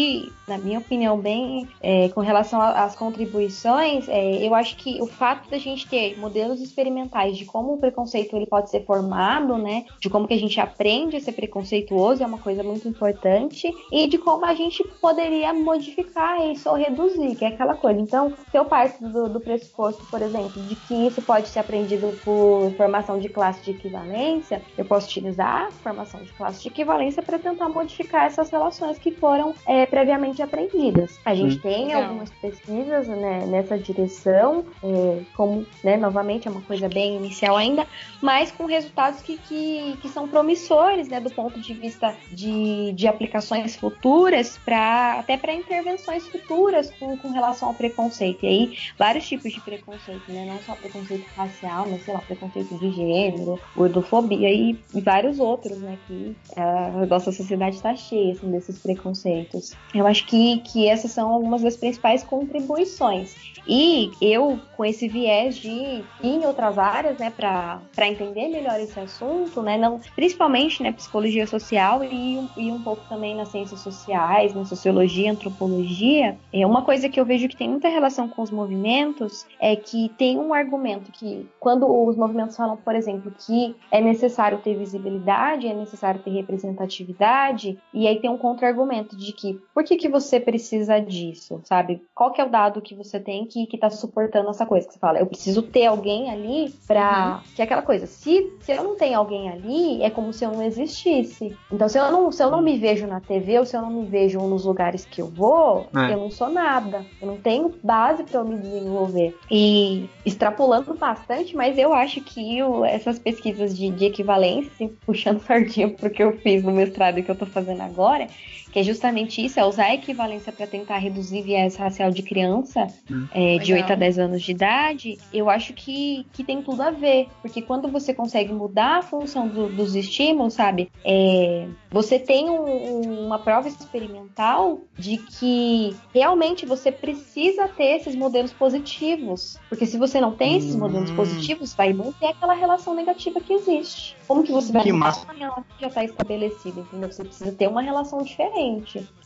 na 0.47 0.57
minha 0.57 0.79
opinião, 0.79 1.17
bem 1.17 1.67
é, 1.81 2.09
com 2.09 2.21
relação 2.21 2.61
às 2.61 2.95
contribuições, 2.95 4.07
é, 4.09 4.45
eu 4.45 4.53
acho 4.53 4.75
que 4.75 5.01
o 5.01 5.05
fato 5.05 5.49
da 5.49 5.57
gente 5.57 5.87
ter 5.87 6.17
modelos 6.19 6.61
experimentais 6.61 7.37
de 7.37 7.45
como 7.45 7.73
o 7.73 7.77
preconceito 7.77 8.35
ele 8.35 8.45
pode 8.45 8.69
ser 8.69 8.85
formado, 8.85 9.57
né, 9.57 9.85
de 9.99 10.09
como 10.09 10.27
que 10.27 10.33
a 10.33 10.39
gente 10.39 10.59
aprende 10.59 11.15
a 11.15 11.21
ser 11.21 11.31
preconceituoso 11.31 12.23
é 12.23 12.25
uma 12.25 12.37
coisa 12.37 12.63
muito 12.63 12.87
importante 12.87 13.73
e 13.91 14.07
de 14.07 14.17
como 14.17 14.45
a 14.45 14.53
gente 14.53 14.83
poderia 15.01 15.53
modificar 15.53 16.45
isso 16.51 16.69
ou 16.69 16.75
reduzir, 16.75 17.35
que 17.35 17.45
é 17.45 17.49
aquela 17.49 17.75
coisa. 17.75 17.99
Então, 17.99 18.33
se 18.51 18.57
eu 18.57 18.65
parto 18.65 19.07
do, 19.07 19.29
do 19.29 19.39
pressuposto, 19.39 20.05
por 20.05 20.21
exemplo, 20.21 20.61
de 20.63 20.75
que 20.75 21.07
isso 21.07 21.21
pode 21.21 21.47
ser 21.47 21.59
aprendido 21.59 22.17
por 22.23 22.71
formação 22.75 23.19
de 23.19 23.29
classe 23.29 23.63
de 23.63 23.71
equivalência, 23.71 24.61
eu 24.77 24.85
posso 24.85 25.07
utilizar 25.07 25.67
a 25.67 25.71
formação 25.71 26.21
de 26.21 26.31
classe 26.33 26.61
de 26.61 26.67
equivalência 26.67 27.23
para 27.23 27.39
tentar 27.39 27.69
modificar 27.69 28.25
essas 28.25 28.49
relações 28.49 28.97
que 28.97 29.11
foram 29.11 29.53
é, 29.65 29.82
previamente 29.85 30.41
aprendidas. 30.41 31.19
A 31.25 31.33
gente 31.33 31.59
tem 31.59 31.87
Legal. 31.87 32.03
algumas 32.03 32.29
pesquisas 32.29 33.07
né, 33.07 33.45
nessa 33.45 33.77
direção, 33.77 34.65
é, 34.83 35.21
como, 35.35 35.65
né, 35.83 35.97
novamente, 35.97 36.47
é 36.47 36.51
uma 36.51 36.61
coisa 36.61 36.87
bem 36.89 37.15
inicial 37.15 37.55
ainda, 37.55 37.87
mas 38.21 38.51
com 38.51 38.65
resultados 38.65 39.21
que, 39.21 39.37
que, 39.37 39.97
que 40.01 40.09
são 40.09 40.27
promissores, 40.27 41.07
né, 41.07 41.19
do 41.19 41.29
ponto 41.29 41.59
de 41.59 41.73
vista 41.73 42.15
de, 42.31 42.91
de 42.93 43.07
aplicações 43.07 43.75
futuras, 43.75 44.57
para 44.63 45.19
até 45.19 45.37
para 45.37 45.53
intervenções 45.53 46.27
futuras 46.27 46.91
com, 46.99 47.17
com 47.17 47.29
relação 47.29 47.69
ao 47.69 47.73
preconceito. 47.73 48.43
E 48.43 48.47
aí, 48.47 48.77
vários 48.97 49.27
tipos 49.27 49.51
de 49.51 49.59
preconceito, 49.61 50.31
né, 50.31 50.45
não 50.45 50.59
só 50.59 50.75
preconceito 50.75 51.25
racial, 51.35 51.87
mas, 51.89 52.03
sei 52.03 52.13
lá, 52.13 52.21
preconceito 52.21 52.77
de 52.77 52.91
gênero, 52.91 53.59
gordofobia 53.75 54.49
e, 54.49 54.77
e 54.93 55.01
vários 55.01 55.39
outros, 55.39 55.77
né, 55.79 55.97
que 56.07 56.35
a 56.55 57.05
nossa 57.05 57.31
sociedade 57.31 57.75
está 57.75 57.95
cheia, 57.95 58.33
assim, 58.33 58.51
desses 58.51 58.79
preconceitos. 58.79 59.72
Eu 59.93 60.07
acho 60.07 60.25
que, 60.25 60.59
que 60.61 60.87
essas 60.87 61.11
são 61.11 61.31
algumas 61.31 61.61
das 61.61 61.77
principais 61.77 62.23
contribuições. 62.23 63.35
E 63.67 64.11
eu, 64.21 64.59
com 64.75 64.83
esse 64.83 65.07
viés 65.07 65.55
de 65.55 65.69
ir 65.69 66.05
em 66.21 66.45
outras 66.45 66.77
áreas, 66.77 67.17
né, 67.17 67.31
para 67.31 68.07
entender 68.07 68.49
melhor 68.49 68.79
esse 68.79 68.99
assunto, 68.99 69.61
né, 69.61 69.77
não, 69.77 70.01
principalmente, 70.15 70.83
né, 70.83 70.91
psicologia 70.91 71.47
social 71.47 72.03
e, 72.03 72.49
e 72.57 72.71
um 72.71 72.81
pouco 72.81 73.03
também 73.07 73.35
nas 73.35 73.49
ciências 73.49 73.79
sociais, 73.79 74.53
na 74.53 74.65
sociologia, 74.65 75.31
antropologia, 75.31 76.37
é 76.51 76.65
uma 76.65 76.81
coisa 76.81 77.07
que 77.07 77.19
eu 77.19 77.25
vejo 77.25 77.47
que 77.47 77.55
tem 77.55 77.69
muita 77.69 77.87
relação 77.87 78.27
com 78.27 78.41
os 78.41 78.51
movimentos 78.51 79.45
é 79.59 79.75
que 79.75 80.09
tem 80.17 80.37
um 80.37 80.53
argumento 80.53 81.11
que, 81.11 81.47
quando 81.59 81.87
os 81.87 82.17
movimentos 82.17 82.55
falam, 82.55 82.75
por 82.75 82.95
exemplo, 82.95 83.33
que 83.45 83.75
é 83.91 84.01
necessário 84.01 84.57
ter 84.57 84.75
visibilidade, 84.75 85.67
é 85.67 85.73
necessário 85.73 86.21
ter 86.21 86.31
representatividade, 86.31 87.77
e 87.93 88.07
aí 88.07 88.19
tem 88.19 88.29
um 88.29 88.37
contra-argumento 88.37 89.15
de 89.15 89.31
que, 89.31 89.59
por 89.73 89.83
que, 89.83 89.95
que 89.95 90.09
você 90.09 90.39
precisa 90.39 90.99
disso, 90.99 91.61
sabe? 91.63 92.01
Qual 92.13 92.31
que 92.31 92.41
é 92.41 92.45
o 92.45 92.49
dado 92.49 92.81
que 92.81 92.95
você 92.95 93.19
tem 93.19 93.45
que, 93.45 93.65
que 93.67 93.77
tá 93.77 93.89
suportando 93.89 94.49
essa 94.49 94.65
coisa? 94.65 94.87
Que 94.87 94.93
você 94.93 94.99
fala, 94.99 95.19
eu 95.19 95.25
preciso 95.25 95.61
ter 95.61 95.85
alguém 95.85 96.31
ali 96.31 96.73
pra... 96.87 97.41
Que 97.55 97.61
é 97.61 97.65
aquela 97.65 97.81
coisa, 97.81 98.05
se, 98.05 98.51
se 98.61 98.71
eu 98.71 98.83
não 98.83 98.95
tenho 98.95 99.17
alguém 99.17 99.49
ali, 99.49 100.01
é 100.03 100.09
como 100.09 100.33
se 100.33 100.43
eu 100.43 100.51
não 100.51 100.61
existisse. 100.61 101.55
Então, 101.71 101.87
se 101.89 101.97
eu 101.97 102.11
não, 102.11 102.31
se 102.31 102.43
eu 102.43 102.49
não 102.49 102.61
me 102.61 102.77
vejo 102.77 103.07
na 103.07 103.19
TV, 103.19 103.59
ou 103.59 103.65
se 103.65 103.75
eu 103.75 103.81
não 103.81 103.89
me 103.91 104.05
vejo 104.05 104.39
nos 104.41 104.65
lugares 104.65 105.05
que 105.05 105.21
eu 105.21 105.27
vou, 105.27 105.87
É. 105.95 106.13
eu 106.13 106.17
não 106.17 106.29
sou 106.29 106.49
nada. 106.49 107.05
Eu 107.21 107.27
não 107.27 107.37
tenho 107.37 107.73
base 107.83 108.23
pra 108.23 108.39
eu 108.39 108.45
me 108.45 108.57
desenvolver. 108.57 109.37
E 109.49 110.09
extrapolando 110.25 110.93
bastante, 110.93 111.55
mas 111.55 111.77
eu 111.77 111.93
acho 111.93 112.21
que 112.21 112.59
essas 112.87 113.19
pesquisas 113.19 113.75
de, 113.77 113.89
de 113.89 114.05
equivalência, 114.05 114.71
assim, 114.73 114.87
puxando 115.05 115.39
sardinha 115.45 115.89
pro 115.89 116.09
que 116.09 116.23
eu 116.23 116.37
fiz 116.37 116.63
no 116.63 116.71
mestrado 116.71 117.19
e 117.19 117.23
que 117.23 117.31
eu 117.31 117.35
tô 117.35 117.45
fazendo 117.45 117.81
agora, 117.81 118.27
que 118.73 118.79
é 118.79 118.83
justamente 118.83 119.45
isso, 119.45 119.59
é 119.59 119.65
usar 119.65 119.85
a 119.85 119.93
equivalência 119.93 120.51
para 120.51 120.65
tentar 120.65 120.97
reduzir 120.97 121.43
viés 121.43 121.75
racial 121.75 122.09
de 122.09 122.23
criança 122.23 122.87
Hum. 123.09 123.27
é, 123.31 123.59
de 123.59 123.71
Legal. 123.71 123.83
8 123.89 123.93
a 123.93 123.95
10 123.95 124.17
anos 124.19 124.41
de 124.41 124.51
idade, 124.51 125.17
eu 125.31 125.47
acho 125.49 125.73
que, 125.73 126.25
que 126.33 126.43
tem 126.43 126.61
tudo 126.63 126.81
a 126.81 126.89
ver. 126.89 127.27
Porque 127.41 127.61
quando 127.61 127.87
você 127.89 128.13
consegue 128.15 128.51
mudar 128.51 128.97
a 128.97 129.01
função 129.03 129.47
do- 129.47 129.69
dos 129.69 129.93
estímulos, 129.95 130.55
sabe? 130.55 130.89
É, 131.05 131.67
você 131.91 132.17
tem 132.17 132.49
um- 132.49 132.63
um- 132.63 133.25
uma 133.27 133.37
prova 133.37 133.67
experimental 133.67 134.81
de 134.97 135.17
que 135.17 135.95
realmente 136.13 136.65
você 136.65 136.91
precisa 136.91 137.67
ter 137.67 137.97
esses 137.97 138.15
modelos 138.15 138.51
positivos. 138.53 139.59
Porque 139.69 139.85
se 139.85 139.97
você 139.97 140.19
não 140.19 140.31
tem 140.31 140.57
esses 140.57 140.75
modelos 140.75 141.11
Hum. 141.11 141.15
positivos, 141.15 141.75
vai 141.75 141.93
manter 141.93 142.27
aquela 142.27 142.53
relação 142.53 142.95
negativa 142.95 143.39
que 143.39 143.53
existe. 143.53 144.15
Como 144.27 144.41
que 144.43 144.51
você 144.51 144.71
vai 144.71 144.81
Que 144.83 144.91
uma 144.91 145.09
relação 145.37 145.63
que 145.75 145.81
já 145.81 145.87
está 145.87 146.03
estabelecida, 146.03 146.79
entendeu? 146.79 147.11
Você 147.11 147.23
precisa 147.23 147.51
ter 147.51 147.67
uma 147.67 147.81
relação 147.81 148.23
diferente. 148.23 148.62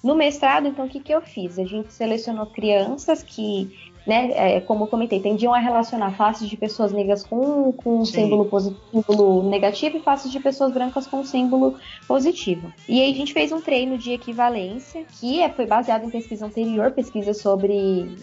No 0.03 0.15
mestrado, 0.15 0.67
então, 0.67 0.85
o 0.85 0.89
que, 0.89 0.99
que 0.99 1.13
eu 1.13 1.21
fiz? 1.21 1.59
A 1.59 1.65
gente 1.65 1.93
selecionou 1.93 2.45
crianças 2.45 3.23
que, 3.23 3.91
né, 4.07 4.31
é, 4.33 4.61
como 4.61 4.85
eu 4.85 4.87
comentei, 4.87 5.19
tendiam 5.19 5.53
a 5.53 5.59
relacionar 5.59 6.11
faces 6.15 6.47
de 6.49 6.55
pessoas 6.55 6.91
negras 6.93 7.23
com, 7.23 7.71
com 7.73 7.99
um 7.99 8.05
símbolo, 8.05 8.45
posi- 8.45 8.75
símbolo 8.91 9.49
negativo 9.49 9.97
e 9.97 9.99
faces 9.99 10.31
de 10.31 10.39
pessoas 10.39 10.71
brancas 10.71 11.05
com 11.05 11.17
um 11.17 11.25
símbolo 11.25 11.75
positivo. 12.07 12.71
E 12.87 13.01
aí 13.01 13.11
a 13.11 13.15
gente 13.15 13.33
fez 13.33 13.51
um 13.51 13.59
treino 13.59 13.97
de 13.97 14.13
equivalência, 14.13 15.03
que 15.19 15.41
é, 15.41 15.49
foi 15.49 15.65
baseado 15.65 16.05
em 16.05 16.09
pesquisa 16.09 16.45
anterior, 16.45 16.91
pesquisa 16.91 17.33
sobre. 17.33 17.73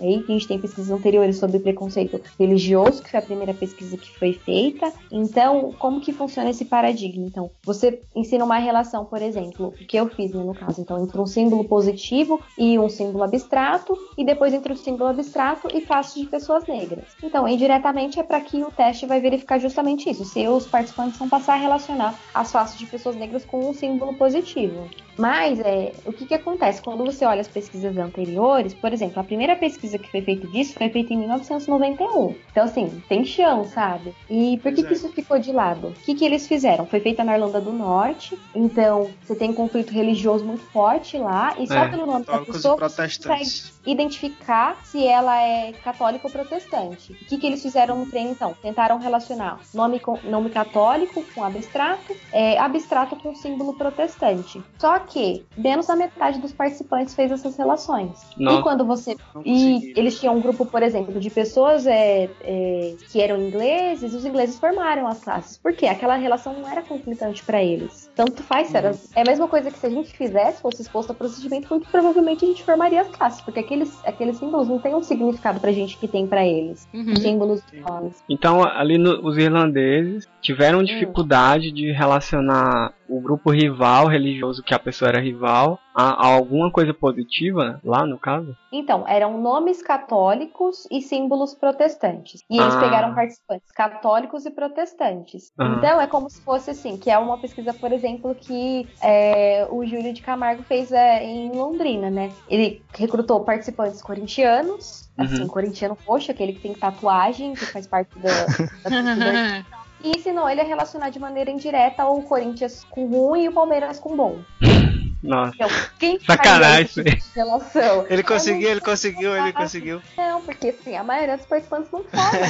Aí 0.00 0.24
a 0.26 0.32
gente 0.32 0.48
tem 0.48 0.58
pesquisas 0.58 0.90
anteriores 0.90 1.36
sobre 1.36 1.58
preconceito 1.58 2.20
religioso, 2.38 3.02
que 3.02 3.10
foi 3.10 3.20
a 3.20 3.22
primeira 3.22 3.52
pesquisa 3.52 3.96
que 3.96 4.10
foi 4.18 4.32
feita. 4.32 4.90
Então, 5.12 5.72
como 5.78 6.00
que 6.00 6.12
funciona 6.12 6.50
esse 6.50 6.64
paradigma? 6.64 7.26
Então, 7.26 7.50
você 7.64 8.00
ensina 8.16 8.44
uma 8.44 8.56
relação, 8.58 9.04
por 9.04 9.20
exemplo, 9.20 9.68
o 9.68 9.86
que 9.86 9.96
eu 9.96 10.08
fiz 10.08 10.32
né, 10.32 10.42
no 10.42 10.54
caso, 10.54 10.80
então, 10.80 11.02
entre 11.02 11.20
um 11.20 11.26
símbolo 11.26 11.64
positivo 11.64 12.40
e 12.58 12.78
um 12.78 12.88
símbolo 12.88 13.24
abstrato, 13.24 13.94
e 14.16 14.24
depois 14.24 14.54
entre 14.54 14.72
o 14.72 14.76
símbolo 14.76 15.10
abstrato 15.10 15.68
e 15.74 15.80
faces 15.80 16.22
de 16.22 16.28
pessoas 16.28 16.64
negras. 16.66 17.04
Então, 17.22 17.46
indiretamente 17.48 18.18
é 18.20 18.22
para 18.22 18.40
que 18.40 18.62
o 18.62 18.70
teste 18.70 19.06
vai 19.06 19.20
verificar 19.20 19.58
justamente 19.58 20.08
isso, 20.08 20.24
se 20.24 20.46
os 20.46 20.66
participantes 20.66 21.18
vão 21.18 21.28
passar 21.28 21.54
a 21.54 21.58
relacionar 21.58 22.14
as 22.32 22.52
faces 22.52 22.78
de 22.78 22.86
pessoas 22.86 23.16
negras 23.16 23.44
com 23.44 23.68
um 23.68 23.74
símbolo 23.74 24.14
positivo. 24.14 24.88
Mas 25.16 25.60
é, 25.60 25.92
o 26.04 26.12
que, 26.12 26.26
que 26.26 26.34
acontece? 26.34 26.82
Quando 26.82 27.04
você 27.04 27.24
olha 27.24 27.40
as 27.40 27.48
pesquisas 27.48 27.96
anteriores, 27.96 28.74
por 28.74 28.92
exemplo, 28.92 29.20
a 29.20 29.24
primeira 29.24 29.56
pesquisa 29.56 29.98
que 29.98 30.10
foi 30.10 30.20
feita 30.22 30.46
disso 30.48 30.74
foi 30.74 30.88
feita 30.88 31.12
em 31.12 31.18
1991. 31.18 32.34
Então, 32.50 32.64
assim, 32.64 33.02
tem 33.08 33.24
chão, 33.24 33.64
sabe? 33.64 34.14
E 34.28 34.58
por 34.62 34.72
que, 34.72 34.82
que 34.82 34.90
é. 34.90 34.92
isso 34.92 35.08
ficou 35.10 35.38
de 35.38 35.52
lado? 35.52 35.88
O 35.88 35.92
que, 35.92 36.14
que 36.14 36.24
eles 36.24 36.46
fizeram? 36.46 36.86
Foi 36.86 37.00
feita 37.00 37.22
na 37.24 37.34
Irlanda 37.34 37.60
do 37.60 37.72
Norte, 37.72 38.38
então 38.54 39.10
você 39.22 39.34
tem 39.34 39.50
um 39.50 39.54
conflito 39.54 39.90
religioso 39.92 40.44
muito 40.44 40.62
forte 40.64 41.16
lá, 41.18 41.54
e 41.58 41.66
só 41.66 41.74
É, 41.74 41.88
pelo 41.88 42.06
nome 42.06 42.24
da 42.24 42.32
Católicos 42.32 42.48
e 42.48 42.58
pessoa 42.58 42.76
você 42.76 42.96
protestantes. 42.96 43.80
identificar 43.86 44.76
se 44.84 45.06
ela 45.06 45.40
é 45.40 45.72
católica 45.72 46.26
ou 46.26 46.32
protestante. 46.32 47.12
O 47.12 47.24
que, 47.26 47.38
que 47.38 47.46
eles 47.46 47.62
fizeram 47.62 47.98
no 47.98 48.06
treino, 48.06 48.30
então? 48.30 48.54
Tentaram 48.60 48.98
relacionar 48.98 49.60
nome, 49.72 50.00
com, 50.00 50.18
nome 50.24 50.50
católico 50.50 51.24
com 51.34 51.44
abstrato, 51.44 52.14
é, 52.32 52.58
abstrato 52.58 53.16
com 53.16 53.34
símbolo 53.34 53.74
protestante. 53.74 54.62
Só 54.78 54.98
que 55.04 55.44
menos 55.56 55.86
da 55.86 55.94
metade 55.96 56.40
dos 56.40 56.52
participantes 56.52 57.14
fez 57.14 57.30
essas 57.30 57.56
relações. 57.56 58.10
Nossa. 58.36 58.58
E 58.58 58.62
quando 58.62 58.84
você 58.84 59.16
e 59.44 59.92
eles 59.96 60.18
tinham 60.18 60.36
um 60.36 60.40
grupo, 60.40 60.66
por 60.66 60.82
exemplo, 60.82 61.20
de 61.20 61.30
pessoas 61.30 61.86
é, 61.86 62.28
é, 62.42 62.94
que 63.10 63.20
eram 63.20 63.40
ingleses, 63.40 64.12
e 64.12 64.16
os 64.16 64.24
ingleses 64.24 64.58
formaram 64.58 65.06
as 65.06 65.22
classes. 65.22 65.58
Por 65.58 65.72
quê? 65.74 65.86
Aquela 65.86 66.16
relação 66.16 66.52
não 66.54 66.68
era 66.68 66.82
conflitante 66.82 67.42
para 67.44 67.62
eles. 67.62 68.10
Tanto 68.14 68.42
faz, 68.42 68.74
era, 68.74 68.92
é 69.14 69.20
a 69.22 69.24
mesma 69.24 69.46
coisa 69.48 69.70
que 69.70 69.78
se 69.78 69.86
a 69.86 69.90
gente 69.90 70.12
fizesse, 70.16 70.60
fosse 70.62 70.82
exposto 70.82 71.10
a 71.12 71.14
procedimento, 71.14 71.68
muito 71.70 71.88
provavelmente 71.90 72.44
a 72.44 72.48
gente 72.48 72.62
formaria 72.62 73.00
as 73.02 73.08
classes, 73.08 73.40
porque 73.40 73.60
aqueles, 73.60 73.98
aqueles 74.04 74.36
símbolos 74.38 74.68
não 74.68 74.78
têm 74.78 74.94
um 74.94 75.02
significado 75.02 75.60
pra 75.60 75.72
gente 75.72 75.96
que 75.98 76.08
tem 76.08 76.26
pra 76.26 76.46
eles. 76.46 76.88
Uhum. 76.94 77.12
Os 77.12 77.18
símbolos 77.20 77.62
de 77.70 77.80
nomes. 77.80 78.22
Então, 78.28 78.62
ali 78.64 78.98
no- 78.98 79.24
os 79.26 79.36
irlandeses 79.36 80.26
tiveram 80.40 80.82
dificuldade 80.82 81.70
de 81.72 81.90
relacionar 81.92 82.92
o 83.08 83.20
grupo 83.20 83.50
rival 83.50 84.06
religioso 84.08 84.62
que 84.62 84.74
a 84.74 84.78
pessoa 84.78 85.08
era 85.08 85.20
rival 85.20 85.80
a, 85.94 86.26
a 86.26 86.34
alguma 86.34 86.70
coisa 86.72 86.92
positiva, 86.94 87.80
lá 87.84 88.06
no 88.06 88.18
caso? 88.18 88.54
Então, 88.72 89.06
eram 89.06 89.40
nomes 89.40 89.80
católicos 89.82 90.86
e 90.90 91.00
símbolos 91.00 91.54
protestantes. 91.54 92.40
E 92.50 92.58
eles 92.58 92.74
Ah. 92.74 92.80
pegaram 92.80 93.14
participantes 93.14 93.70
católicos 93.70 94.44
e 94.46 94.50
protestantes. 94.50 95.52
Aham. 95.60 95.76
Então, 95.76 96.00
é 96.00 96.06
como 96.08 96.28
se 96.28 96.42
fosse 96.42 96.70
assim, 96.70 96.96
que 96.98 97.08
é 97.10 97.16
uma 97.16 97.38
pesquisa, 97.40 97.72
por 97.72 97.92
exemplo, 97.92 98.34
que 98.34 98.88
é, 99.00 99.64
o 99.70 99.84
Júlio 99.86 100.12
de 100.12 100.22
Camargo 100.22 100.64
fez 100.64 100.90
é, 100.90 101.22
em 101.24 101.52
Londrina, 101.52 102.10
né? 102.10 102.28
Ele 102.48 102.84
recrutou 102.96 103.44
participantes 103.44 104.02
corintianos, 104.02 105.08
assim, 105.16 105.42
Uhum. 105.42 105.48
corintiano 105.48 105.96
roxo, 106.04 106.32
aquele 106.32 106.54
que 106.54 106.60
tem 106.60 106.72
tatuagem, 106.74 107.52
que 107.54 107.66
faz 107.66 107.86
parte 107.86 108.10
da, 108.18 108.30
da 108.30 108.50
e 110.04 110.10
ensinou 110.10 110.48
ele 110.48 110.60
a 110.60 110.64
relacionar 110.64 111.08
de 111.08 111.18
maneira 111.18 111.50
indireta 111.50 112.04
o 112.04 112.22
Corinthians 112.22 112.84
com 112.90 113.06
ruim 113.06 113.44
e 113.44 113.48
o 113.48 113.52
Palmeiras 113.52 113.98
com 113.98 114.14
bom. 114.14 114.38
Nossa. 115.24 115.54
Então, 115.54 115.68
quem 115.98 116.20
Sacanagem 116.20 116.86
tipo 116.86 117.24
relação? 117.34 118.06
Ele 118.10 118.22
conseguiu, 118.22 118.68
ele 118.68 118.80
conseguiu, 118.80 119.36
ele 119.36 119.52
conseguiu. 119.52 120.02
Não, 120.16 120.42
porque 120.42 120.68
assim, 120.68 120.96
a 120.96 121.02
maioria 121.02 121.36
dos 121.36 121.46
participantes 121.46 121.90
não 121.90 122.04
fazem. 122.04 122.40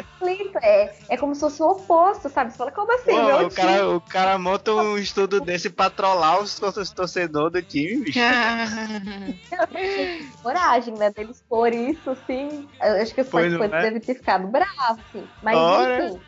conflito. 0.20 0.58
É, 0.62 0.94
é 1.08 1.16
como 1.16 1.34
se 1.34 1.40
fosse 1.40 1.62
o 1.62 1.70
oposto, 1.70 2.28
sabe? 2.28 2.52
Você 2.52 2.58
fala, 2.58 2.70
como 2.70 2.94
assim? 2.94 3.10
Pô, 3.10 3.22
meu 3.22 3.46
o, 3.46 3.50
cara, 3.50 3.88
o 3.96 4.00
cara 4.00 4.38
monta 4.38 4.72
um 4.74 4.98
estudo 4.98 5.40
desse 5.40 5.70
pra 5.70 5.90
trollar 5.90 6.40
os 6.40 6.60
os 6.60 6.90
torcedores 6.90 7.52
do 7.52 7.62
time, 7.62 8.04
bicho. 8.04 8.20
coragem, 10.42 10.94
né? 10.94 11.10
Deles 11.10 11.36
expor 11.36 11.72
isso, 11.72 12.10
assim. 12.10 12.68
Eu 12.80 13.02
acho 13.02 13.14
que 13.14 13.22
os 13.22 13.28
Pois 13.28 13.52
participantes 13.52 13.78
é? 13.78 13.82
devem 13.82 14.00
ter 14.00 14.14
ficado 14.14 14.46
bravos, 14.46 15.02
assim. 15.08 15.26
Mas 15.42 15.56
Ora. 15.56 16.06
enfim. 16.06 16.20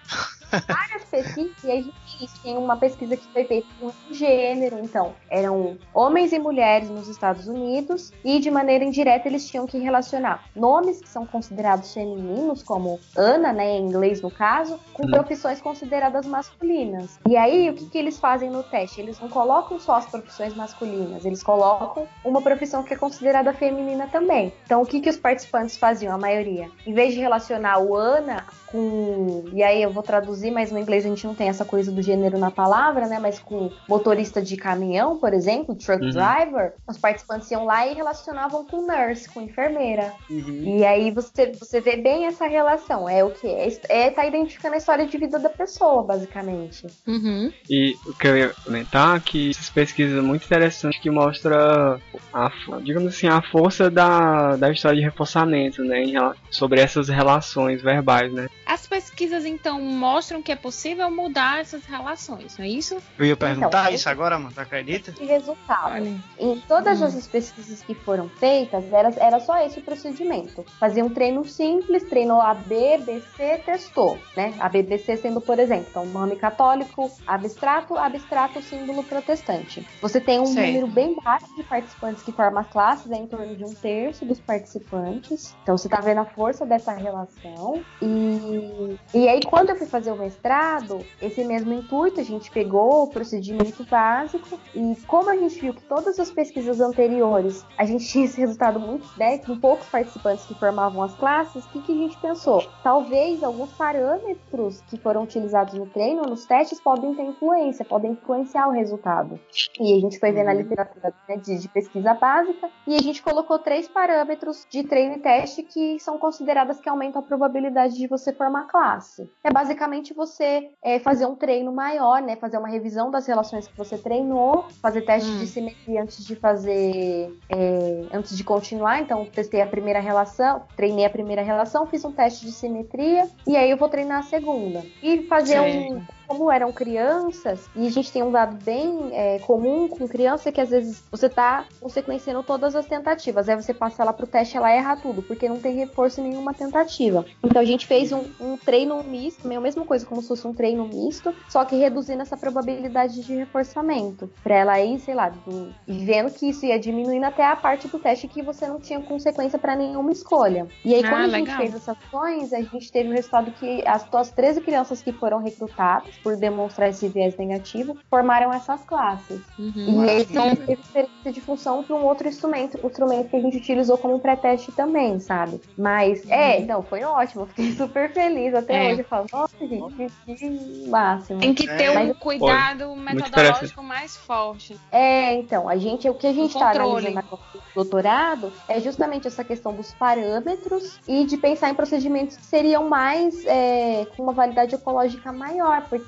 Várias 0.67 1.05
pesquisas, 1.11 1.65
e 1.65 1.71
a 1.71 1.77
gente 1.77 2.41
tem 2.43 2.57
uma 2.57 2.77
pesquisa 2.77 3.17
que 3.17 3.27
foi 3.33 3.45
feita 3.45 3.67
com 3.81 3.93
gênero, 4.11 4.79
então, 4.79 5.15
eram 5.31 5.79
homens 5.95 6.33
e 6.33 6.39
mulheres 6.39 6.91
nos 6.91 7.09
Estados 7.09 7.47
Unidos, 7.47 8.13
e 8.25 8.39
de 8.39 8.51
maneira 8.51 8.85
indireta 8.85 9.29
eles 9.29 9.49
tinham 9.49 9.67
que 9.67 9.79
relacionar 9.79 10.45
nomes 10.55 11.01
que 11.01 11.09
são 11.09 11.27
considerados 11.27 11.93
femininos, 11.93 12.63
como 12.63 13.01
Ana, 13.17 13.53
né, 13.53 13.79
em 13.79 13.87
inglês 13.87 14.21
no 14.21 14.31
caso, 14.31 14.79
com 14.93 15.07
profissões 15.07 15.61
consideradas 15.61 16.27
masculinas. 16.27 17.19
E 17.29 17.37
aí, 17.37 17.71
o 17.71 17.75
que, 17.75 17.87
que 17.87 17.99
eles 17.99 18.19
fazem 18.19 18.51
no 18.51 18.63
teste? 18.63 19.01
Eles 19.01 19.19
não 19.21 19.29
colocam 19.29 19.79
só 19.79 19.97
as 19.97 20.07
profissões 20.07 20.55
masculinas, 20.55 21.25
eles 21.25 21.43
colocam 21.43 22.07
uma 22.25 22.43
profissão 22.43 22.83
que 22.83 22.95
é 22.95 22.97
considerada 22.97 23.53
feminina 23.53 24.07
também. 24.07 24.53
Então, 24.65 24.83
o 24.83 24.87
que, 24.87 25.01
que 25.01 25.09
os 25.09 25.17
participantes 25.17 25.77
faziam, 25.77 26.15
a 26.15 26.19
maioria? 26.19 26.71
Em 26.87 26.93
vez 26.93 27.15
de 27.15 27.21
relacionar 27.21 27.79
o 27.79 27.95
Ana 27.95 28.45
com. 28.73 29.45
E 29.53 29.63
aí 29.63 29.83
eu 29.83 29.93
vou 29.93 30.03
traduzir, 30.03 30.42
mas 30.51 30.71
no 30.73 30.79
inglês 30.79 31.05
a 31.05 31.09
gente 31.09 31.27
não 31.27 31.35
tem 31.35 31.49
essa 31.49 31.65
coisa 31.65 31.91
do 31.93 32.03
gênero 32.03 32.39
na 32.39 32.51
palavra, 32.51 33.07
né? 33.07 33.19
Mas 33.19 33.39
com 33.39 33.71
motorista 33.89 34.41
de 34.41 34.57
caminhão, 34.57 35.19
por 35.19 35.33
exemplo, 35.33 35.75
truck 35.75 36.03
Uhum. 36.03 36.11
driver, 36.11 36.75
os 36.89 36.99
participantes 36.99 37.51
iam 37.51 37.65
lá 37.65 37.87
e 37.87 37.95
relacionavam 37.95 38.65
com 38.65 38.87
nurse, 38.87 39.29
com 39.29 39.41
enfermeira. 39.41 40.13
Uhum. 40.31 40.79
E 40.79 40.85
aí 40.85 41.11
você, 41.11 41.53
você 41.53 41.81
vê 41.81 41.97
bem 41.97 42.27
essa 42.27 42.47
relação. 42.47 43.09
É 43.09 43.23
o 43.23 43.31
que? 43.31 43.47
É, 43.47 43.69
é 43.89 44.11
tá 44.11 44.27
identificando 44.27 44.75
a 44.75 44.79
história 44.79 45.07
de 45.07 45.17
vida 45.19 45.39
da 45.39 45.49
pessoa, 45.49 46.03
basicamente. 46.03 46.87
Uhum. 47.07 47.53
E 47.69 47.95
o 48.07 48.15
que 48.15 48.27
eu 48.27 48.37
ia 48.37 48.49
comentar 48.65 49.17
é 49.17 49.21
que 49.21 49.51
essas 49.51 49.71
pesquisas 49.71 50.23
muito 50.23 50.45
interessantes 50.45 51.01
que 51.01 51.11
mostra 51.11 52.01
a, 52.33 52.51
digamos 52.83 53.15
assim, 53.15 53.27
a 53.27 53.43
força 53.43 53.91
da, 53.91 54.57
da 54.57 54.71
história 54.71 54.99
de 54.99 55.05
reforçamento, 55.05 55.83
né, 55.85 56.03
em 56.03 56.13
sobre 56.51 56.81
essas 56.81 57.09
relações 57.09 57.83
verbais, 57.83 58.33
né? 58.33 58.49
As 58.67 58.87
pesquisas, 58.87 59.45
então, 59.45 59.81
mostram 59.81 60.32
que 60.41 60.53
é 60.53 60.57
possível 60.57 61.11
mudar 61.11 61.61
essas 61.61 61.85
relações, 61.85 62.57
não 62.57 62.65
é 62.65 62.69
isso? 62.69 62.97
Eu 63.19 63.27
ia 63.27 63.37
perguntar 63.37 63.83
Então, 63.87 63.95
isso 63.95 64.09
agora, 64.09 64.39
mano, 64.39 64.53
tu 64.55 64.61
acredita? 64.61 65.11
De 65.13 65.25
resultado. 65.25 65.93
Olha. 65.95 66.17
Em 66.39 66.61
todas 66.69 67.01
Hum. 67.01 67.07
essas 67.07 67.27
pesquisas 67.27 67.83
que 67.83 67.95
foram 67.95 68.29
feitas, 68.29 68.85
era, 68.93 69.13
era 69.19 69.41
só 69.41 69.59
esse 69.65 69.81
o 69.81 69.83
procedimento. 69.83 70.65
Fazia 70.79 71.05
um 71.05 71.11
treino 71.11 71.45
simples, 71.45 72.05
treinou 72.05 72.41
A, 72.41 72.55
B, 72.55 72.99
B, 72.99 73.21
C, 73.37 73.59
testou, 73.59 74.19
né? 74.37 74.55
A, 74.61 74.69
B, 74.69 74.83
B, 74.85 74.97
C 74.99 75.17
sendo, 75.17 75.41
por 75.41 75.59
exemplo, 75.59 75.87
então, 75.91 76.07
nome 76.07 76.37
católico, 76.37 77.11
abstrato, 77.27 77.97
abstrato, 77.97 78.63
símbolo 78.63 79.03
protestante. 79.03 79.85
Você 80.01 80.21
tem 80.21 80.39
um 80.39 80.47
Certo. 80.47 80.67
número 80.67 80.87
bem 80.87 81.17
baixo 81.23 81.47
de 81.57 81.63
participantes 81.65 82.23
que 82.23 82.31
formam 82.31 82.61
as 82.61 82.69
classes, 82.69 83.11
é 83.11 83.17
em 83.17 83.27
torno 83.27 83.57
de 83.57 83.65
um 83.65 83.75
terço 83.75 84.25
dos 84.25 84.39
participantes. 84.41 85.57
Então, 85.63 85.77
você 85.77 85.89
tá 85.89 86.01
vendo 86.01 86.19
a 86.19 86.25
força 86.25 86.65
dessa 86.67 86.93
relação. 86.93 87.83
E, 88.01 88.97
e 89.15 89.29
aí, 89.29 89.41
quando 89.43 89.71
eu 89.71 89.77
fui 89.77 89.87
fazer 89.87 90.11
o 90.13 90.17
mestrado, 90.23 91.05
esse 91.21 91.45
mesmo 91.45 91.73
intuito, 91.73 92.21
a 92.21 92.25
gente 92.25 92.51
pegou 92.51 93.05
o 93.05 93.07
procedimento 93.09 93.85
básico 93.85 94.59
e 94.75 94.97
como 95.07 95.29
a 95.29 95.37
gente 95.37 95.61
viu 95.61 95.75
que 95.75 95.83
todas 95.83 96.19
as 96.21 96.31
pesquisas 96.31 96.81
anteriores 96.81 97.67
a 97.77 97.85
gente 97.85 98.07
tinha 98.09 98.25
esse 98.25 98.41
resultado 98.41 98.79
muito, 98.79 99.07
né, 99.19 99.39
com 99.39 99.59
poucos 99.59 99.89
participantes 99.89 100.47
que 100.47 100.55
formavam 100.55 101.03
as 101.03 101.15
classes, 101.17 101.65
o 101.65 101.69
que, 101.71 101.83
que 101.83 101.93
a 101.93 101.97
gente 101.97 102.21
pensou? 102.21 102.65
Talvez 102.83 103.43
alguns 103.43 103.73
parâmetros 103.73 104.81
que 104.83 104.97
foram 104.97 105.25
utilizados 105.25 105.75
no 105.75 105.87
treino, 105.87 106.23
nos 106.23 106.47
testes, 106.47 106.81
podem 106.81 107.15
ter 107.15 107.23
influência, 107.23 107.85
podem 107.85 108.13
influenciar 108.13 108.69
o 108.69 108.73
resultado. 108.73 109.41
E 109.81 109.95
a 109.95 110.01
gente 110.01 110.19
foi 110.19 110.33
ver 110.33 110.45
na 110.45 110.55
literatura 110.55 111.13
né, 111.29 111.37
de, 111.37 111.59
de 111.59 111.69
pesquisa 111.69 112.15
básica 112.15 112.71
e 112.87 112.95
a 112.95 113.01
gente 113.01 113.23
colocou 113.23 113.59
três 113.59 113.89
parâmetros 113.89 114.67
de 114.71 114.85
treino 114.85 115.17
e 115.17 115.19
teste 115.19 115.63
que 115.63 115.99
são 115.99 116.19
consideradas 116.19 116.81
que 116.81 116.89
aumentam 116.89 117.21
a 117.21 117.25
probabilidade 117.25 117.95
de 117.95 118.07
você 118.07 118.33
formar 118.33 118.67
classe. 118.67 119.31
É 119.43 119.51
basicamente 119.51 120.12
você 120.13 120.71
é, 120.83 120.99
fazer 120.99 121.27
um 121.27 121.35
treino 121.35 121.73
maior, 121.73 122.21
né? 122.23 122.37
Fazer 122.37 122.59
uma 122.59 122.69
revisão 122.69 123.11
das 123.11 123.27
relações 123.27 123.67
que 123.67 123.77
você 123.77 123.97
treinou, 123.99 124.67
fazer 124.81 125.03
teste 125.03 125.31
Hum. 125.31 125.39
de 125.39 125.47
simetria 125.47 126.03
antes 126.03 126.25
de 126.25 126.37
fazer, 126.37 127.37
é, 127.49 128.05
antes 128.13 128.37
de 128.37 128.45
continuar. 128.45 129.01
Então, 129.01 129.25
testei 129.25 129.61
a 129.61 129.67
primeira 129.67 130.01
relação, 130.01 130.63
treinei 130.77 131.05
a 131.05 131.11
primeira 131.11 131.43
relação, 131.43 131.87
fiz 131.87 132.05
um 132.05 132.13
teste 132.13 132.45
de 132.45 132.53
simetria 132.53 133.29
e 133.47 133.57
aí 133.57 133.71
eu 133.71 133.77
vou 133.77 133.89
treinar 133.89 134.19
a 134.21 134.23
segunda. 134.23 134.85
E 135.03 135.23
fazer 135.23 135.61
Sim. 135.61 135.95
um 135.95 136.03
como 136.33 136.51
eram 136.51 136.73
crianças, 136.73 137.69
e 137.77 137.87
a 137.87 137.91
gente 137.91 138.11
tem 138.11 138.23
um 138.23 138.31
dado 138.31 138.57
bem 138.65 139.11
é, 139.13 139.39
comum 139.41 139.89
com 139.89 140.09
criança 140.09 140.51
que 140.51 140.61
às 140.61 140.71
vezes 140.71 141.03
você 141.11 141.29
tá 141.29 141.67
sequenciando 141.89 142.43
todas 142.43 142.75
as 142.75 142.87
tentativas, 142.87 143.49
aí 143.49 143.57
você 143.57 143.75
passa 143.75 144.03
ela 144.03 144.13
pro 144.13 144.27
teste 144.27 144.57
ela 144.57 144.71
erra 144.71 144.97
tudo, 144.97 145.23
porque 145.23 145.49
não 145.49 145.59
tem 145.59 145.75
reforço 145.75 146.21
em 146.21 146.29
nenhuma 146.31 146.55
tentativa. 146.55 147.25
Então 147.43 147.61
a 147.61 147.65
gente 147.65 147.87
fez 147.87 148.13
um, 148.13 148.25
um 148.41 148.57
treino 148.57 149.03
misto, 149.05 149.47
a 149.53 149.61
mesma 149.61 149.85
coisa 149.85 150.07
como 150.07 150.23
se 150.23 150.29
fosse 150.29 150.47
um 150.47 150.55
treino 150.55 150.87
misto, 150.87 151.35
só 151.49 151.65
que 151.65 151.77
reduzindo 151.77 152.23
essa 152.23 152.37
probabilidade 152.37 153.21
de 153.23 153.35
reforçamento. 153.35 154.31
Pra 154.43 154.57
ela 154.57 154.81
ir, 154.81 154.99
sei 155.01 155.15
lá, 155.15 155.29
do- 155.29 155.75
e 155.87 156.05
vendo 156.05 156.31
que 156.33 156.49
isso 156.49 156.65
ia 156.65 156.79
diminuindo 156.79 157.25
até 157.25 157.45
a 157.47 157.55
parte 157.57 157.89
do 157.89 157.99
teste 157.99 158.27
que 158.27 158.43
você 158.43 158.67
não 158.67 158.81
tinha 158.81 159.01
consequência 159.01 159.59
pra 159.59 159.77
nenhuma 159.77 160.11
escolha. 160.13 160.67
E 160.85 160.95
aí, 160.95 161.05
Ah, 161.05 161.09
quando 161.11 161.35
a 161.35 161.39
gente 161.39 161.57
fez 161.57 161.75
essas 161.75 161.97
ações, 162.07 162.53
a 162.53 162.61
gente 162.61 162.91
teve 162.91 163.09
o 163.11 163.13
resultado 163.13 163.51
que 163.53 163.87
as, 163.87 164.07
as 164.15 164.31
13 164.31 164.61
crianças 164.61 165.03
que 165.03 165.13
foram 165.13 165.39
recrutadas 165.39 166.15
por 166.23 166.37
demonstrar 166.37 166.89
esse 166.91 167.09
viés 167.09 167.37
negativo 167.37 167.97
formaram 168.09 168.53
essas 168.53 168.83
classes. 168.85 169.41
Uhum. 169.59 170.05
E 170.05 170.11
aí 170.11 170.23
então 170.23 170.55
teve 170.55 170.77
diferença 170.77 171.33
de 171.33 171.41
função 171.41 171.83
para 171.83 171.97
um 171.97 172.05
outro 172.05 172.29
instrumento, 172.29 172.79
o 172.83 172.87
instrumento 172.87 173.29
que 173.31 173.37
a 173.37 173.41
gente 173.41 173.57
utilizou 173.57 173.99
como 173.99 174.19
pré-teste 174.19 174.73
também, 174.73 175.19
sabe? 175.21 175.61
Mas, 175.77 176.29
é, 176.31 176.61
então, 176.61 176.83
foi 176.83 177.03
ótimo, 177.03 177.47
fiquei 177.47 177.73
super 177.77 178.13
feliz 178.13 178.55
até 178.55 178.89
É. 178.89 178.93
hoje. 178.93 179.01
Eu 179.01 179.05
falo, 179.05 179.27
nossa, 179.33 179.57
gente, 179.67 180.13
que 180.27 180.89
máximo. 180.89 181.41
Tem 181.41 181.55
que 181.55 181.67
ter 181.67 181.93
Mas- 181.95 182.11
um 182.11 182.15
cuidado 182.15 182.95
metodológico 182.97 183.83
mais 183.83 184.17
forte. 184.17 184.79
É, 184.91 185.35
então, 185.35 185.69
a 185.69 185.77
gente, 185.77 186.09
o 186.09 186.15
que 186.15 186.27
a 186.27 186.33
gente 186.33 186.53
está 186.55 186.71
analisando 186.71 187.19
agora 187.19 187.39
no 187.75 187.83
doutorado 187.83 188.53
é 188.69 188.81
justamente 188.81 189.27
essa 189.27 189.43
questão 189.45 189.75
dos 189.75 189.93
parâmetros 189.95 190.99
e 191.07 191.25
de 191.25 191.37
pensar 191.37 191.71
em 191.71 191.75
procedimentos 191.75 192.37
que 192.37 192.45
seriam 192.45 192.89
mais 192.89 193.45
é, 193.47 194.07
com 194.17 194.23
uma 194.23 194.33
validade 194.33 194.75
ecológica 194.75 195.33
maior, 195.33 195.83
porque 195.89 196.05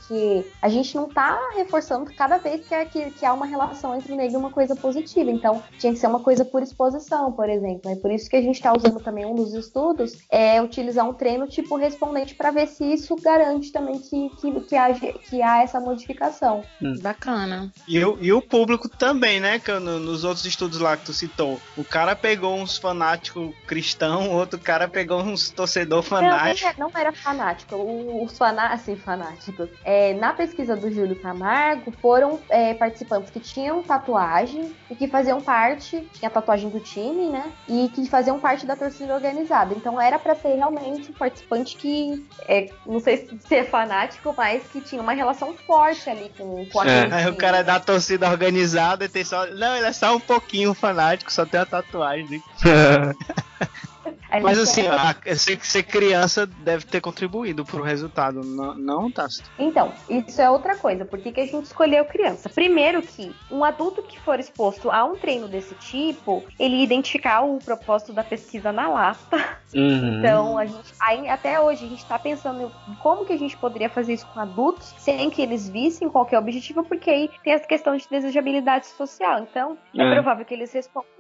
a 0.61 0.69
gente 0.69 0.95
não 0.97 1.07
está 1.07 1.39
reforçando 1.57 2.13
cada 2.15 2.39
vez 2.39 2.67
que, 2.67 2.75
é, 2.75 2.85
que, 2.85 3.11
que 3.11 3.25
há 3.27 3.33
uma 3.33 3.47
relação 3.47 3.95
entre 3.95 4.13
o 4.13 4.17
negro 4.17 4.35
e 4.35 4.37
uma 4.39 4.51
coisa 4.51 4.75
positiva. 4.77 5.31
Então, 5.31 5.63
tinha 5.79 5.93
que 5.93 5.99
ser 5.99 6.07
uma 6.07 6.21
coisa 6.21 6.45
por 6.45 6.63
exposição, 6.63 7.33
por 7.33 7.49
exemplo. 7.49 7.91
É 7.91 7.97
por 7.97 8.11
isso 8.11 8.29
que 8.29 8.37
a 8.37 8.43
gente 8.43 8.57
está 8.57 8.73
usando 8.77 9.01
também 9.01 9.25
um 9.25 9.35
dos 9.35 9.55
estudos 9.55 10.13
é 10.31 10.61
utilizar 10.61 11.09
um 11.09 11.15
treino 11.15 11.47
tipo 11.47 11.77
respondente 11.77 12.35
para 12.35 12.51
ver 12.51 12.67
se 12.67 12.85
isso 12.85 13.15
garante 13.17 13.71
também 13.73 13.99
que, 13.99 14.29
que, 14.41 14.61
que, 14.63 14.77
haja- 14.77 15.13
que 15.13 15.43
há 15.43 15.63
essa 15.63 15.81
modificação. 15.81 16.63
Bacana. 17.03 17.73
E 17.87 18.03
o, 18.05 18.19
e 18.21 18.33
o 18.33 18.41
público 18.43 18.89
também, 18.89 19.41
né? 19.41 19.59
Que 19.59 19.73
no- 19.73 19.99
nos 20.01 20.25
outros 20.25 20.45
estudos 20.45 20.79
lá 20.81 20.97
que 20.97 21.05
tu 21.07 21.13
citou. 21.13 21.61
O 21.77 21.85
cara 21.85 22.15
pegou 22.17 22.55
uns 22.57 22.77
fanáticos 22.79 23.55
cristão, 23.67 24.31
o 24.31 24.35
outro 24.35 24.59
cara 24.59 24.89
pegou 24.89 25.21
uns 25.21 25.51
torcedor 25.51 26.03
fanático. 26.03 26.65
não, 26.79 26.89
é- 26.89 26.93
não 26.95 27.01
era 27.01 27.13
fanático. 27.13 27.77
Os 28.25 28.37
faná 28.39 28.69
assim, 28.73 28.97
fanáticos. 28.97 29.69
É, 29.85 30.15
na 30.15 30.33
pesquisa 30.33 30.75
do 30.75 30.91
Júlio 30.91 31.15
Camargo, 31.17 31.93
foram 32.01 32.41
é, 32.49 32.73
participantes 32.75 33.31
que 33.31 33.39
tinham 33.39 33.83
tatuagem 33.83 34.75
e 34.91 34.95
que 34.95 35.07
faziam 35.07 35.41
parte, 35.41 36.09
tinha 36.15 36.29
a 36.29 36.33
tatuagem 36.33 36.71
do 36.71 36.81
time, 36.81 37.29
né? 37.29 37.53
E 37.69 37.91
que 37.91 38.09
faziam 38.09 38.41
parte 38.41 38.65
da 38.65 38.75
torcida 38.75 39.15
organizada. 39.15 39.75
Então 39.75 40.01
era 40.01 40.19
pra 40.19 40.35
ser 40.35 40.55
realmente 40.55 41.11
um 41.11 41.15
participante 41.15 41.77
que, 41.77 42.27
é, 42.49 42.71
não 42.87 42.99
sei 42.99 43.29
se 43.47 43.55
é 43.55 43.65
fanático, 43.65 44.35
mas 44.37 44.63
que 44.69 44.81
tinha 44.81 45.03
uma 45.03 45.13
relação 45.13 45.55
forte 45.67 46.09
ali 46.09 46.33
com, 46.37 46.65
com 46.67 46.83
É. 46.83 47.01
aquele 47.01 47.15
Aí 47.15 47.29
o 47.29 47.37
cara 47.37 47.59
é 47.59 47.63
da 47.63 47.79
torcida 47.79 48.29
organizada 48.31 49.05
e 49.05 49.09
tem 49.09 49.25
só. 49.25 49.47
Não, 49.47 49.77
ele 49.77 49.87
é 49.87 49.93
só 49.93 50.17
um 50.17 50.21
pouquinho 50.21 50.73
fanático, 50.73 51.33
só 51.33 51.45
tem 51.45 51.61
a 51.61 51.67
tatuagem. 51.67 52.43
né? 54.37 54.43
Mas 54.43 54.59
assim, 54.59 54.83
a, 54.87 55.15
ser, 55.37 55.83
criança 55.83 56.47
deve 56.47 56.85
ter 56.85 57.01
contribuído 57.01 57.65
pro 57.65 57.83
resultado, 57.83 58.43
não, 58.43 58.75
não 58.75 59.11
Tássio? 59.11 59.45
Então, 59.59 59.93
isso 60.09 60.41
é 60.41 60.51
outra 60.51 60.77
coisa. 60.77 61.05
Por 61.05 61.19
que, 61.19 61.33
que 61.33 61.41
a 61.41 61.47
gente 61.47 61.65
escolheu 61.65 62.05
criança? 62.05 62.49
Primeiro 62.49 63.03
que 63.03 63.35
um 63.51 63.65
adulto 63.65 64.03
que 64.03 64.21
for 64.21 64.39
exposto 64.39 64.91
a 64.91 65.05
um 65.05 65.17
treino 65.17 65.49
desse 65.49 65.75
tipo, 65.77 66.45
ele 66.59 66.83
identificar 66.83 67.43
o 67.43 67.59
propósito 67.59 68.13
da 68.13 68.25
pesquisa 68.25 68.73
na 68.73 68.89
lata. 68.89 69.59
Uhum. 69.75 70.19
Então, 70.19 70.59
a 70.59 70.67
gente, 70.67 70.93
até 71.29 71.59
hoje, 71.61 71.85
a 71.85 71.89
gente 71.89 72.03
está 72.03 72.19
pensando 72.19 72.73
em 72.89 72.95
como 72.97 73.25
que 73.25 73.33
a 73.33 73.39
gente 73.39 73.57
poderia 73.57 73.89
fazer 73.89 74.15
isso 74.15 74.27
com 74.33 74.41
adultos, 74.41 74.95
sem 74.99 75.29
que 75.31 75.43
eles 75.43 75.69
vissem 75.69 76.09
qual 76.09 76.27
é 76.31 76.37
o 76.37 76.39
objetivo, 76.39 76.85
porque 76.85 77.11
aí 77.11 77.31
tem 77.43 77.53
essa 77.53 77.67
questão 77.67 77.97
de 77.97 78.07
desejabilidade 78.09 78.87
social. 78.87 79.41
Então, 79.41 79.77
é, 79.97 80.03
é 80.03 80.15
provável 80.15 80.45
que 80.45 80.55
eles 80.55 80.73
respondam 80.73 81.15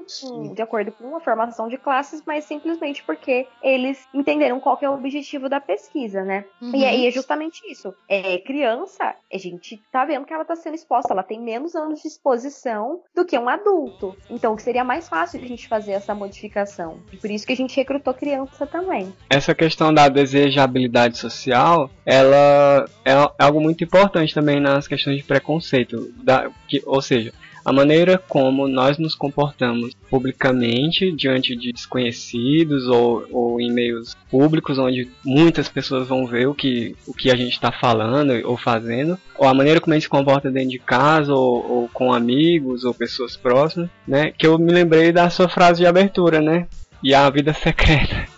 de 0.54 0.62
acordo 0.62 0.92
com 0.92 1.04
uma 1.04 1.20
formação 1.20 1.68
de 1.68 1.78
classes, 1.78 2.22
mas 2.26 2.44
simplesmente 2.44 3.02
porque 3.06 3.46
eles 3.62 4.06
entenderam 4.12 4.60
qual 4.60 4.78
é 4.80 4.88
o 4.88 4.94
objetivo 4.94 5.48
da 5.48 5.60
pesquisa, 5.60 6.22
né? 6.22 6.44
Uhum. 6.60 6.74
E 6.74 6.84
aí 6.84 7.06
é 7.06 7.10
justamente 7.10 7.60
isso. 7.70 7.94
É, 8.08 8.38
criança, 8.38 9.14
a 9.32 9.38
gente 9.38 9.82
tá 9.90 10.04
vendo 10.04 10.24
que 10.24 10.32
ela 10.32 10.44
tá 10.44 10.56
sendo 10.56 10.74
exposta, 10.74 11.12
ela 11.12 11.22
tem 11.22 11.40
menos 11.40 11.74
anos 11.74 12.02
de 12.02 12.08
exposição 12.08 13.00
do 13.14 13.24
que 13.24 13.38
um 13.38 13.48
adulto. 13.48 14.16
Então, 14.30 14.56
que 14.56 14.62
seria 14.62 14.84
mais 14.84 15.08
fácil 15.08 15.38
de 15.38 15.46
a 15.46 15.48
gente 15.48 15.68
fazer 15.68 15.92
essa 15.92 16.14
modificação. 16.14 16.98
E 17.12 17.16
por 17.16 17.30
isso 17.30 17.46
que 17.46 17.52
a 17.52 17.56
gente 17.56 17.76
recrutou 17.76 18.14
criança 18.14 18.66
também. 18.66 19.12
Essa 19.28 19.54
questão 19.54 19.92
da 19.92 20.08
desejabilidade 20.08 21.18
social, 21.18 21.90
ela 22.04 22.86
é 23.04 23.12
algo 23.38 23.60
muito 23.60 23.84
importante 23.84 24.34
também 24.34 24.60
nas 24.60 24.88
questões 24.88 25.18
de 25.18 25.24
preconceito. 25.24 26.12
Da, 26.22 26.50
que, 26.68 26.82
ou 26.86 27.00
seja, 27.00 27.32
a 27.64 27.72
maneira 27.72 28.22
como 28.28 28.68
nós 28.68 28.98
nos 28.98 29.14
comportamos 29.14 29.94
publicamente 30.10 31.10
diante 31.10 31.56
de 31.56 31.72
desconhecidos 31.72 32.86
ou, 32.86 33.26
ou 33.30 33.60
em 33.60 33.72
meios 33.72 34.14
públicos 34.30 34.78
onde 34.78 35.08
muitas 35.24 35.68
pessoas 35.68 36.06
vão 36.06 36.26
ver 36.26 36.46
o 36.46 36.54
que, 36.54 36.94
o 37.06 37.14
que 37.14 37.30
a 37.30 37.36
gente 37.36 37.52
está 37.52 37.72
falando 37.72 38.32
ou 38.44 38.56
fazendo, 38.56 39.18
ou 39.36 39.48
a 39.48 39.54
maneira 39.54 39.80
como 39.80 39.94
a 39.94 39.96
gente 39.96 40.04
se 40.04 40.08
comporta 40.10 40.50
dentro 40.50 40.70
de 40.70 40.78
casa 40.78 41.32
ou, 41.32 41.70
ou 41.70 41.88
com 41.88 42.12
amigos 42.12 42.84
ou 42.84 42.92
pessoas 42.92 43.36
próximas, 43.36 43.88
né? 44.06 44.32
Que 44.36 44.46
eu 44.46 44.58
me 44.58 44.72
lembrei 44.72 45.12
da 45.12 45.30
sua 45.30 45.48
frase 45.48 45.80
de 45.80 45.86
abertura, 45.86 46.40
né? 46.40 46.66
E 47.02 47.14
a 47.14 47.28
vida 47.30 47.52
secreta 47.52 48.33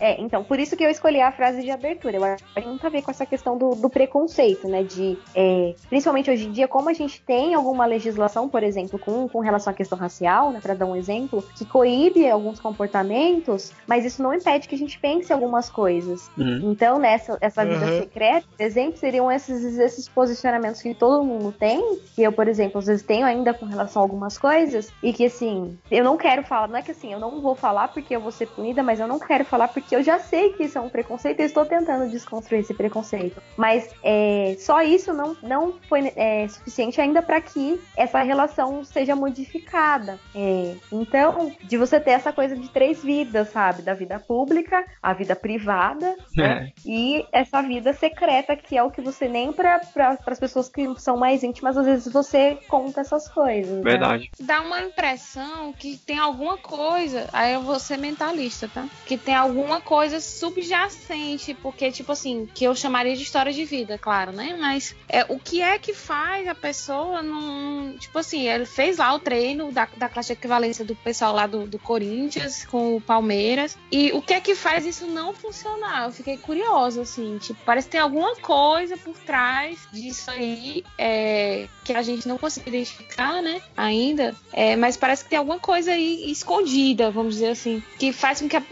é, 0.00 0.20
então, 0.20 0.44
por 0.44 0.58
isso 0.58 0.76
que 0.76 0.84
eu 0.84 0.90
escolhi 0.90 1.20
a 1.20 1.32
frase 1.32 1.62
de 1.62 1.70
abertura. 1.70 2.16
Eu 2.16 2.24
acho 2.24 2.44
que 2.44 2.54
tem 2.54 2.66
muito 2.66 2.86
a 2.86 2.90
ver 2.90 3.02
com 3.02 3.10
essa 3.10 3.26
questão 3.26 3.56
do, 3.56 3.74
do 3.74 3.90
preconceito, 3.90 4.68
né? 4.68 4.82
De, 4.82 5.18
é, 5.34 5.74
principalmente 5.88 6.30
hoje 6.30 6.46
em 6.46 6.52
dia, 6.52 6.68
como 6.68 6.88
a 6.88 6.92
gente 6.92 7.20
tem 7.22 7.54
alguma 7.54 7.86
legislação, 7.86 8.48
por 8.48 8.62
exemplo, 8.62 8.98
com, 8.98 9.28
com 9.28 9.40
relação 9.40 9.72
à 9.72 9.74
questão 9.74 9.98
racial, 9.98 10.50
né? 10.50 10.60
Para 10.60 10.74
dar 10.74 10.86
um 10.86 10.96
exemplo, 10.96 11.44
que 11.56 11.64
coíbe 11.64 12.28
alguns 12.28 12.60
comportamentos, 12.60 13.72
mas 13.86 14.04
isso 14.04 14.22
não 14.22 14.32
impede 14.32 14.68
que 14.68 14.74
a 14.74 14.78
gente 14.78 14.98
pense 14.98 15.32
algumas 15.32 15.68
coisas. 15.68 16.30
Uhum. 16.36 16.72
Então, 16.72 16.98
nessa 16.98 17.36
essa 17.40 17.64
vida 17.64 17.84
uhum. 17.84 17.98
secreta, 18.00 18.46
por 18.56 18.62
exemplo, 18.62 18.96
seriam 18.96 19.30
esses, 19.30 19.78
esses 19.78 20.08
posicionamentos 20.08 20.80
que 20.80 20.94
todo 20.94 21.24
mundo 21.24 21.52
tem, 21.52 21.98
que 22.14 22.22
eu, 22.22 22.32
por 22.32 22.48
exemplo, 22.48 22.78
às 22.78 22.86
vezes 22.86 23.02
tenho 23.02 23.26
ainda 23.26 23.52
com 23.52 23.66
relação 23.66 24.02
a 24.02 24.04
algumas 24.04 24.38
coisas, 24.38 24.92
e 25.02 25.12
que 25.12 25.26
assim, 25.26 25.78
eu 25.90 26.04
não 26.04 26.16
quero 26.16 26.42
falar, 26.42 26.68
não 26.68 26.76
é 26.76 26.82
que 26.82 26.90
assim, 26.90 27.12
eu 27.12 27.18
não 27.18 27.40
vou 27.40 27.54
falar 27.54 27.88
porque 27.88 28.14
eu 28.14 28.20
vou 28.20 28.30
ser 28.30 28.46
punida, 28.46 28.82
mas 28.82 29.00
eu 29.00 29.08
não 29.08 29.18
quero 29.18 29.31
quero 29.32 29.44
falar 29.46 29.68
porque 29.68 29.96
eu 29.96 30.02
já 30.02 30.18
sei 30.18 30.52
que 30.52 30.64
isso 30.64 30.76
é 30.76 30.80
um 30.80 30.90
preconceito 30.90 31.40
e 31.40 31.44
estou 31.44 31.64
tentando 31.64 32.10
desconstruir 32.10 32.60
esse 32.60 32.74
preconceito. 32.74 33.42
Mas 33.56 33.88
é, 34.02 34.54
só 34.58 34.82
isso 34.82 35.14
não, 35.14 35.34
não 35.42 35.78
foi 35.88 36.12
é, 36.16 36.46
suficiente 36.48 37.00
ainda 37.00 37.22
para 37.22 37.40
que 37.40 37.80
essa 37.96 38.20
relação 38.20 38.84
seja 38.84 39.16
modificada. 39.16 40.18
É, 40.34 40.74
então, 40.92 41.50
de 41.62 41.78
você 41.78 41.98
ter 41.98 42.10
essa 42.10 42.30
coisa 42.30 42.54
de 42.54 42.68
três 42.68 43.02
vidas, 43.02 43.48
sabe? 43.48 43.80
Da 43.80 43.94
vida 43.94 44.18
pública, 44.20 44.84
a 45.02 45.14
vida 45.14 45.34
privada 45.34 46.14
né? 46.36 46.68
É. 46.68 46.72
e 46.84 47.24
essa 47.32 47.62
vida 47.62 47.94
secreta, 47.94 48.54
que 48.54 48.76
é 48.76 48.82
o 48.82 48.90
que 48.90 49.00
você 49.00 49.28
nem 49.28 49.50
para 49.50 49.78
pra, 49.78 50.18
as 50.26 50.38
pessoas 50.38 50.68
que 50.68 50.86
são 50.98 51.16
mais 51.16 51.42
íntimas, 51.42 51.78
às 51.78 51.86
vezes 51.86 52.12
você 52.12 52.58
conta 52.68 53.00
essas 53.00 53.28
coisas. 53.28 53.78
Né? 53.78 53.82
Verdade. 53.82 54.30
Né? 54.38 54.46
Dá 54.46 54.60
uma 54.60 54.82
impressão 54.82 55.72
que 55.72 55.96
tem 55.96 56.18
alguma 56.18 56.58
coisa, 56.58 57.30
aí 57.32 57.54
eu 57.54 57.62
vou 57.62 57.78
ser 57.80 57.96
mentalista, 57.96 58.68
tá? 58.68 58.86
Que 59.06 59.21
tem 59.24 59.34
alguma 59.34 59.80
coisa 59.80 60.20
subjacente, 60.20 61.54
porque, 61.54 61.90
tipo 61.90 62.12
assim, 62.12 62.48
que 62.52 62.64
eu 62.64 62.74
chamaria 62.74 63.16
de 63.16 63.22
história 63.22 63.52
de 63.52 63.64
vida, 63.64 63.98
claro, 63.98 64.32
né? 64.32 64.56
Mas 64.58 64.94
é, 65.08 65.24
o 65.28 65.38
que 65.38 65.62
é 65.62 65.78
que 65.78 65.94
faz 65.94 66.48
a 66.48 66.54
pessoa 66.54 67.22
não. 67.22 67.96
Tipo 67.98 68.18
assim, 68.18 68.48
ele 68.48 68.66
fez 68.66 68.98
lá 68.98 69.14
o 69.14 69.18
treino 69.18 69.70
da, 69.70 69.88
da 69.96 70.08
classe 70.08 70.28
de 70.28 70.32
equivalência 70.38 70.84
do 70.84 70.94
pessoal 70.94 71.34
lá 71.34 71.46
do, 71.46 71.66
do 71.66 71.78
Corinthians 71.78 72.64
com 72.64 72.96
o 72.96 73.00
Palmeiras. 73.00 73.76
E 73.90 74.12
o 74.12 74.22
que 74.22 74.34
é 74.34 74.40
que 74.40 74.54
faz 74.54 74.84
isso 74.86 75.06
não 75.06 75.34
funcionar? 75.34 76.06
Eu 76.06 76.12
fiquei 76.12 76.36
curiosa, 76.36 77.02
assim, 77.02 77.38
tipo, 77.38 77.60
parece 77.64 77.88
que 77.88 77.92
tem 77.92 78.00
alguma 78.00 78.34
coisa 78.36 78.96
por 78.96 79.16
trás 79.18 79.78
disso 79.92 80.30
aí 80.30 80.84
é, 80.98 81.68
que 81.84 81.92
a 81.92 82.02
gente 82.02 82.26
não 82.26 82.38
consegue 82.38 82.68
identificar, 82.70 83.42
né? 83.42 83.60
Ainda. 83.76 84.34
É, 84.52 84.76
mas 84.76 84.96
parece 84.96 85.24
que 85.24 85.30
tem 85.30 85.38
alguma 85.38 85.58
coisa 85.58 85.92
aí 85.92 86.30
escondida, 86.30 87.10
vamos 87.10 87.34
dizer 87.34 87.48
assim, 87.48 87.82
que 87.98 88.12
faz 88.12 88.40
com 88.40 88.48
que 88.48 88.56
a, 88.56 88.62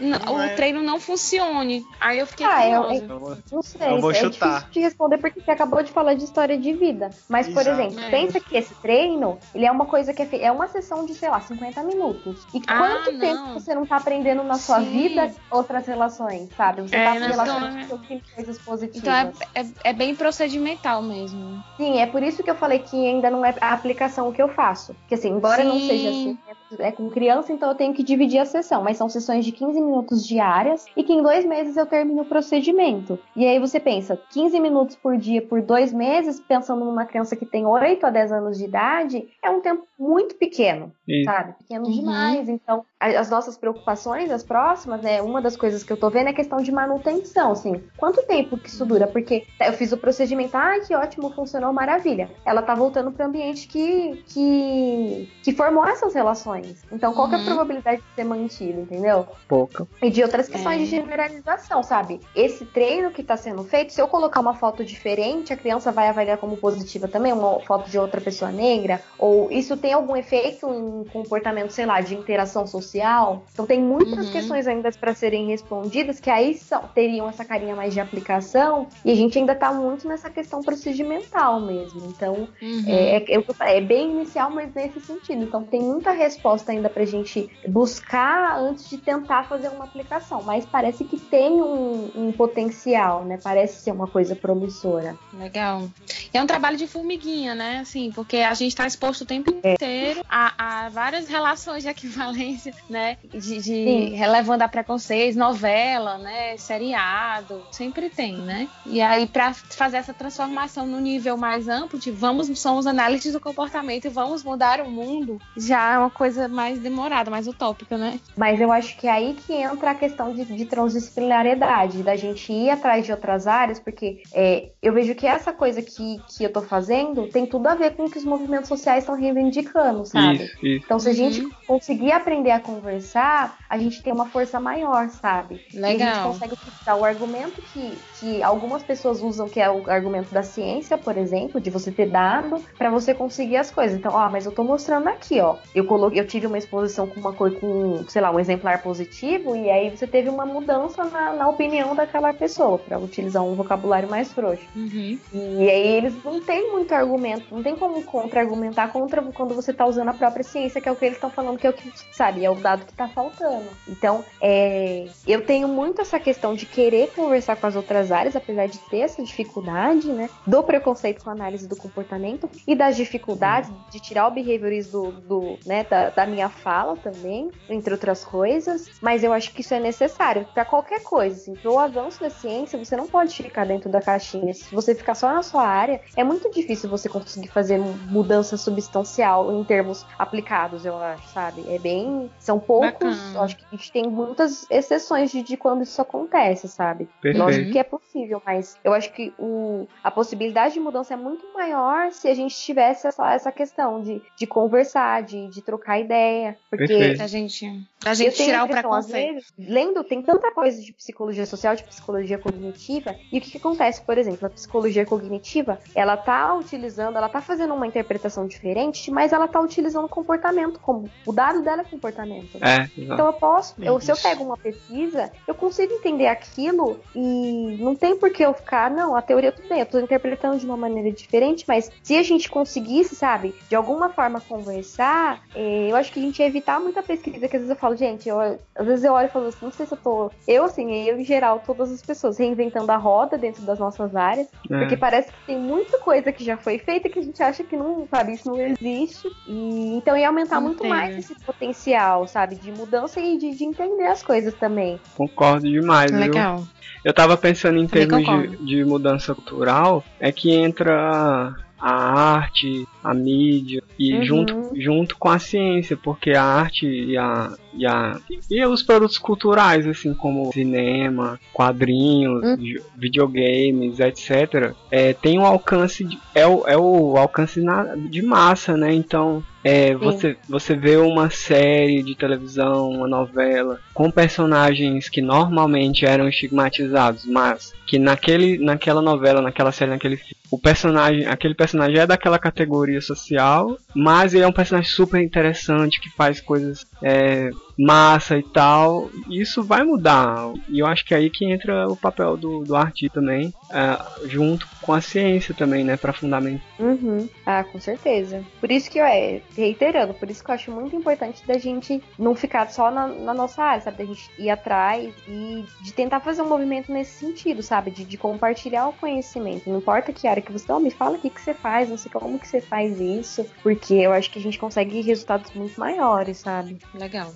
é. 0.45 0.55
treino 0.55 0.81
não 0.81 0.99
funcione. 0.99 1.85
Aí 1.99 2.19
eu 2.19 2.27
fiquei 2.27 2.45
ah, 2.45 2.67
eu, 2.67 2.83
eu, 2.91 3.37
não 3.51 3.61
sei, 3.61 3.89
eu 3.89 3.99
vou 3.99 4.11
é 4.11 4.15
chutar. 4.15 4.59
difícil 4.59 4.71
de 4.71 4.79
responder 4.79 5.17
porque 5.17 5.41
você 5.41 5.51
acabou 5.51 5.81
de 5.83 5.91
falar 5.91 6.13
de 6.13 6.23
história 6.23 6.57
de 6.57 6.73
vida. 6.73 7.09
Mas, 7.27 7.47
Exato. 7.47 7.65
por 7.65 7.71
exemplo, 7.71 7.99
é. 7.99 8.09
pensa 8.09 8.39
que 8.39 8.55
esse 8.57 8.73
treino, 8.75 9.37
ele 9.53 9.65
é 9.65 9.71
uma 9.71 9.85
coisa 9.85 10.13
que 10.13 10.21
é, 10.21 10.43
é 10.43 10.51
uma 10.51 10.67
sessão 10.67 11.05
de, 11.05 11.13
sei 11.13 11.29
lá, 11.29 11.39
50 11.39 11.83
minutos. 11.83 12.45
E 12.53 12.61
ah, 12.67 12.77
quanto 12.77 13.11
não. 13.11 13.19
tempo 13.19 13.53
você 13.53 13.75
não 13.75 13.85
tá 13.85 13.97
aprendendo 13.97 14.43
na 14.43 14.55
sua 14.55 14.79
Sim. 14.79 14.91
vida 14.91 15.33
outras 15.49 15.85
relações, 15.85 16.49
sabe? 16.55 16.81
Você 16.81 16.95
é, 16.95 17.03
tá 17.03 17.13
se 17.13 17.19
relacionando 17.19 17.99
com 17.99 18.21
coisas 18.35 18.57
positivas. 18.59 19.01
Então 19.01 19.13
é, 19.13 19.61
é, 19.61 19.65
é, 19.85 19.93
bem 19.93 20.15
procedimental 20.15 21.01
mesmo. 21.01 21.63
Sim, 21.77 21.99
é 21.99 22.05
por 22.05 22.23
isso 22.23 22.43
que 22.43 22.49
eu 22.49 22.55
falei 22.55 22.79
que 22.79 22.95
ainda 23.07 23.29
não 23.29 23.45
é 23.45 23.55
a 23.59 23.73
aplicação 23.73 24.31
que 24.31 24.41
eu 24.41 24.49
faço. 24.49 24.93
Porque 24.93 25.15
assim, 25.15 25.29
embora 25.29 25.61
Sim. 25.61 25.67
não 25.67 25.79
seja 25.79 26.09
assim, 26.09 26.37
é 26.79 26.91
com 26.91 27.09
criança, 27.09 27.51
então 27.51 27.69
eu 27.69 27.75
tenho 27.75 27.93
que 27.93 28.03
dividir 28.03 28.39
a 28.39 28.45
sessão. 28.45 28.83
Mas 28.83 28.97
são 28.97 29.09
sessões 29.09 29.45
de 29.45 29.51
15 29.51 29.79
minutos 29.81 30.25
diárias 30.31 30.85
e 30.95 31.03
que 31.03 31.13
em 31.13 31.21
dois 31.21 31.45
meses 31.45 31.75
eu 31.75 31.85
termino 31.85 32.21
o 32.21 32.25
procedimento. 32.25 33.19
E 33.35 33.45
aí 33.45 33.59
você 33.59 33.79
pensa, 33.79 34.19
15 34.31 34.59
minutos 34.59 34.95
por 34.95 35.17
dia 35.17 35.41
por 35.41 35.61
dois 35.61 35.91
meses, 35.91 36.39
pensando 36.39 36.85
numa 36.85 37.05
criança 37.05 37.35
que 37.35 37.45
tem 37.45 37.65
8 37.65 38.05
a 38.05 38.09
10 38.09 38.31
anos 38.31 38.57
de 38.57 38.65
idade, 38.65 39.27
é 39.43 39.49
um 39.49 39.61
tempo 39.61 39.85
muito 40.01 40.33
pequeno, 40.33 40.91
Isso. 41.07 41.25
sabe? 41.25 41.53
Pequeno 41.59 41.85
uhum. 41.85 41.91
demais. 41.91 42.49
Então, 42.49 42.83
as 42.99 43.29
nossas 43.29 43.55
preocupações, 43.55 44.31
as 44.31 44.41
próximas, 44.41 44.99
né? 45.01 45.21
Uma 45.21 45.39
das 45.39 45.55
coisas 45.55 45.83
que 45.83 45.93
eu 45.93 45.97
tô 45.97 46.09
vendo 46.09 46.25
é 46.27 46.29
a 46.31 46.33
questão 46.33 46.57
de 46.57 46.71
manutenção, 46.71 47.51
assim. 47.51 47.83
Quanto 47.97 48.23
tempo 48.23 48.57
que 48.57 48.67
isso 48.67 48.83
dura? 48.83 49.05
Porque 49.05 49.45
eu 49.59 49.73
fiz 49.73 49.91
o 49.91 49.97
procedimento, 49.97 50.57
ai, 50.57 50.79
ah, 50.79 50.81
que 50.83 50.95
ótimo, 50.95 51.31
funcionou 51.31 51.71
maravilha. 51.71 52.31
Ela 52.43 52.63
tá 52.63 52.73
voltando 52.73 53.11
pro 53.11 53.27
ambiente 53.27 53.67
que, 53.67 54.23
que, 54.25 55.31
que 55.43 55.51
formou 55.53 55.85
essas 55.85 56.15
relações. 56.15 56.83
Então, 56.91 57.13
qual 57.13 57.27
uhum. 57.27 57.33
é 57.33 57.35
a 57.35 57.39
uhum. 57.39 57.45
probabilidade 57.45 58.01
de 58.01 58.15
ser 58.15 58.23
mantido, 58.23 58.81
entendeu? 58.81 59.27
Pouca. 59.47 59.87
E 60.01 60.09
de 60.09 60.23
outras 60.23 60.49
questões 60.49 60.81
é. 60.81 60.83
de 60.83 60.85
generalização, 60.89 61.83
sabe? 61.83 62.19
Esse 62.35 62.65
treino 62.65 63.11
que 63.11 63.21
tá 63.21 63.37
sendo 63.37 63.63
feito, 63.63 63.93
se 63.93 64.01
eu 64.01 64.07
colocar 64.07 64.39
uma 64.39 64.55
foto 64.55 64.83
diferente, 64.83 65.53
a 65.53 65.57
criança 65.57 65.91
vai 65.91 66.07
avaliar 66.07 66.39
como 66.39 66.57
positiva 66.57 67.07
também, 67.07 67.31
uma 67.31 67.59
foto 67.59 67.87
de 67.87 67.99
outra 67.99 68.19
pessoa 68.19 68.51
negra, 68.51 68.99
ou 69.19 69.51
isso 69.51 69.77
tem 69.77 69.90
algum 69.93 70.15
efeito 70.15 70.67
em 70.67 71.03
comportamento, 71.09 71.71
sei 71.71 71.85
lá, 71.85 72.01
de 72.01 72.15
interação 72.15 72.65
social. 72.67 73.43
Então 73.53 73.65
tem 73.65 73.81
muitas 73.81 74.27
uhum. 74.27 74.31
questões 74.31 74.67
ainda 74.67 74.91
para 74.91 75.13
serem 75.13 75.47
respondidas 75.47 76.19
que 76.19 76.29
aí 76.29 76.55
são, 76.55 76.83
teriam 76.93 77.29
essa 77.29 77.45
carinha 77.45 77.75
mais 77.75 77.93
de 77.93 77.99
aplicação 77.99 78.87
e 79.03 79.11
a 79.11 79.15
gente 79.15 79.37
ainda 79.37 79.53
está 79.53 79.71
muito 79.73 80.07
nessa 80.07 80.29
questão 80.29 80.61
procedimental 80.61 81.59
mesmo. 81.59 82.01
Então 82.07 82.47
uhum. 82.61 82.83
é, 82.87 83.17
é, 83.17 83.77
é, 83.77 83.81
bem 83.81 84.11
inicial, 84.11 84.49
mas 84.49 84.73
nesse 84.73 84.99
sentido. 84.99 85.43
Então 85.43 85.63
tem 85.63 85.81
muita 85.81 86.11
resposta 86.11 86.71
ainda 86.71 86.89
para 86.89 87.03
a 87.03 87.07
gente 87.07 87.49
buscar 87.67 88.57
antes 88.57 88.89
de 88.89 88.97
tentar 88.97 89.43
fazer 89.43 89.69
uma 89.69 89.85
aplicação. 89.85 90.41
Mas 90.43 90.65
parece 90.65 91.03
que 91.03 91.17
tem 91.17 91.61
um, 91.61 92.11
um 92.15 92.31
potencial, 92.31 93.23
né? 93.25 93.39
Parece 93.41 93.81
ser 93.81 93.91
uma 93.91 94.07
coisa 94.07 94.35
promissora. 94.35 95.17
Legal. 95.33 95.89
É 96.33 96.41
um 96.41 96.47
trabalho 96.47 96.77
de 96.77 96.87
formiguinha, 96.87 97.55
né? 97.55 97.79
Assim, 97.79 98.11
porque 98.11 98.37
a 98.37 98.53
gente 98.53 98.69
está 98.69 98.87
exposto 98.87 99.21
o 99.21 99.25
tempo 99.25 99.51
é. 99.63 99.75
Inteiro 99.81 100.23
a, 100.29 100.85
a 100.85 100.89
várias 100.89 101.27
relações 101.27 101.83
de 101.83 101.89
equivalência 101.89 102.73
né? 102.89 103.17
De, 103.33 103.59
de 103.59 104.09
relevando 104.15 104.63
a 104.63 104.67
preconceitos, 104.67 105.35
novela, 105.35 106.17
né? 106.17 106.57
Seriado, 106.57 107.63
sempre 107.71 108.09
tem, 108.09 108.37
né? 108.37 108.67
E 108.85 109.01
aí, 109.01 109.25
para 109.25 109.53
fazer 109.53 109.97
essa 109.97 110.13
transformação 110.13 110.85
no 110.85 110.99
nível 110.99 111.37
mais 111.37 111.67
amplo, 111.67 111.97
de 111.97 112.11
vamos, 112.11 112.47
somos 112.59 112.85
análises 112.85 113.33
do 113.33 113.39
comportamento 113.39 114.05
e 114.05 114.09
vamos 114.09 114.43
mudar 114.43 114.81
o 114.81 114.89
mundo, 114.89 115.39
já 115.55 115.93
é 115.93 115.97
uma 115.97 116.09
coisa 116.09 116.47
mais 116.47 116.79
demorada, 116.79 117.31
mais 117.31 117.47
utópica, 117.47 117.97
né? 117.97 118.19
Mas 118.35 118.59
eu 118.59 118.71
acho 118.71 118.97
que 118.97 119.07
é 119.07 119.11
aí 119.11 119.35
que 119.45 119.53
entra 119.53 119.95
questão 119.95 120.33
de, 120.33 120.45
de 120.45 120.65
transdisciplinariedade, 120.65 122.03
da 122.03 122.15
gente 122.15 122.51
ir 122.51 122.69
atrás 122.69 123.05
de 123.05 123.11
outras 123.11 123.47
áreas, 123.47 123.79
porque 123.79 124.21
é, 124.33 124.69
eu 124.81 124.93
vejo 124.93 125.15
que 125.15 125.25
essa 125.25 125.53
coisa 125.53 125.81
que, 125.81 126.19
que 126.37 126.43
eu 126.43 126.51
tô 126.51 126.61
fazendo 126.61 127.27
tem 127.27 127.45
tudo 127.45 127.67
a 127.67 127.75
ver 127.75 127.95
com 127.95 128.05
o 128.05 128.09
que 128.11 128.17
os 128.17 128.25
movimentos 128.25 128.67
sociais 128.67 129.03
estão 129.03 129.15
reivindicando, 129.15 129.70
sabe? 130.05 130.43
Isso, 130.43 130.65
isso. 130.65 130.85
Então, 130.85 130.99
se 130.99 131.09
a 131.09 131.13
gente 131.13 131.47
conseguir 131.65 132.11
aprender 132.11 132.51
a 132.51 132.59
conversar, 132.59 133.57
a 133.69 133.77
gente 133.77 134.01
tem 134.03 134.11
uma 134.11 134.25
força 134.25 134.59
maior, 134.59 135.09
sabe? 135.09 135.61
E 135.73 135.77
a 135.77 135.87
gente 135.87 135.99
Legal. 135.99 136.27
consegue 136.33 136.53
utilizar 136.53 136.97
o 136.97 137.05
argumento 137.05 137.61
que, 137.61 137.97
que 138.19 138.43
algumas 138.43 138.83
pessoas 138.83 139.21
usam, 139.21 139.47
que 139.47 139.59
é 139.59 139.69
o 139.69 139.89
argumento 139.89 140.33
da 140.33 140.43
ciência, 140.43 140.97
por 140.97 141.17
exemplo, 141.17 141.61
de 141.61 141.69
você 141.69 141.91
ter 141.91 142.07
dado 142.09 142.61
pra 142.77 142.89
você 142.89 143.13
conseguir 143.13 143.57
as 143.57 143.71
coisas. 143.71 143.97
Então, 143.97 144.13
ó, 144.13 144.29
mas 144.29 144.45
eu 144.45 144.51
tô 144.51 144.63
mostrando 144.63 145.07
aqui, 145.07 145.39
ó. 145.39 145.55
Eu 145.73 145.85
coloquei, 145.85 146.19
eu 146.19 146.27
tive 146.27 146.47
uma 146.47 146.57
exposição 146.57 147.07
com 147.07 147.19
uma 147.19 147.33
cor 147.33 147.51
com, 147.59 148.03
sei 148.07 148.21
lá, 148.21 148.31
um 148.31 148.39
exemplar 148.39 148.81
positivo, 148.81 149.55
e 149.55 149.69
aí 149.69 149.89
você 149.89 150.05
teve 150.05 150.29
uma 150.29 150.45
mudança 150.45 151.03
na, 151.05 151.33
na 151.33 151.47
opinião 151.47 151.95
daquela 151.95 152.33
pessoa, 152.33 152.77
pra 152.77 152.99
utilizar 152.99 153.43
um 153.43 153.55
vocabulário 153.55 154.09
mais 154.09 154.31
frouxo. 154.33 154.67
Uhum. 154.75 155.17
E 155.33 155.69
aí 155.69 155.87
eles 155.87 156.13
não 156.23 156.41
têm 156.41 156.71
muito 156.71 156.93
argumento, 156.93 157.45
não 157.51 157.63
tem 157.63 157.75
como 157.75 158.03
contra-argumentar 158.03 158.89
contra 158.89 159.21
quando 159.21 159.50
você 159.53 159.73
tá 159.73 159.85
usando 159.85 160.09
a 160.09 160.13
própria 160.13 160.43
ciência, 160.43 160.81
que 160.81 160.87
é 160.87 160.91
o 160.91 160.95
que 160.95 161.05
eles 161.05 161.17
estão 161.17 161.29
falando, 161.29 161.57
que 161.57 161.67
é 161.67 161.69
o 161.69 161.73
que, 161.73 161.91
sabe, 162.11 162.45
é 162.45 162.49
o 162.49 162.55
dado 162.55 162.85
que 162.85 162.93
tá 162.93 163.07
faltando. 163.07 163.67
Então, 163.87 164.23
é, 164.41 165.07
eu 165.27 165.45
tenho 165.45 165.67
muito 165.67 166.01
essa 166.01 166.19
questão 166.19 166.53
de 166.53 166.65
querer 166.65 167.11
conversar 167.15 167.55
com 167.55 167.67
as 167.67 167.75
outras 167.75 168.11
áreas, 168.11 168.35
apesar 168.35 168.67
de 168.67 168.77
ter 168.77 168.99
essa 168.99 169.23
dificuldade, 169.23 170.11
né, 170.11 170.29
do 170.45 170.63
preconceito 170.63 171.23
com 171.23 171.29
a 171.29 171.33
análise 171.33 171.67
do 171.67 171.75
comportamento 171.75 172.49
e 172.67 172.75
das 172.75 172.95
dificuldades 172.95 173.71
de 173.89 173.99
tirar 173.99 174.27
o 174.27 174.31
behaviorismo 174.31 174.91
do, 174.91 175.11
do 175.11 175.59
né, 175.65 175.83
da, 175.83 176.09
da 176.09 176.25
minha 176.25 176.49
fala 176.49 176.95
também, 176.97 177.49
entre 177.69 177.93
outras 177.93 178.23
coisas, 178.23 178.89
mas 179.01 179.23
eu 179.23 179.33
acho 179.33 179.53
que 179.53 179.61
isso 179.61 179.73
é 179.73 179.79
necessário 179.79 180.45
para 180.53 180.65
qualquer 180.65 181.01
coisa, 181.03 181.35
assim, 181.35 181.53
pro 181.55 181.79
avanço 181.79 182.19
da 182.19 182.29
ciência, 182.29 182.77
você 182.77 182.95
não 182.95 183.07
pode 183.07 183.35
ficar 183.35 183.65
dentro 183.65 183.89
da 183.89 184.01
caixinha. 184.01 184.53
Se 184.53 184.73
você 184.73 184.93
ficar 184.93 185.15
só 185.15 185.33
na 185.33 185.43
sua 185.43 185.65
área, 185.65 186.01
é 186.15 186.23
muito 186.23 186.49
difícil 186.51 186.89
você 186.89 187.07
conseguir 187.07 187.47
fazer 187.47 187.79
mudança 187.79 188.57
substancial 188.57 189.40
em 189.51 189.63
termos 189.63 190.05
aplicados, 190.19 190.85
eu 190.85 190.97
acho, 190.97 191.27
sabe? 191.29 191.63
É 191.67 191.79
bem. 191.79 192.29
São 192.37 192.59
poucos. 192.59 193.35
Acho 193.35 193.57
que 193.57 193.65
a 193.71 193.75
gente 193.75 193.91
tem 193.91 194.03
muitas 194.03 194.69
exceções 194.69 195.31
de, 195.31 195.41
de 195.41 195.55
quando 195.55 195.83
isso 195.83 196.01
acontece, 196.01 196.67
sabe? 196.67 197.07
Perfeito. 197.21 197.43
Lógico 197.43 197.71
que 197.71 197.79
é 197.79 197.83
possível, 197.83 198.41
mas 198.45 198.77
eu 198.83 198.93
acho 198.93 199.11
que 199.13 199.33
o, 199.39 199.87
a 200.03 200.11
possibilidade 200.11 200.73
de 200.73 200.79
mudança 200.79 201.13
é 201.13 201.17
muito 201.17 201.45
maior 201.53 202.11
se 202.11 202.27
a 202.27 202.33
gente 202.33 202.55
tivesse 202.55 203.07
essa, 203.07 203.33
essa 203.33 203.51
questão 203.51 204.01
de, 204.01 204.21
de 204.35 204.45
conversar, 204.45 205.23
de, 205.23 205.47
de 205.47 205.61
trocar 205.61 205.99
ideia. 205.99 206.57
Porque 206.69 206.87
Perfeito. 206.87 207.17
Pra 207.17 207.27
gente, 207.27 207.65
eu 207.65 208.15
gente 208.15 208.35
tirar 208.35 208.61
a 208.61 208.63
o 208.65 208.67
preconceito. 208.67 209.33
vezes, 209.33 209.53
lendo, 209.57 210.03
tem 210.03 210.21
tanta 210.21 210.51
coisa 210.51 210.81
de 210.81 210.91
psicologia 210.91 211.45
social, 211.45 211.75
de 211.75 211.83
psicologia 211.83 212.37
cognitiva, 212.37 213.15
e 213.31 213.37
o 213.37 213.41
que, 213.41 213.51
que 213.51 213.57
acontece, 213.57 214.01
por 214.01 214.17
exemplo, 214.17 214.47
a 214.47 214.49
psicologia 214.49 215.05
cognitiva, 215.05 215.79
ela 215.95 216.17
tá 216.17 216.53
utilizando, 216.55 217.17
ela 217.17 217.29
tá 217.29 217.41
fazendo 217.41 217.73
uma 217.73 217.85
interpretação 217.85 218.47
diferente, 218.47 219.11
mas 219.11 219.30
ela 219.33 219.47
tá 219.47 219.59
utilizando 219.59 220.07
comportamento, 220.07 220.79
como 220.79 221.09
o 221.25 221.31
dado 221.33 221.61
dela 221.61 221.81
é 221.81 221.85
comportamento. 221.85 222.57
né? 222.59 222.89
É. 222.97 223.01
Então 223.01 223.25
eu 223.27 223.33
posso, 223.33 223.75
eu, 223.83 223.99
se 223.99 224.11
eu 224.11 224.17
pego 224.17 224.43
uma 224.43 224.57
pesquisa, 224.57 225.31
eu 225.47 225.53
consigo 225.55 225.93
entender 225.93 226.27
aquilo 226.27 226.99
e 227.15 227.75
não 227.79 227.95
tem 227.95 228.15
por 228.15 228.29
que 228.31 228.43
eu 228.43 228.53
ficar, 228.53 228.89
não, 228.91 229.15
a 229.15 229.21
teoria 229.21 229.51
tudo 229.51 229.67
bem, 229.67 229.79
eu 229.79 229.85
tô 229.85 229.99
interpretando 229.99 230.57
de 230.57 230.65
uma 230.65 230.77
maneira 230.77 231.11
diferente, 231.11 231.65
mas 231.67 231.91
se 232.03 232.15
a 232.17 232.23
gente 232.23 232.49
conseguisse, 232.49 233.15
sabe, 233.15 233.55
de 233.69 233.75
alguma 233.75 234.09
forma 234.09 234.39
conversar, 234.41 235.41
eh, 235.55 235.87
eu 235.89 235.95
acho 235.95 236.11
que 236.11 236.19
a 236.19 236.23
gente 236.23 236.39
ia 236.39 236.47
evitar 236.47 236.79
muita 236.79 237.03
pesquisa, 237.03 237.47
que 237.47 237.55
às 237.55 237.61
vezes 237.63 237.69
eu 237.69 237.75
falo, 237.75 237.95
gente, 237.95 238.27
eu- 238.27 238.39
às 238.75 238.85
vezes 238.85 239.03
eu 239.03 239.13
olho 239.13 239.27
e 239.27 239.31
falo 239.31 239.47
assim, 239.47 239.65
não 239.65 239.71
sei 239.71 239.85
se 239.85 239.93
eu 239.93 239.97
tô, 239.97 240.31
eu 240.47 240.63
assim, 240.65 240.91
eu 241.07 241.19
em 241.19 241.23
geral, 241.25 241.59
todas 241.65 241.91
as 241.91 242.01
pessoas 242.01 242.37
reinventando 242.37 242.91
a 242.91 242.97
roda 242.97 243.37
dentro 243.37 243.61
das 243.63 243.79
nossas 243.79 244.15
áreas, 244.15 244.47
É. 244.69 244.79
porque 244.79 244.97
parece 244.97 245.31
que 245.31 245.45
tem 245.45 245.59
muita 245.59 245.97
coisa 245.99 246.31
que 246.31 246.43
já 246.43 246.57
foi 246.57 246.77
feita 246.79 247.09
que 247.09 247.19
a 247.19 247.21
gente 247.21 247.41
acha 247.43 247.63
que 247.63 247.75
não, 247.75 248.07
sabe, 248.07 248.33
isso 248.33 248.49
não 248.49 248.59
existe. 248.59 249.20
E 249.47 249.95
então 249.95 250.17
ia 250.17 250.27
aumentar 250.27 250.59
muito 250.61 250.85
mais 250.85 251.17
esse 251.17 251.35
potencial, 251.43 252.27
sabe, 252.27 252.55
de 252.55 252.71
mudança 252.71 253.19
e 253.19 253.37
de, 253.37 253.55
de 253.55 253.63
entender 253.63 254.07
as 254.07 254.23
coisas 254.23 254.53
também. 254.53 254.99
Concordo 255.15 255.67
demais, 255.69 256.11
viu? 256.11 256.19
Legal. 256.19 256.63
Eu 257.03 257.13
tava 257.13 257.35
pensando 257.35 257.79
em 257.79 257.87
Também 257.87 258.23
termos 258.23 258.57
de, 258.57 258.65
de 258.65 258.85
mudança 258.85 259.33
cultural, 259.33 260.03
é 260.19 260.31
que 260.31 260.51
entra 260.51 261.55
a 261.79 261.93
arte, 262.35 262.87
a 263.03 263.13
mídia 263.13 263.81
e 263.97 264.13
Uhum. 264.15 264.23
junto, 264.23 264.71
junto 264.75 265.17
com 265.17 265.29
a 265.29 265.39
ciência, 265.39 265.97
porque 265.97 266.31
a 266.31 266.43
arte 266.43 266.85
e 266.87 267.17
a, 267.17 267.51
e 267.73 267.85
a 267.85 268.17
e 268.49 268.65
os 268.65 268.83
produtos 268.83 269.17
culturais, 269.17 269.87
assim 269.87 270.13
como 270.13 270.51
cinema, 270.51 271.39
quadrinhos, 271.53 272.43
Uhum. 272.43 272.55
vi- 272.57 272.81
videogames, 272.97 273.99
etc, 273.99 274.73
é, 274.89 275.13
tem 275.13 275.39
um 275.39 275.45
alcance 275.45 276.03
de, 276.03 276.17
é, 276.35 276.45
o, 276.45 276.63
é 276.67 276.77
o 276.77 277.17
alcance 277.17 277.61
na- 277.61 277.95
de 277.95 278.21
massa, 278.21 278.75
né? 278.75 278.93
Então 278.93 279.43
é, 279.63 279.93
você, 279.93 280.35
você 280.49 280.75
vê 280.75 280.97
uma 280.97 281.29
série 281.29 282.01
de 282.01 282.15
televisão, 282.15 282.89
uma 282.89 283.07
novela, 283.07 283.79
com 283.93 284.09
personagens 284.09 285.07
que 285.07 285.21
normalmente 285.21 286.03
eram 286.03 286.27
estigmatizados, 286.27 287.25
mas 287.27 287.71
que 287.85 287.99
naquele, 287.99 288.57
naquela 288.57 289.03
novela, 289.03 289.39
naquela 289.39 289.71
série, 289.71 289.91
naquele 289.91 290.19
o 290.49 290.57
personagem, 290.59 291.27
aquele 291.27 291.53
personagem 291.53 291.97
é 291.99 292.07
daquela 292.07 292.39
categoria 292.39 292.90
social, 292.99 293.77
mas 293.95 294.33
ele 294.33 294.43
é 294.43 294.47
um 294.47 294.51
personagem 294.51 294.89
super 294.89 295.21
interessante 295.21 296.01
que 296.01 296.09
faz 296.09 296.41
coisas 296.41 296.85
é, 297.01 297.51
massa 297.77 298.37
e 298.37 298.43
tal. 298.43 299.09
Isso 299.29 299.63
vai 299.63 299.83
mudar. 299.83 300.51
E 300.69 300.79
eu 300.79 300.87
acho 300.87 301.05
que 301.05 301.13
é 301.13 301.17
aí 301.17 301.29
que 301.29 301.45
entra 301.45 301.87
o 301.87 301.95
papel 301.95 302.37
do, 302.37 302.63
do 302.63 302.75
artista 302.75 303.19
também, 303.19 303.53
é, 303.69 304.27
junto 304.27 304.67
com 304.81 304.93
a 304.93 305.01
ciência 305.01 305.53
também, 305.53 305.83
né, 305.83 305.95
para 305.95 306.13
fundamentar. 306.13 306.61
Uhum. 306.79 307.29
Ah, 307.45 307.63
com 307.63 307.79
certeza. 307.79 308.43
Por 308.59 308.71
isso 308.71 308.89
que 308.89 308.99
eu 308.99 309.05
é, 309.05 309.41
reiterando, 309.55 310.13
por 310.13 310.29
isso 310.29 310.43
que 310.43 310.49
eu 310.49 310.55
acho 310.55 310.71
muito 310.71 310.95
importante 310.95 311.45
da 311.45 311.57
gente 311.57 312.01
não 312.17 312.35
ficar 312.35 312.69
só 312.69 312.89
na, 312.89 313.07
na 313.07 313.33
nossa 313.33 313.61
área, 313.61 313.81
sabe? 313.81 313.97
Da 313.97 314.05
gente 314.05 314.29
ir 314.37 314.49
atrás 314.49 315.13
e 315.27 315.63
de 315.81 315.93
tentar 315.93 316.19
fazer 316.19 316.41
um 316.41 316.49
movimento 316.49 316.91
nesse 316.91 317.19
sentido, 317.19 317.61
sabe? 317.61 317.91
De, 317.91 318.03
de 318.03 318.17
compartilhar 318.17 318.87
o 318.87 318.93
conhecimento. 318.93 319.69
Não 319.69 319.77
importa 319.77 320.11
que 320.11 320.27
área 320.27 320.41
que 320.41 320.51
você 320.51 320.65
tá, 320.65 320.79
me 320.79 320.91
fala 320.91 321.17
o 321.17 321.19
que, 321.19 321.29
que 321.29 321.41
você 321.41 321.53
faz, 321.53 321.89
não 321.89 321.97
sei 321.97 322.11
como 322.11 322.39
que 322.39 322.47
você 322.47 322.61
faz 322.61 322.99
isso, 322.99 323.45
porque 323.61 323.93
eu 323.93 324.11
acho 324.11 324.31
que 324.31 324.39
a 324.39 324.41
gente 324.41 324.57
consegue 324.57 325.01
resultados 325.01 325.51
muito 325.53 325.79
maiores, 325.79 326.37
sabe? 326.39 326.77
Legal. 326.93 327.31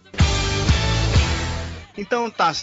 Então, 1.98 2.30
tá. 2.30 2.54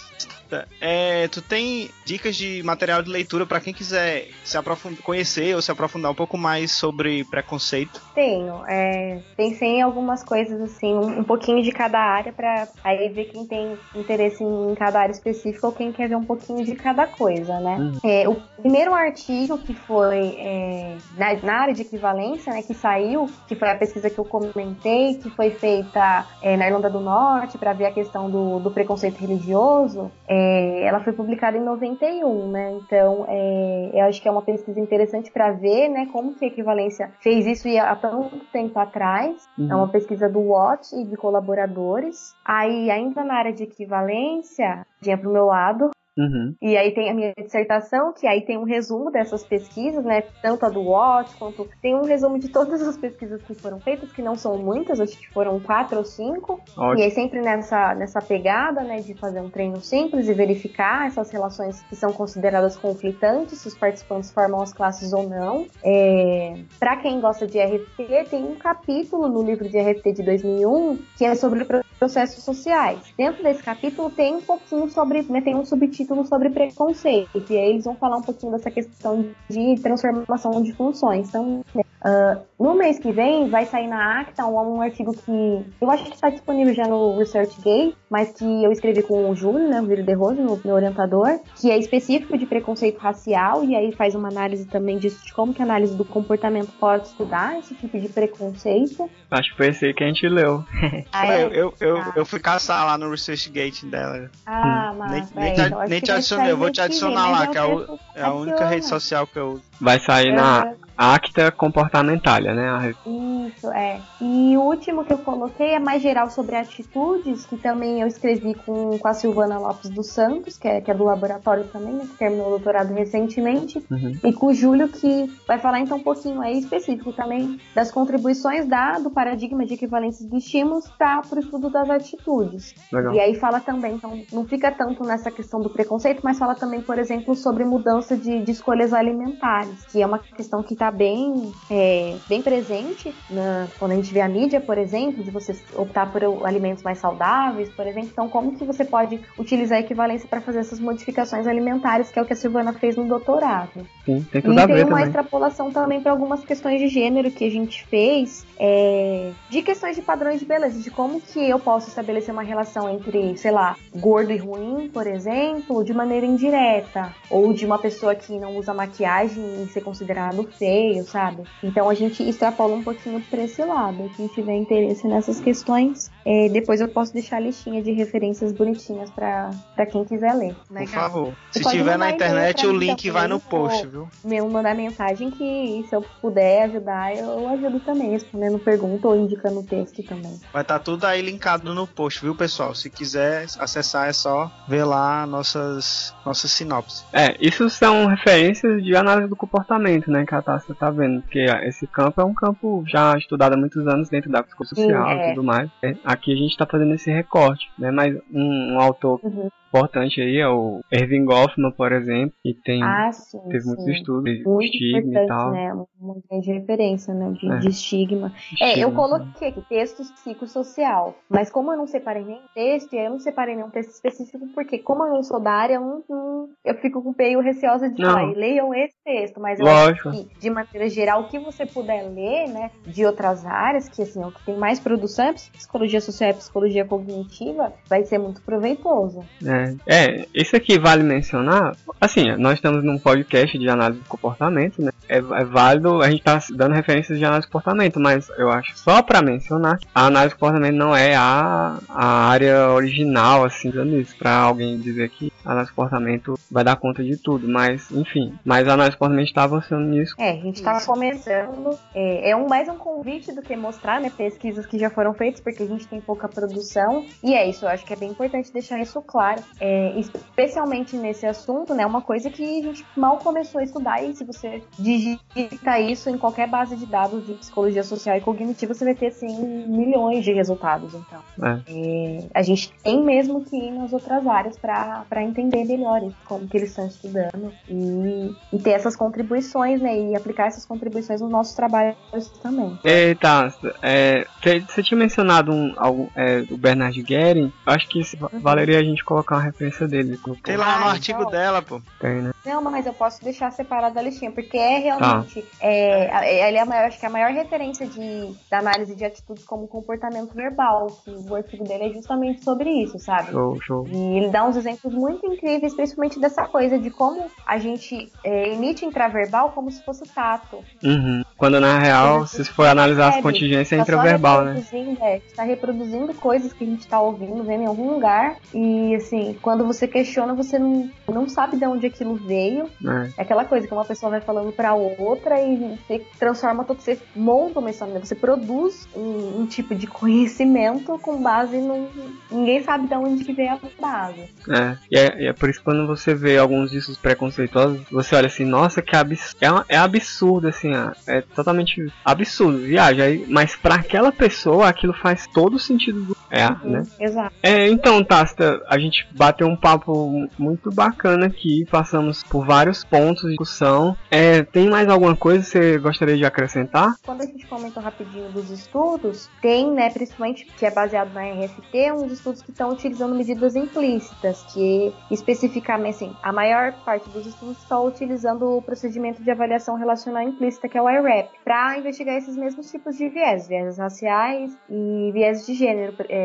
É, 0.80 1.28
tu 1.28 1.40
tem 1.40 1.90
dicas 2.04 2.36
de 2.36 2.62
material 2.62 3.02
de 3.02 3.10
leitura 3.10 3.46
pra 3.46 3.60
quem 3.60 3.72
quiser 3.72 4.28
se 4.44 4.56
aprofundar, 4.56 5.02
conhecer 5.02 5.54
ou 5.54 5.62
se 5.62 5.70
aprofundar 5.70 6.10
um 6.10 6.14
pouco 6.14 6.36
mais 6.36 6.72
sobre 6.72 7.24
preconceito? 7.24 8.00
Tenho. 8.14 8.62
É, 8.68 9.20
pensei 9.36 9.68
em 9.68 9.82
algumas 9.82 10.22
coisas 10.22 10.60
assim, 10.60 10.94
um, 10.94 11.20
um 11.20 11.24
pouquinho 11.24 11.62
de 11.62 11.70
cada 11.72 11.98
área 11.98 12.32
pra 12.32 12.68
aí 12.84 13.08
ver 13.08 13.26
quem 13.26 13.46
tem 13.46 13.78
interesse 13.94 14.42
em, 14.42 14.74
cada 14.74 15.00
área 15.00 15.12
específica 15.12 15.66
ou 15.66 15.72
quem 15.72 15.92
quer 15.92 16.08
ver 16.08 16.16
um 16.16 16.24
pouquinho 16.24 16.64
de 16.64 16.74
cada 16.74 17.06
coisa, 17.06 17.58
né? 17.60 17.76
Uhum. 17.76 17.98
É, 18.04 18.28
o 18.28 18.36
primeiro 18.60 18.94
artigo 18.94 19.58
que 19.58 19.74
foi 19.74 20.36
é, 20.38 20.96
na, 21.16 21.34
na 21.42 21.54
área 21.62 21.74
de 21.74 21.82
equivalência, 21.82 22.52
né, 22.52 22.62
que 22.62 22.74
saiu, 22.74 23.30
que 23.46 23.54
foi 23.54 23.70
a 23.70 23.74
pesquisa 23.74 24.10
que 24.10 24.18
eu 24.18 24.24
comentei, 24.24 25.14
que 25.14 25.30
foi 25.30 25.50
feita 25.50 26.26
é, 26.40 26.56
na 26.56 26.66
Irlanda 26.66 26.90
do 26.90 27.00
Norte 27.00 27.58
para 27.58 27.72
ver 27.72 27.86
a 27.86 27.92
questão 27.92 28.30
do, 28.30 28.58
do 28.58 28.70
preconceito 28.70 29.18
religioso, 29.18 30.10
é, 30.28 30.41
ela 30.82 31.00
foi 31.00 31.12
publicada 31.12 31.56
em 31.56 31.62
91, 31.62 32.50
né? 32.50 32.72
Então, 32.72 33.24
é, 33.28 33.90
eu 33.94 34.04
acho 34.06 34.20
que 34.20 34.28
é 34.28 34.30
uma 34.30 34.42
pesquisa 34.42 34.80
interessante 34.80 35.30
para 35.30 35.52
ver, 35.52 35.88
né, 35.88 36.08
como 36.12 36.34
que 36.34 36.44
a 36.44 36.48
equivalência 36.48 37.10
fez 37.20 37.46
isso 37.46 37.68
e 37.68 37.78
há 37.78 37.94
tanto 37.94 38.38
tempo 38.52 38.78
atrás. 38.78 39.48
É 39.58 39.74
uma 39.74 39.88
pesquisa 39.88 40.28
do 40.28 40.40
Watch 40.40 40.94
e 40.94 41.04
de 41.04 41.16
colaboradores. 41.16 42.34
Aí, 42.44 42.90
ainda 42.90 43.24
na 43.24 43.34
área 43.34 43.52
de 43.52 43.62
equivalência, 43.62 44.86
tinha 45.00 45.16
pro 45.16 45.32
meu 45.32 45.46
lado, 45.46 45.90
Uhum. 46.16 46.54
e 46.60 46.76
aí 46.76 46.92
tem 46.92 47.10
a 47.10 47.14
minha 47.14 47.32
dissertação, 47.34 48.12
que 48.12 48.26
aí 48.26 48.42
tem 48.42 48.58
um 48.58 48.64
resumo 48.64 49.10
dessas 49.10 49.42
pesquisas, 49.44 50.04
né? 50.04 50.22
Tanto 50.42 50.66
a 50.66 50.68
do 50.68 50.84
Watts 50.84 51.34
quanto. 51.34 51.66
Tem 51.80 51.94
um 51.94 52.04
resumo 52.04 52.38
de 52.38 52.48
todas 52.48 52.82
as 52.82 52.98
pesquisas 52.98 53.40
que 53.42 53.54
foram 53.54 53.80
feitas, 53.80 54.12
que 54.12 54.20
não 54.20 54.36
são 54.36 54.58
muitas, 54.58 55.00
acho 55.00 55.18
que 55.18 55.30
foram 55.30 55.58
quatro 55.58 55.98
ou 55.98 56.04
cinco. 56.04 56.60
Ótimo. 56.76 56.98
E 56.98 57.04
aí 57.04 57.10
sempre 57.10 57.40
nessa, 57.40 57.94
nessa 57.94 58.20
pegada, 58.20 58.82
né, 58.82 59.00
de 59.00 59.14
fazer 59.14 59.40
um 59.40 59.48
treino 59.48 59.80
simples 59.80 60.28
e 60.28 60.34
verificar 60.34 61.06
essas 61.06 61.30
relações 61.30 61.80
que 61.82 61.96
são 61.96 62.12
consideradas 62.12 62.76
conflitantes, 62.76 63.58
se 63.58 63.68
os 63.68 63.74
participantes 63.74 64.30
formam 64.30 64.60
as 64.60 64.72
classes 64.72 65.14
ou 65.14 65.26
não. 65.26 65.66
É... 65.82 66.58
Para 66.78 66.96
quem 66.96 67.20
gosta 67.20 67.46
de 67.46 67.58
RFT, 67.58 68.28
tem 68.28 68.44
um 68.44 68.56
capítulo 68.56 69.28
no 69.28 69.42
livro 69.42 69.66
de 69.66 69.78
RFT 69.78 70.12
de 70.12 70.22
2001 70.22 70.98
que 71.16 71.24
é 71.24 71.34
sobre 71.34 71.66
processos 71.98 72.44
sociais. 72.44 72.98
Dentro 73.16 73.42
desse 73.42 73.62
capítulo 73.62 74.10
tem 74.10 74.34
um 74.34 74.42
pouquinho 74.42 74.90
sobre, 74.90 75.22
né, 75.22 75.40
tem 75.40 75.54
um 75.54 75.64
subtítulo 75.64 76.01
sobre 76.24 76.50
preconceito, 76.50 77.44
e 77.50 77.56
aí 77.56 77.70
eles 77.70 77.84
vão 77.84 77.94
falar 77.96 78.16
um 78.18 78.22
pouquinho 78.22 78.52
dessa 78.52 78.70
questão 78.70 79.26
de 79.48 79.76
transformação 79.80 80.62
de 80.62 80.72
funções 80.72 81.30
também. 81.30 81.62
Uh, 82.04 82.42
no 82.58 82.74
mês 82.74 82.98
que 82.98 83.12
vem 83.12 83.48
vai 83.48 83.64
sair 83.64 83.86
na 83.86 84.20
Acta 84.20 84.44
um, 84.44 84.76
um 84.76 84.82
artigo 84.82 85.12
que 85.12 85.64
eu 85.80 85.88
acho 85.88 86.04
que 86.04 86.14
está 86.14 86.30
disponível 86.30 86.74
já 86.74 86.84
no 86.88 87.16
ResearchGate, 87.16 87.96
mas 88.10 88.32
que 88.32 88.44
eu 88.64 88.72
escrevi 88.72 89.02
com 89.04 89.30
o 89.30 89.36
Júlio, 89.36 89.68
né, 89.68 89.80
o 89.80 89.86
Júlio 89.86 90.04
De 90.04 90.12
Rose, 90.12 90.40
meu, 90.40 90.60
meu 90.64 90.74
orientador, 90.74 91.38
que 91.54 91.70
é 91.70 91.78
específico 91.78 92.36
de 92.36 92.44
preconceito 92.44 92.98
racial 92.98 93.64
e 93.64 93.76
aí 93.76 93.92
faz 93.92 94.16
uma 94.16 94.28
análise 94.28 94.66
também 94.66 94.98
disso, 94.98 95.24
de 95.24 95.32
como 95.32 95.54
que 95.54 95.62
a 95.62 95.64
análise 95.64 95.96
do 95.96 96.04
comportamento 96.04 96.72
pode 96.80 97.06
estudar 97.06 97.56
esse 97.60 97.74
tipo 97.76 97.98
de 97.98 98.08
preconceito. 98.08 99.08
Acho 99.30 99.50
que 99.50 99.56
foi 99.56 99.68
esse 99.68 99.86
aí 99.86 99.94
que 99.94 100.02
a 100.02 100.06
gente 100.08 100.28
leu. 100.28 100.64
ah, 101.12 101.26
é? 101.26 101.44
eu, 101.44 101.50
eu, 101.50 101.74
eu, 101.80 101.96
ah. 101.98 102.12
eu, 102.16 102.26
fui 102.26 102.40
caçar 102.40 102.84
lá 102.84 102.98
no 102.98 103.10
ResearchGate 103.10 103.86
dela. 103.86 104.28
Ah, 104.44 104.90
hum. 104.92 104.98
mas 104.98 105.32
nem, 105.32 105.44
nem, 105.44 105.52
é, 105.52 105.66
então, 105.66 105.84
nem 105.88 106.00
te 106.00 106.10
adicionei, 106.10 106.50
eu 106.50 106.56
vou 106.56 106.70
te 106.70 106.80
adicionar 106.80 107.30
lá, 107.30 107.46
que 107.46 107.58
é, 107.58 107.64
o, 107.64 107.98
é 108.16 108.22
a 108.22 108.32
única 108.32 108.66
rede 108.66 108.86
social 108.86 109.24
que 109.24 109.38
eu 109.38 109.52
uso. 109.52 109.62
Vai 109.80 110.00
sair 110.00 110.32
na 110.32 110.74
Acta 110.96 111.50
Comportamentália, 111.50 112.54
né? 112.54 112.94
Isso, 113.06 113.70
é. 113.72 114.00
E 114.20 114.56
o 114.56 114.60
último 114.60 115.04
que 115.04 115.12
eu 115.12 115.18
coloquei 115.18 115.74
é 115.74 115.78
mais 115.78 116.02
geral 116.02 116.30
sobre 116.30 116.56
atitudes, 116.56 117.46
que 117.46 117.56
também 117.56 118.00
eu 118.00 118.06
escrevi 118.06 118.54
com, 118.54 118.98
com 118.98 119.08
a 119.08 119.14
Silvana 119.14 119.58
Lopes 119.58 119.90
dos 119.90 120.08
Santos, 120.08 120.58
que 120.58 120.68
é, 120.68 120.80
que 120.80 120.90
é 120.90 120.94
do 120.94 121.04
laboratório 121.04 121.64
também, 121.64 121.94
né, 121.94 122.04
que 122.04 122.16
terminou 122.16 122.46
o 122.48 122.50
doutorado 122.50 122.92
recentemente, 122.92 123.84
uhum. 123.90 124.16
e 124.24 124.32
com 124.32 124.46
o 124.46 124.54
Júlio, 124.54 124.88
que 124.88 125.30
vai 125.46 125.58
falar 125.58 125.80
então 125.80 125.98
um 125.98 126.02
pouquinho 126.02 126.40
aí 126.40 126.58
específico 126.58 127.12
também 127.12 127.58
das 127.74 127.90
contribuições 127.90 128.66
da, 128.66 128.98
do 128.98 129.10
paradigma 129.10 129.64
de 129.64 129.74
equivalência 129.74 130.28
de 130.28 130.36
estímulos 130.36 130.88
para 130.98 131.22
o 131.34 131.38
estudo 131.38 131.70
das 131.70 131.88
atitudes. 131.88 132.74
Legal. 132.92 133.14
E 133.14 133.20
aí 133.20 133.34
fala 133.34 133.60
também, 133.60 133.94
então 133.94 134.20
não 134.32 134.44
fica 134.44 134.70
tanto 134.70 135.04
nessa 135.04 135.30
questão 135.30 135.60
do 135.60 135.70
preconceito, 135.70 136.20
mas 136.22 136.38
fala 136.38 136.54
também, 136.54 136.80
por 136.80 136.98
exemplo, 136.98 137.34
sobre 137.34 137.64
mudança 137.64 138.16
de, 138.16 138.42
de 138.42 138.50
escolhas 138.50 138.92
alimentares, 138.92 139.84
que 139.86 140.02
é 140.02 140.06
uma 140.06 140.18
questão 140.18 140.62
que 140.62 140.74
está 140.82 140.90
bem, 140.90 141.52
é, 141.70 142.16
bem 142.28 142.42
presente 142.42 143.14
na, 143.30 143.68
quando 143.78 143.92
a 143.92 143.94
gente 143.94 144.12
vê 144.12 144.20
a 144.20 144.28
mídia, 144.28 144.60
por 144.60 144.76
exemplo, 144.76 145.22
de 145.22 145.30
você 145.30 145.56
optar 145.74 146.10
por 146.10 146.22
alimentos 146.44 146.82
mais 146.82 146.98
saudáveis, 146.98 147.68
por 147.70 147.86
exemplo. 147.86 148.08
Então, 148.12 148.28
como 148.28 148.56
que 148.56 148.64
você 148.64 148.84
pode 148.84 149.20
utilizar 149.38 149.78
a 149.78 149.80
equivalência 149.80 150.26
para 150.28 150.40
fazer 150.40 150.58
essas 150.58 150.80
modificações 150.80 151.46
alimentares, 151.46 152.10
que 152.10 152.18
é 152.18 152.22
o 152.22 152.24
que 152.24 152.32
a 152.32 152.36
Silvana 152.36 152.72
fez 152.72 152.96
no 152.96 153.04
doutorado. 153.04 153.86
Sim, 154.04 154.26
tem 154.32 154.42
tudo 154.42 154.54
e 154.54 154.60
a 154.60 154.66
ver 154.66 154.74
tem 154.74 154.84
uma 154.84 154.90
também. 154.90 155.04
extrapolação 155.04 155.70
também 155.70 156.00
para 156.00 156.10
algumas 156.10 156.44
questões 156.44 156.80
de 156.80 156.88
gênero 156.88 157.30
que 157.30 157.44
a 157.44 157.50
gente 157.50 157.84
fez, 157.86 158.44
é, 158.58 159.30
de 159.48 159.62
questões 159.62 159.94
de 159.94 160.02
padrões 160.02 160.40
de 160.40 160.46
beleza, 160.46 160.80
de 160.80 160.90
como 160.90 161.20
que 161.20 161.48
eu 161.48 161.60
posso 161.60 161.88
estabelecer 161.88 162.34
uma 162.34 162.42
relação 162.42 162.88
entre, 162.88 163.36
sei 163.36 163.52
lá, 163.52 163.76
gordo 163.94 164.32
e 164.32 164.36
ruim, 164.36 164.90
por 164.92 165.06
exemplo, 165.06 165.84
de 165.84 165.94
maneira 165.94 166.26
indireta, 166.26 167.14
ou 167.30 167.52
de 167.52 167.64
uma 167.64 167.78
pessoa 167.78 168.16
que 168.16 168.36
não 168.38 168.56
usa 168.56 168.74
maquiagem 168.74 169.62
e 169.62 169.68
ser 169.68 169.82
considerado 169.82 170.42
feio, 170.58 170.71
sabe? 171.04 171.42
Então 171.62 171.88
a 171.88 171.94
gente 171.94 172.22
extrapola 172.22 172.74
um 172.74 172.82
pouquinho 172.82 173.20
para 173.30 173.44
esse 173.44 173.62
lado. 173.64 174.10
Quem 174.16 174.26
tiver 174.28 174.56
interesse 174.56 175.06
nessas 175.06 175.40
questões, 175.40 176.10
é, 176.24 176.48
depois 176.48 176.80
eu 176.80 176.88
posso 176.88 177.12
deixar 177.12 177.36
a 177.36 177.40
listinha 177.40 177.82
de 177.82 177.92
referências 177.92 178.52
bonitinhas 178.52 179.10
para 179.10 179.86
quem 179.90 180.04
quiser 180.04 180.34
ler. 180.34 180.54
Por 180.68 180.86
favor. 180.88 181.34
Se 181.50 181.62
tiver 181.64 181.98
na 181.98 182.10
internet, 182.10 182.66
o 182.66 182.72
link 182.72 183.10
vai 183.10 183.26
no 183.26 183.40
post, 183.40 183.86
viu? 183.86 184.08
Meu 184.24 184.48
mandar 184.48 184.74
mensagem 184.74 185.30
que 185.30 185.84
se 185.88 185.94
eu 185.94 186.02
puder 186.20 186.64
ajudar, 186.64 187.16
eu 187.16 187.48
ajudo 187.48 187.80
também, 187.80 188.10
respondendo 188.10 188.58
pergunta 188.58 189.08
ou 189.08 189.16
indicando 189.16 189.60
o 189.60 189.62
texto 189.64 190.02
também. 190.02 190.38
Vai 190.52 190.62
estar 190.62 190.78
tá 190.78 190.84
tudo 190.84 191.04
aí 191.04 191.22
linkado 191.22 191.74
no 191.74 191.86
post, 191.86 192.20
viu, 192.20 192.34
pessoal? 192.34 192.74
Se 192.74 192.88
quiser 192.88 193.46
acessar, 193.58 194.08
é 194.08 194.12
só 194.12 194.50
ver 194.68 194.84
lá 194.84 195.26
nossas, 195.26 196.14
nossas 196.24 196.50
sinopses. 196.50 197.04
É, 197.12 197.36
isso 197.40 197.68
são 197.70 198.06
referências 198.06 198.82
de 198.82 198.94
análise 198.96 199.28
do 199.28 199.36
comportamento, 199.36 200.10
né, 200.10 200.24
que 200.26 200.34
a 200.34 200.42
Tássia 200.42 200.74
tá 200.74 200.90
vendo, 200.90 201.22
porque 201.22 201.44
esse 201.64 201.86
campo 201.86 202.20
é 202.20 202.24
um 202.24 202.34
campo 202.34 202.84
já 202.86 203.16
estudado 203.16 203.54
há 203.54 203.56
muitos 203.56 203.86
anos 203.86 204.08
dentro 204.08 204.30
da 204.30 204.42
psicossocial 204.42 205.08
e 205.10 205.20
é. 205.20 205.28
tudo 205.30 205.42
mais. 205.42 205.70
É, 205.82 205.94
aqui 206.12 206.32
a 206.32 206.36
gente 206.36 206.50
está 206.50 206.66
fazendo 206.66 206.94
esse 206.94 207.10
recorte, 207.10 207.70
né, 207.78 207.90
mas 207.90 208.14
um, 208.30 208.74
um 208.74 208.80
autor 208.80 209.20
uhum 209.22 209.50
importante 209.72 210.20
aí 210.20 210.38
é 210.38 210.48
o 210.48 210.80
Erving 210.92 211.24
Goffman, 211.24 211.72
por 211.72 211.92
exemplo, 211.92 212.34
que 212.42 212.52
tem 212.62 212.82
ah, 212.82 213.10
sim, 213.10 213.40
teve 213.48 213.60
sim. 213.60 213.68
muitos 213.68 213.88
estudos 213.88 214.24
de 214.24 214.44
Muito 214.44 214.70
estigma 214.70 215.22
e 215.22 215.26
tal. 215.26 215.50
Né? 215.50 215.72
Uma 215.98 216.16
grande 216.30 216.52
referência, 216.52 217.14
né? 217.14 217.30
De, 217.30 217.50
é. 217.50 217.58
de 217.58 217.68
estigma. 217.68 218.32
estigma. 218.52 218.68
É, 218.68 218.78
eu 218.78 218.92
coloquei 218.92 219.48
aqui 219.48 219.62
textos 219.68 220.10
psicossocial, 220.10 221.16
mas 221.28 221.50
como 221.50 221.72
eu 221.72 221.78
não 221.78 221.86
separei 221.86 222.24
nem 222.24 222.40
texto, 222.54 222.92
eu 222.92 223.10
não 223.10 223.18
separei 223.18 223.56
nenhum 223.56 223.70
texto 223.70 223.90
específico, 223.90 224.46
porque 224.54 224.78
como 224.78 225.04
eu 225.04 225.14
não 225.14 225.22
sou 225.22 225.40
da 225.40 225.52
área, 225.52 225.74
eu, 225.76 226.04
não, 226.08 226.48
eu 226.64 226.74
fico 226.74 227.14
meio 227.16 227.40
receosa 227.40 227.88
de 227.88 228.04
falar, 228.04 228.32
leiam 228.32 228.74
esse 228.74 228.96
texto, 229.04 229.40
mas 229.40 229.58
eu 229.58 229.64
Lógico. 229.64 230.10
acho 230.10 230.24
que, 230.26 230.38
de 230.38 230.50
maneira 230.50 230.88
geral, 230.88 231.22
o 231.22 231.28
que 231.28 231.38
você 231.38 231.64
puder 231.64 232.02
ler, 232.10 232.48
né, 232.48 232.70
de 232.86 233.06
outras 233.06 233.46
áreas, 233.46 233.88
que 233.88 234.02
assim, 234.02 234.22
é 234.22 234.26
o 234.26 234.32
que 234.32 234.44
tem 234.44 234.56
mais 234.56 234.78
produção 234.78 235.26
é 235.26 235.32
psicologia 235.32 236.00
social 236.00 236.30
e 236.30 236.34
psicologia 236.34 236.84
cognitiva, 236.84 237.72
vai 237.88 238.04
ser 238.04 238.18
muito 238.18 238.42
proveitoso. 238.42 239.24
É. 239.44 239.61
É, 239.86 240.26
isso 240.34 240.56
aqui 240.56 240.78
vale 240.78 241.02
mencionar. 241.02 241.76
Assim, 242.00 242.34
nós 242.36 242.54
estamos 242.54 242.84
num 242.84 242.98
podcast 242.98 243.58
de 243.58 243.68
análise 243.68 244.00
de 244.00 244.08
comportamento, 244.08 244.82
né? 244.82 244.90
É, 245.08 245.18
é 245.18 245.44
válido, 245.44 246.00
a 246.00 246.10
gente 246.10 246.20
está 246.20 246.38
dando 246.54 246.74
referências 246.74 247.18
de 247.18 247.24
análise 247.24 247.46
de 247.46 247.52
comportamento, 247.52 248.00
mas 248.00 248.28
eu 248.38 248.50
acho 248.50 248.76
só 248.78 249.02
para 249.02 249.20
mencionar, 249.22 249.78
a 249.94 250.06
análise 250.06 250.34
de 250.34 250.40
comportamento 250.40 250.74
não 250.74 250.96
é 250.96 251.14
a, 251.14 251.78
a 251.88 252.06
área 252.28 252.70
original, 252.70 253.44
assim, 253.44 253.70
dando 253.70 253.98
isso, 253.98 254.16
para 254.16 254.34
alguém 254.34 254.78
dizer 254.80 255.08
que 255.10 255.32
a 255.44 255.50
análise 255.50 255.70
de 255.70 255.76
comportamento 255.76 256.38
vai 256.50 256.64
dar 256.64 256.76
conta 256.76 257.02
de 257.02 257.16
tudo, 257.16 257.48
mas 257.48 257.90
enfim, 257.90 258.34
mas 258.44 258.66
a 258.66 258.74
análise 258.74 258.92
de 258.92 258.98
comportamento 258.98 259.28
está 259.28 259.44
avançando 259.44 259.84
nisso. 259.86 260.14
É, 260.18 260.30
a 260.30 260.36
gente 260.36 260.56
estava 260.56 260.84
começando, 260.84 261.78
é, 261.94 262.30
é 262.30 262.36
um, 262.36 262.48
mais 262.48 262.68
um 262.68 262.76
convite 262.76 263.32
do 263.32 263.42
que 263.42 263.54
mostrar, 263.56 264.00
né, 264.00 264.10
pesquisas 264.10 264.66
que 264.66 264.78
já 264.78 264.90
foram 264.90 265.12
feitas, 265.14 265.40
porque 265.40 265.62
a 265.62 265.66
gente 265.66 265.86
tem 265.86 266.00
pouca 266.00 266.28
produção, 266.28 267.04
e 267.22 267.34
é 267.34 267.48
isso, 267.48 267.64
eu 267.64 267.68
acho 267.68 267.84
que 267.84 267.92
é 267.92 267.96
bem 267.96 268.10
importante 268.10 268.52
deixar 268.52 268.80
isso 268.80 269.00
claro 269.02 269.42
é, 269.60 269.98
especialmente 269.98 270.96
nesse 270.96 271.26
assunto, 271.26 271.74
né? 271.74 271.86
Uma 271.86 272.02
coisa 272.02 272.30
que 272.30 272.42
a 272.42 272.62
gente 272.62 272.84
mal 272.96 273.18
começou 273.18 273.60
a 273.60 273.64
estudar 273.64 274.02
e 274.02 274.14
se 274.14 274.24
você 274.24 274.62
digita 274.78 275.78
isso 275.80 276.10
em 276.10 276.18
qualquer 276.18 276.48
base 276.48 276.76
de 276.76 276.86
dados 276.86 277.26
de 277.26 277.34
psicologia 277.34 277.82
social 277.82 278.16
e 278.16 278.20
cognitiva, 278.20 278.74
você 278.74 278.84
vai 278.84 278.94
ter 278.94 279.08
assim 279.08 279.66
milhões 279.66 280.24
de 280.24 280.32
resultados. 280.32 280.94
Então, 280.94 281.20
é. 281.42 281.60
É, 281.68 282.24
a 282.34 282.42
gente 282.42 282.72
tem 282.82 283.02
mesmo 283.02 283.44
que 283.44 283.56
ir 283.56 283.70
nas 283.70 283.92
outras 283.92 284.26
áreas 284.26 284.56
para 284.58 285.22
entender 285.22 285.64
melhor 285.64 286.02
como 286.24 286.48
que 286.48 286.56
eles 286.56 286.70
estão 286.70 286.86
estudando 286.86 287.52
e, 287.68 288.34
e, 288.52 288.58
ter 288.58 288.70
essas 288.70 288.96
contribuições, 288.96 289.80
né? 289.80 289.98
E 289.98 290.16
aplicar 290.16 290.46
essas 290.46 290.64
contribuições 290.64 291.20
nos 291.20 291.30
nossos 291.30 291.54
trabalhos 291.54 291.96
também. 292.42 292.78
Eita, 292.84 293.52
é, 293.82 294.26
você 294.68 294.82
tinha 294.82 294.98
mencionado 294.98 295.52
um, 295.52 295.74
algo, 295.76 296.10
é, 296.16 296.44
o 296.50 296.56
Bernard 296.56 297.00
Guerin. 297.02 297.52
Acho 297.66 297.88
que 297.88 298.00
uhum. 298.00 298.40
valeria 298.40 298.78
a 298.78 298.84
gente 298.84 299.04
colocar 299.04 299.38
referência 299.42 299.86
dele. 299.86 300.18
Tem 300.42 300.56
lá 300.56 300.78
no 300.78 300.86
ah, 300.86 300.90
artigo 300.92 301.20
então... 301.20 301.30
dela, 301.30 301.62
pô. 301.62 301.80
Tem, 302.00 302.22
né? 302.22 302.32
Não, 302.44 302.62
mas 302.62 302.86
eu 302.86 302.92
posso 302.92 303.22
deixar 303.22 303.50
separado 303.52 303.98
a 303.98 304.02
listinha, 304.02 304.30
porque 304.30 304.56
é 304.56 304.78
realmente. 304.78 305.42
Tá. 305.42 305.48
É, 305.60 306.48
ele 306.48 306.56
é 306.56 306.60
a 306.60 306.66
maior, 306.66 306.86
acho 306.86 306.98
que 306.98 307.06
é 307.06 307.08
a 307.08 307.12
maior 307.12 307.30
referência 307.30 307.86
de, 307.86 308.34
da 308.50 308.58
análise 308.58 308.94
de 308.94 309.04
atitudes 309.04 309.44
como 309.44 309.68
comportamento 309.68 310.34
verbal. 310.34 310.86
Que 311.04 311.10
o 311.10 311.34
artigo 311.34 311.64
dele 311.64 311.84
é 311.84 311.92
justamente 311.92 312.42
sobre 312.42 312.70
isso, 312.70 312.98
sabe? 312.98 313.30
Show, 313.30 313.60
show. 313.60 313.86
E 313.88 314.16
ele 314.16 314.28
dá 314.30 314.44
uns 314.44 314.56
exemplos 314.56 314.92
muito 314.92 315.26
incríveis, 315.26 315.74
principalmente 315.74 316.18
dessa 316.20 316.44
coisa 316.46 316.78
de 316.78 316.90
como 316.90 317.26
a 317.46 317.58
gente 317.58 318.10
é, 318.24 318.52
emite 318.52 318.84
intraverbal 318.84 319.50
como 319.52 319.70
se 319.70 319.84
fosse 319.84 320.04
tato. 320.04 320.58
Uhum. 320.82 321.22
Quando 321.36 321.60
na 321.60 321.78
real, 321.78 322.26
se 322.26 322.44
for 322.44 322.66
analisar 322.66 323.08
as 323.08 323.20
contingências, 323.20 323.78
é 323.78 323.82
intraverbal, 323.82 324.44
né? 324.44 324.64
É, 325.00 325.16
está 325.18 325.42
reproduzindo 325.42 326.14
coisas 326.14 326.52
que 326.52 326.64
a 326.64 326.66
gente 326.66 326.80
está 326.80 327.00
ouvindo, 327.00 327.42
vendo 327.42 327.62
em 327.62 327.66
algum 327.66 327.90
lugar. 327.90 328.36
E 328.54 328.94
assim, 328.94 329.31
quando 329.34 329.66
você 329.66 329.86
questiona, 329.86 330.34
você 330.34 330.58
não, 330.58 330.90
não 331.08 331.28
sabe 331.28 331.56
de 331.56 331.64
onde 331.64 331.86
aquilo 331.86 332.14
veio. 332.14 332.68
É. 332.84 333.10
é 333.18 333.22
aquela 333.22 333.44
coisa 333.44 333.66
que 333.66 333.72
uma 333.72 333.84
pessoa 333.84 334.10
vai 334.10 334.20
falando 334.20 334.52
para 334.52 334.74
outra 334.74 335.40
e 335.40 335.78
você 335.86 336.04
transforma 336.18 336.64
todo, 336.64 336.80
você 336.80 336.98
monta 337.14 337.58
uma 337.58 337.70
história, 337.70 337.98
você 337.98 338.14
produz 338.14 338.88
um, 338.94 339.40
um, 339.40 339.46
tipo 339.46 339.74
de 339.74 339.86
conhecimento 339.86 340.98
com 340.98 341.22
base 341.22 341.58
no. 341.58 341.88
Ninguém 342.30 342.62
sabe 342.62 342.86
de 342.86 342.94
onde 342.94 343.24
que 343.24 343.32
veio 343.32 343.52
a 343.52 343.60
base. 343.80 344.24
É, 344.48 344.76
e 344.90 344.98
é, 344.98 345.22
e 345.22 345.26
é 345.26 345.32
por 345.32 345.48
isso 345.48 345.58
que 345.58 345.64
quando 345.64 345.86
você 345.86 346.14
vê 346.14 346.38
alguns 346.38 346.70
discos 346.70 346.96
preconceituosos, 346.96 347.80
você 347.90 348.14
olha 348.14 348.26
assim, 348.26 348.44
nossa, 348.44 348.82
que 348.82 348.96
absurdo. 348.96 349.38
É, 349.68 349.74
é 349.74 349.78
absurdo, 349.78 350.48
assim, 350.48 350.70
é 351.06 351.20
totalmente 351.34 351.92
absurdo, 352.04 352.58
viaja. 352.58 353.04
Mas 353.28 353.56
para 353.56 353.76
aquela 353.76 354.12
pessoa, 354.12 354.68
aquilo 354.68 354.92
faz 354.92 355.26
todo 355.26 355.54
o 355.54 355.58
sentido 355.58 356.02
do 356.02 356.16
É, 356.32 356.48
Uhum, 356.64 356.70
né? 356.70 356.82
Exato. 356.98 357.34
É, 357.42 357.68
então, 357.68 358.02
Tasta, 358.02 358.62
a 358.66 358.78
gente 358.78 359.06
bateu 359.14 359.46
um 359.46 359.56
papo 359.56 360.26
muito 360.38 360.70
bacana 360.70 361.26
aqui, 361.26 361.66
passamos 361.70 362.22
por 362.24 362.46
vários 362.46 362.82
pontos 362.84 363.22
de 363.24 363.28
discussão. 363.30 363.94
É, 364.10 364.42
tem 364.42 364.70
mais 364.70 364.88
alguma 364.88 365.14
coisa 365.14 365.40
que 365.40 365.50
você 365.50 365.78
gostaria 365.78 366.16
de 366.16 366.24
acrescentar? 366.24 366.94
Quando 367.04 367.20
a 367.20 367.26
gente 367.26 367.46
comentou 367.46 367.82
rapidinho 367.82 368.30
dos 368.30 368.50
estudos, 368.50 369.28
tem, 369.42 369.70
né, 369.70 369.90
principalmente 369.90 370.46
que 370.46 370.64
é 370.64 370.70
baseado 370.70 371.12
na 371.12 371.22
RFT, 371.22 371.92
uns 371.92 372.12
estudos 372.12 372.40
que 372.40 372.50
estão 372.50 372.70
utilizando 372.70 373.14
medidas 373.14 373.54
implícitas, 373.54 374.42
que 374.54 374.92
especificamente, 375.10 375.96
assim, 375.96 376.16
a 376.22 376.32
maior 376.32 376.72
parte 376.84 377.10
dos 377.10 377.26
estudos 377.26 377.58
estão 377.58 377.86
utilizando 377.86 378.56
o 378.56 378.62
procedimento 378.62 379.22
de 379.22 379.30
avaliação 379.30 379.76
relacional 379.76 380.22
implícita, 380.22 380.68
que 380.68 380.78
é 380.78 380.82
o 380.82 380.88
IRAP, 380.88 381.28
para 381.44 381.76
investigar 381.78 382.16
esses 382.16 382.36
mesmos 382.36 382.70
tipos 382.70 382.96
de 382.96 383.08
viés, 383.10 383.46
viés 383.48 383.76
raciais 383.76 384.56
e 384.70 385.10
viés 385.12 385.44
de 385.44 385.54
gênero, 385.54 385.94
é, 386.08 386.21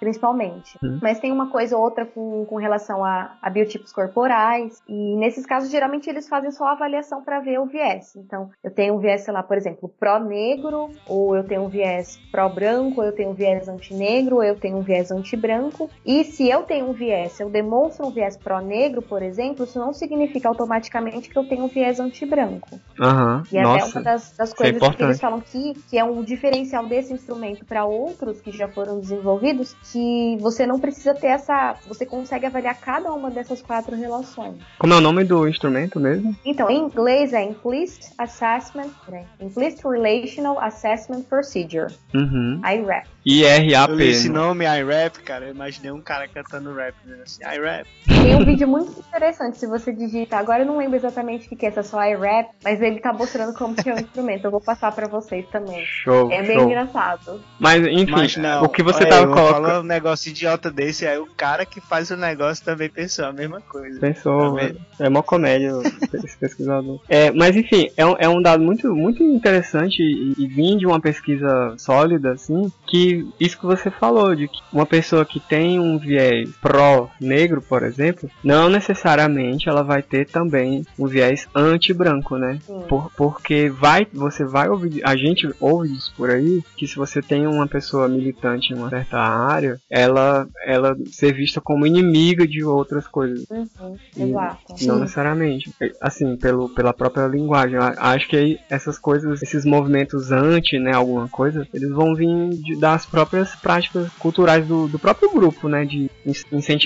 principalmente. 0.00 0.78
Hum. 0.82 0.98
Mas 1.02 1.20
tem 1.20 1.32
uma 1.32 1.50
coisa 1.50 1.76
ou 1.76 1.82
outra 1.82 2.04
com, 2.06 2.44
com 2.46 2.56
relação 2.56 3.04
a, 3.04 3.36
a 3.40 3.50
biotipos 3.50 3.92
corporais, 3.92 4.82
e 4.88 5.16
nesses 5.16 5.46
casos, 5.46 5.70
geralmente, 5.70 6.08
eles 6.08 6.28
fazem 6.28 6.50
só 6.50 6.66
a 6.66 6.72
avaliação 6.72 7.22
para 7.22 7.40
ver 7.40 7.58
o 7.58 7.66
viés. 7.66 8.14
Então, 8.16 8.50
eu 8.62 8.70
tenho 8.70 8.94
um 8.94 8.98
viés, 8.98 9.22
sei 9.22 9.32
lá, 9.32 9.42
por 9.42 9.56
exemplo, 9.56 9.88
pró-negro, 9.98 10.90
ou 11.08 11.36
eu 11.36 11.44
tenho 11.44 11.62
um 11.62 11.68
viés 11.68 12.18
pró-branco, 12.30 13.02
eu 13.02 13.12
tenho 13.12 13.30
um 13.30 13.34
viés 13.34 13.68
antinegro, 13.68 14.36
ou 14.36 14.44
eu 14.44 14.56
tenho 14.56 14.78
um 14.78 14.82
viés 14.82 15.10
antibranco. 15.10 15.90
E 16.04 16.24
se 16.24 16.48
eu 16.48 16.62
tenho 16.62 16.88
um 16.88 16.92
viés, 16.92 17.38
eu 17.40 17.50
demonstro 17.50 18.06
um 18.06 18.10
viés 18.10 18.36
pró-negro, 18.36 19.02
por 19.02 19.22
exemplo, 19.22 19.64
isso 19.64 19.78
não 19.78 19.92
significa 19.92 20.48
automaticamente 20.48 21.28
que 21.28 21.38
eu 21.38 21.46
tenho 21.46 21.64
um 21.64 21.68
viés 21.68 22.00
antibranco. 22.00 22.80
Aham, 23.00 23.42
E 23.52 23.58
até 23.58 23.68
nossa. 23.68 23.98
uma 23.98 24.02
das, 24.02 24.36
das 24.36 24.52
é 24.52 24.56
coisas 24.56 24.78
que 24.78 24.86
importante. 24.86 25.02
eles 25.02 25.20
falam 25.20 25.40
que, 25.40 25.74
que 25.88 25.98
é 25.98 26.04
um 26.04 26.22
diferencial 26.22 26.86
desse 26.86 27.12
instrumento 27.12 27.64
para 27.64 27.84
outros 27.84 28.40
que 28.40 28.50
já 28.50 28.68
foram 28.68 29.00
desenvolvidos, 29.00 29.33
que 29.38 30.36
você 30.40 30.66
não 30.66 30.78
precisa 30.78 31.14
ter 31.14 31.28
essa. 31.28 31.76
Você 31.86 32.04
consegue 32.06 32.46
avaliar 32.46 32.74
cada 32.80 33.12
uma 33.12 33.30
dessas 33.30 33.60
quatro 33.62 33.96
relações. 33.96 34.56
Como 34.78 34.92
é 34.92 34.96
o 34.96 35.00
nome 35.00 35.24
do 35.24 35.46
instrumento 35.48 35.98
mesmo? 36.00 36.34
Então, 36.44 36.70
em 36.70 36.78
inglês 36.84 37.32
é 37.32 37.42
Implicit 37.42 38.12
Assessment, 38.18 38.90
peraí, 39.06 39.24
Implicit 39.40 39.82
Relational 39.86 40.58
Assessment 40.60 41.22
Procedure, 41.22 41.92
Uhum. 42.14 42.60
IRAP. 42.64 43.06
IRAP. 43.26 43.90
Eu 43.90 43.96
li 43.96 44.08
esse 44.10 44.28
né? 44.28 44.34
nome, 44.38 44.64
iRap, 44.66 45.16
cara, 45.24 45.46
eu 45.46 45.54
imaginei 45.54 45.90
um 45.90 46.00
cara 46.00 46.28
cantando 46.28 46.74
rap, 46.74 46.94
dizendo 47.02 47.22
assim, 47.22 47.42
iRap. 47.42 47.86
Tem 48.06 48.34
um 48.34 48.44
vídeo 48.44 48.68
muito 48.68 48.98
interessante 49.00 49.56
se 49.58 49.66
você 49.66 49.92
digita. 49.92 50.36
Agora 50.36 50.62
eu 50.62 50.66
não 50.66 50.76
lembro 50.76 50.96
exatamente 50.96 51.46
o 51.46 51.56
que 51.56 51.64
é, 51.64 51.70
se 51.70 51.78
é 51.78 51.82
só 51.82 52.04
iRap, 52.04 52.50
mas 52.62 52.80
ele 52.82 53.00
tá 53.00 53.12
mostrando 53.14 53.54
como 53.54 53.74
que 53.74 53.88
é 53.88 53.94
o 53.94 53.98
instrumento. 53.98 54.44
Eu 54.44 54.50
vou 54.50 54.60
passar 54.60 54.92
pra 54.92 55.06
vocês 55.08 55.46
também. 55.50 55.82
Show, 55.86 56.30
É 56.30 56.42
bem 56.42 56.58
show. 56.58 56.66
engraçado. 56.66 57.40
Mas, 57.58 57.86
enfim, 57.86 58.10
Mas 58.10 58.36
não, 58.36 58.64
o 58.64 58.68
que 58.68 58.82
você 58.82 59.06
tava 59.06 59.23
colocando. 59.32 59.52
falar 59.52 59.80
um 59.80 59.84
negócio 59.84 60.30
idiota 60.30 60.70
desse, 60.70 61.06
aí 61.06 61.18
o 61.18 61.26
cara 61.36 61.64
que 61.64 61.80
faz 61.80 62.10
o 62.10 62.16
negócio 62.16 62.64
também 62.64 62.88
pensou 62.88 63.24
a 63.26 63.32
mesma 63.32 63.60
coisa. 63.60 63.98
Pensou, 64.00 64.54
vendo? 64.54 64.80
é 64.98 65.08
uma 65.08 65.22
comédia 65.22 65.72
esse 66.12 66.36
pesquisador. 66.38 67.00
É, 67.08 67.30
mas 67.30 67.56
enfim, 67.56 67.88
é 67.96 68.04
um, 68.06 68.14
é 68.18 68.28
um 68.28 68.40
dado 68.42 68.62
muito, 68.62 68.94
muito 68.94 69.22
interessante 69.22 70.00
e, 70.02 70.34
e 70.38 70.46
vim 70.46 70.76
de 70.76 70.86
uma 70.86 71.00
pesquisa 71.00 71.74
sólida, 71.78 72.32
assim, 72.32 72.70
que 72.86 73.26
isso 73.40 73.58
que 73.58 73.66
você 73.66 73.90
falou, 73.90 74.34
de 74.34 74.48
que 74.48 74.58
uma 74.72 74.86
pessoa 74.86 75.24
que 75.24 75.40
tem 75.40 75.78
um 75.78 75.98
viés 75.98 76.48
pró-negro, 76.60 77.62
por 77.62 77.82
exemplo, 77.82 78.30
não 78.42 78.68
necessariamente 78.68 79.68
ela 79.68 79.82
vai 79.82 80.02
ter 80.02 80.26
também 80.26 80.84
um 80.98 81.06
viés 81.06 81.46
anti-branco, 81.54 82.36
né? 82.36 82.58
Por- 82.88 83.10
porque 83.16 83.68
vai, 83.70 84.06
você 84.12 84.44
vai 84.44 84.68
ouvir, 84.68 85.00
a 85.04 85.16
gente 85.16 85.48
ouve 85.60 85.94
isso 85.94 86.12
por 86.16 86.30
aí, 86.30 86.62
que 86.76 86.86
se 86.86 86.96
você 86.96 87.20
tem 87.22 87.46
uma 87.46 87.66
pessoa 87.66 88.08
militante 88.08 88.72
em 88.72 88.76
uma 88.76 88.90
certa 88.90 89.13
área, 89.20 89.78
ela, 89.90 90.46
ela 90.66 90.96
ser 91.10 91.32
vista 91.34 91.60
como 91.60 91.86
inimiga 91.86 92.46
de 92.46 92.64
outras 92.64 93.06
coisas. 93.06 93.44
Uhum, 93.50 93.96
exato. 94.16 94.74
Não 94.86 94.98
necessariamente. 95.00 95.70
Assim, 96.00 96.36
pelo, 96.36 96.68
pela 96.68 96.92
própria 96.92 97.26
linguagem. 97.26 97.78
Acho 97.98 98.28
que 98.28 98.36
aí 98.36 98.58
essas 98.70 98.98
coisas, 98.98 99.42
esses 99.42 99.64
movimentos 99.64 100.30
anti, 100.32 100.78
né, 100.78 100.92
alguma 100.94 101.28
coisa, 101.28 101.66
eles 101.72 101.90
vão 101.90 102.14
vir 102.14 102.50
de- 102.50 102.76
das 102.76 103.06
próprias 103.06 103.54
práticas 103.56 104.08
culturais 104.18 104.66
do, 104.66 104.88
do 104.88 104.98
próprio 104.98 105.30
grupo, 105.30 105.68
né, 105.68 105.84
de 105.84 106.10
in- 106.26 106.32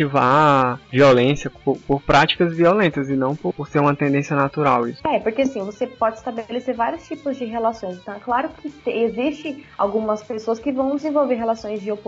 incentivar 0.03 0.81
violência 0.91 1.51
por, 1.65 1.79
por 1.79 2.01
práticas 2.03 2.55
violentas 2.57 3.09
e 3.09 3.17
não 3.17 3.35
por, 3.37 3.53
por 3.53 3.69
ser 3.69 3.81
uma 3.81 3.95
tendência 3.95 4.35
natural 4.37 4.87
isso. 4.89 5.01
É, 5.07 5.19
porque 5.19 5.43
assim, 5.43 5.61
você 5.65 5.87
pode 5.87 6.17
estabelecer 6.19 6.75
vários 6.75 7.07
tipos 7.07 7.37
de 7.37 7.45
relações. 7.45 7.97
Então, 7.99 8.15
é 8.15 8.19
claro 8.19 8.49
que 8.61 8.71
te- 8.71 8.91
existe 8.91 9.65
algumas 9.77 10.23
pessoas 10.23 10.59
que 10.59 10.73
vão 10.73 10.97
desenvolver 10.97 11.35
relações 11.35 11.81
de 11.81 11.91
oposição, 11.91 12.08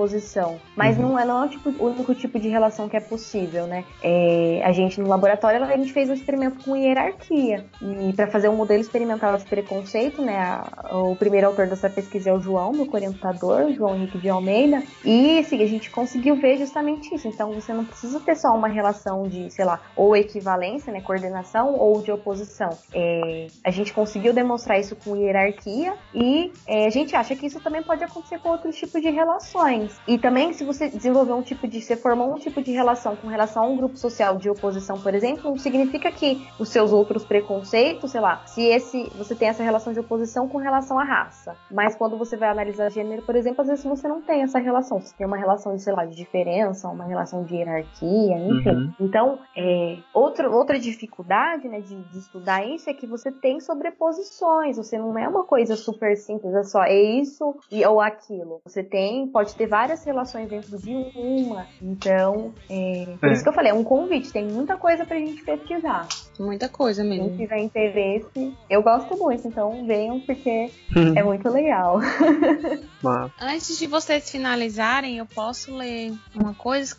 mas 0.77 0.97
Uhum. 0.99 1.09
não 1.11 1.19
é, 1.19 1.25
não 1.25 1.43
é 1.43 1.47
o, 1.47 1.49
tipo- 1.49 1.71
o 1.71 1.87
único 1.89 2.15
tipo 2.15 2.39
de 2.39 2.49
relação 2.49 2.89
que 2.89 2.97
é 2.97 3.01
possível, 3.01 3.67
né? 3.67 3.85
É, 4.03 4.63
a 4.65 4.73
gente, 4.73 5.01
no 5.01 5.09
laboratório, 5.09 5.63
a 5.63 5.77
gente 5.77 5.93
fez 5.93 6.09
um 6.11 6.15
experimento 6.15 6.65
com 6.65 6.77
hierarquia. 6.77 7.65
E 7.83 8.13
para 8.13 8.27
fazer 8.29 8.49
um 8.49 8.57
modelo 8.57 8.81
experimental 8.81 9.37
de 9.37 9.45
preconceito, 9.45 10.23
né? 10.23 10.37
a- 10.39 10.97
o 10.97 11.17
primeiro 11.17 11.47
autor 11.47 11.67
dessa 11.67 11.89
pesquisa 11.91 12.31
é 12.31 12.33
o 12.33 12.41
João, 12.41 12.73
meu 12.73 12.89
orientador, 12.93 13.73
João 13.73 13.95
Henrique 13.97 14.19
de 14.19 14.29
Almeida. 14.29 14.83
E 15.05 15.39
assim, 15.39 15.63
a 15.63 15.67
gente 15.67 15.91
conseguiu 15.91 16.37
ver 16.37 16.57
justamente 16.59 17.15
isso. 17.15 17.29
Então, 17.29 17.53
você 17.53 17.73
não 17.73 17.85
precisa 17.85 18.21
ter 18.21 18.35
só 18.37 18.55
uma 18.55 18.69
relação 18.69 19.23
de, 19.29 19.51
sei 19.51 19.65
lá, 19.65 19.81
ou 19.97 20.17
equivalência, 20.17 20.93
né? 20.93 21.01
Coordenação 21.01 21.75
ou 21.79 22.01
de 22.03 22.11
oposição. 22.13 22.71
É, 22.95 23.47
a 23.65 23.71
gente 23.71 23.93
conseguiu 23.93 24.33
demonstrar 24.33 24.79
isso 24.81 24.97
com 24.97 25.17
hierarquia 25.17 25.95
e 26.15 26.53
é, 26.67 26.87
a 26.87 26.91
gente 26.91 27.15
acha 27.17 27.35
que 27.37 27.47
isso 27.47 27.61
também 27.61 27.83
pode 27.83 28.03
acontecer 28.05 28.39
com 28.39 28.51
outros 28.51 28.77
tipos 28.77 29.01
de 29.01 29.11
relações. 29.11 29.90
E 30.07 30.19
também, 30.19 30.53
se 30.53 30.65
você 30.65 30.89
desenvolver 30.89 31.33
um 31.33 31.43
tipo 31.43 31.67
de. 31.67 31.81
Você 31.81 31.97
formou 31.97 32.35
um 32.35 32.39
tipo 32.39 32.63
de 32.63 32.73
relação 32.73 33.17
com 33.17 33.29
relação 33.29 33.65
a 33.65 33.67
um 33.67 33.77
grupo 33.77 33.97
social 33.97 34.37
de 34.37 34.49
oposição, 34.51 35.01
por 35.01 35.15
exemplo, 35.15 35.51
não 35.51 35.59
significa 35.59 36.11
que 36.11 36.47
os 36.59 36.69
seus 36.69 36.93
outros 36.93 37.25
preconceitos, 37.25 38.11
sei 38.11 38.21
lá, 38.21 38.43
se 38.47 38.63
esse 38.63 39.11
você 39.17 39.35
tem 39.35 39.49
essa 39.49 39.63
relação 39.63 39.93
de 39.93 40.01
oposição 40.01 40.49
com 40.49 40.59
relação 40.59 40.99
à 40.99 41.05
raça. 41.05 41.57
Mas 41.71 41.95
quando 41.95 42.17
você 42.17 42.37
vai 42.37 42.49
analisar 42.49 42.91
gênero, 42.91 43.23
por 43.23 43.37
exemplo, 43.37 43.63
às 43.63 43.69
vezes 43.69 43.85
você 43.85 44.09
não 44.09 44.21
tem 44.21 44.43
essa 44.43 44.59
relação. 44.59 45.01
Você 45.01 45.15
tem 45.17 45.27
uma 45.27 45.37
relação 45.37 45.75
de, 45.75 45.83
sei 45.83 45.93
lá, 45.93 46.05
de 46.05 46.15
diferença, 46.15 46.89
uma 46.89 47.05
relação 47.05 47.45
de 47.45 47.55
hierarquia, 47.55 48.37
enfim. 48.37 48.71
Uhum. 48.71 48.93
Então, 49.01 49.39
é, 49.57 49.99
outro, 50.13 50.53
outra 50.53 50.79
dificuldade 50.79 51.69
né, 51.69 51.81
de, 51.81 51.97
de 51.97 52.19
estudar 52.19 52.65
isso 52.67 52.89
é 52.89 52.95
que 52.95 53.07
você 53.07 53.31
tem 53.31 53.61
sobreposições. 53.61 54.77
Você 54.77 54.99
não 54.99 55.19
é 55.19 55.29
uma 55.29 55.45
coisa 55.45 55.77
super 55.77 56.17
simples, 56.17 56.55
é 56.55 56.63
só 56.63 56.85
é 56.85 57.01
isso 57.01 57.57
e, 57.71 57.85
ou 57.85 58.01
aquilo. 58.01 58.61
Você 58.65 58.83
tem, 58.83 59.27
pode 59.29 59.55
ter 59.55 59.67
várias 59.67 59.80
relações 60.05 60.49
dentro 60.49 60.77
de 60.79 60.91
uma. 61.15 61.67
Então, 61.81 62.53
é, 62.69 63.17
por 63.21 63.29
É. 63.29 63.33
isso 63.33 63.43
que 63.43 63.49
eu 63.49 63.53
falei, 63.53 63.71
é 63.71 63.75
um 63.75 63.85
convite. 63.85 64.31
Tem 64.33 64.45
muita 64.47 64.77
coisa 64.77 65.05
pra 65.07 65.17
gente 65.17 65.43
pesquisar. 65.43 66.07
Muita 66.39 66.69
coisa 66.69 67.03
Quem 67.03 67.19
mesmo. 67.19 67.37
tiver 67.37 67.59
interesse, 67.59 68.55
eu 68.69 68.83
gosto 68.83 69.17
muito. 69.17 69.47
Então, 69.49 69.87
venham 69.87 70.21
porque 70.21 70.71
é 71.17 71.23
muito 71.23 71.49
legal. 71.49 71.99
Antes 73.41 73.79
de 73.79 73.87
vocês 73.87 74.31
finalizarem, 74.31 75.19
eu 75.19 75.27
posso 75.27 75.75
ler 75.77 76.13
uma 76.35 76.55
coisa? 76.55 76.97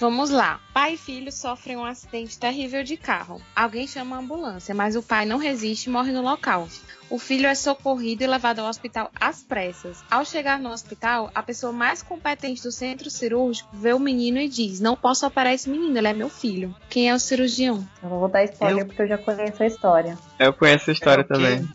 Vamos 0.00 0.30
lá. 0.30 0.60
Pai 0.72 0.94
e 0.94 0.96
filho 0.96 1.32
sofrem 1.32 1.76
um 1.76 1.84
acidente 1.84 2.38
terrível 2.38 2.84
de 2.84 2.96
carro. 2.96 3.40
Alguém 3.54 3.86
chama 3.86 4.14
a 4.16 4.20
ambulância, 4.20 4.72
mas 4.74 4.94
o 4.94 5.02
pai 5.02 5.26
não 5.26 5.38
resiste 5.38 5.88
e 5.88 5.92
morre 5.92 6.12
no 6.12 6.22
local. 6.22 6.68
O 7.10 7.18
filho 7.18 7.46
é 7.46 7.54
socorrido 7.54 8.22
e 8.22 8.26
levado 8.26 8.60
ao 8.60 8.68
hospital 8.68 9.10
às 9.18 9.42
pressas. 9.42 9.98
Ao 10.10 10.24
chegar 10.24 10.60
no 10.60 10.70
hospital, 10.70 11.30
a 11.34 11.42
pessoa 11.42 11.72
mais 11.72 12.02
competente 12.02 12.62
do 12.62 12.70
centro 12.70 13.10
cirúrgico 13.10 13.68
vê 13.72 13.92
o 13.94 13.98
menino 13.98 14.38
e 14.38 14.48
diz: 14.48 14.78
Não 14.78 14.94
posso 14.94 15.26
operar 15.26 15.52
esse 15.54 15.68
menino, 15.68 15.96
ele 15.98 16.06
é 16.08 16.12
meu 16.12 16.28
filho. 16.28 16.76
Quem 16.90 17.08
é 17.08 17.14
o 17.14 17.18
cirurgião? 17.18 17.84
Eu 18.02 18.10
não 18.10 18.18
vou 18.20 18.28
dar 18.28 18.44
spoiler 18.44 18.82
Eu- 18.82 18.86
porque 18.86 19.02
eu 19.02 19.08
já 19.08 19.18
conheço 19.18 19.62
a 19.62 19.66
história. 19.66 20.18
eu 20.38 20.52
conheço 20.52 20.90
a 20.90 20.92
história 20.92 21.22
É 21.22 21.24
o 21.24 21.26
quê? 21.26 21.32
também. 21.34 21.68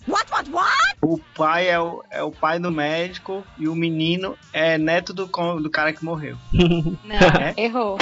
O 1.05 1.19
pai 1.35 1.69
é 1.69 1.79
o, 1.79 2.01
é 2.09 2.23
o 2.23 2.31
pai 2.31 2.57
do 2.59 2.71
médico 2.71 3.43
e 3.57 3.67
o 3.67 3.75
menino 3.75 4.37
é 4.53 4.77
neto 4.77 5.13
do, 5.13 5.25
do 5.25 5.69
cara 5.69 5.91
que 5.91 6.03
morreu. 6.03 6.37
Não, 6.53 7.17
É? 7.41 7.53
errou. 7.57 7.97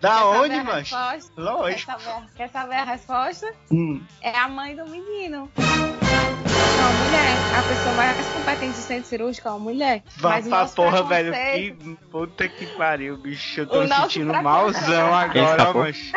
Da 0.00 0.16
Quer 0.18 0.24
onde, 0.24 0.56
mas? 0.62 0.90
resposta? 0.90 1.32
Quer 1.34 1.40
Lógico. 1.40 1.92
saber, 2.00 2.26
quer 2.36 2.48
saber 2.50 2.74
a 2.74 2.84
resposta? 2.84 3.52
Hum. 3.72 4.02
É 4.20 4.36
a 4.36 4.48
mãe 4.48 4.74
do 4.76 4.86
menino. 4.88 5.48
É 6.86 6.88
uma 6.88 6.98
mulher. 6.98 7.42
A 7.50 7.62
pessoa 7.64 7.92
mais 7.92 8.28
competente 8.30 8.76
do 8.78 8.82
centro 8.84 9.08
cirúrgico 9.08 9.48
é 9.48 9.50
uma 9.50 9.58
mulher. 9.58 10.02
Vá 10.18 10.40
pra 10.40 10.66
porra, 10.66 11.02
velho. 11.02 11.32
preconceito- 11.32 11.84
Que 11.84 11.96
puta 12.06 12.48
que 12.48 12.66
pariu, 12.76 13.16
bicho. 13.16 13.60
Eu 13.62 13.66
tô 13.66 13.80
O 13.80 13.82
me 13.82 13.88
sentindo 13.92 14.32
malzão 14.40 15.12
agora, 15.12 15.50
escapou? 15.50 15.82
mas. 15.82 16.12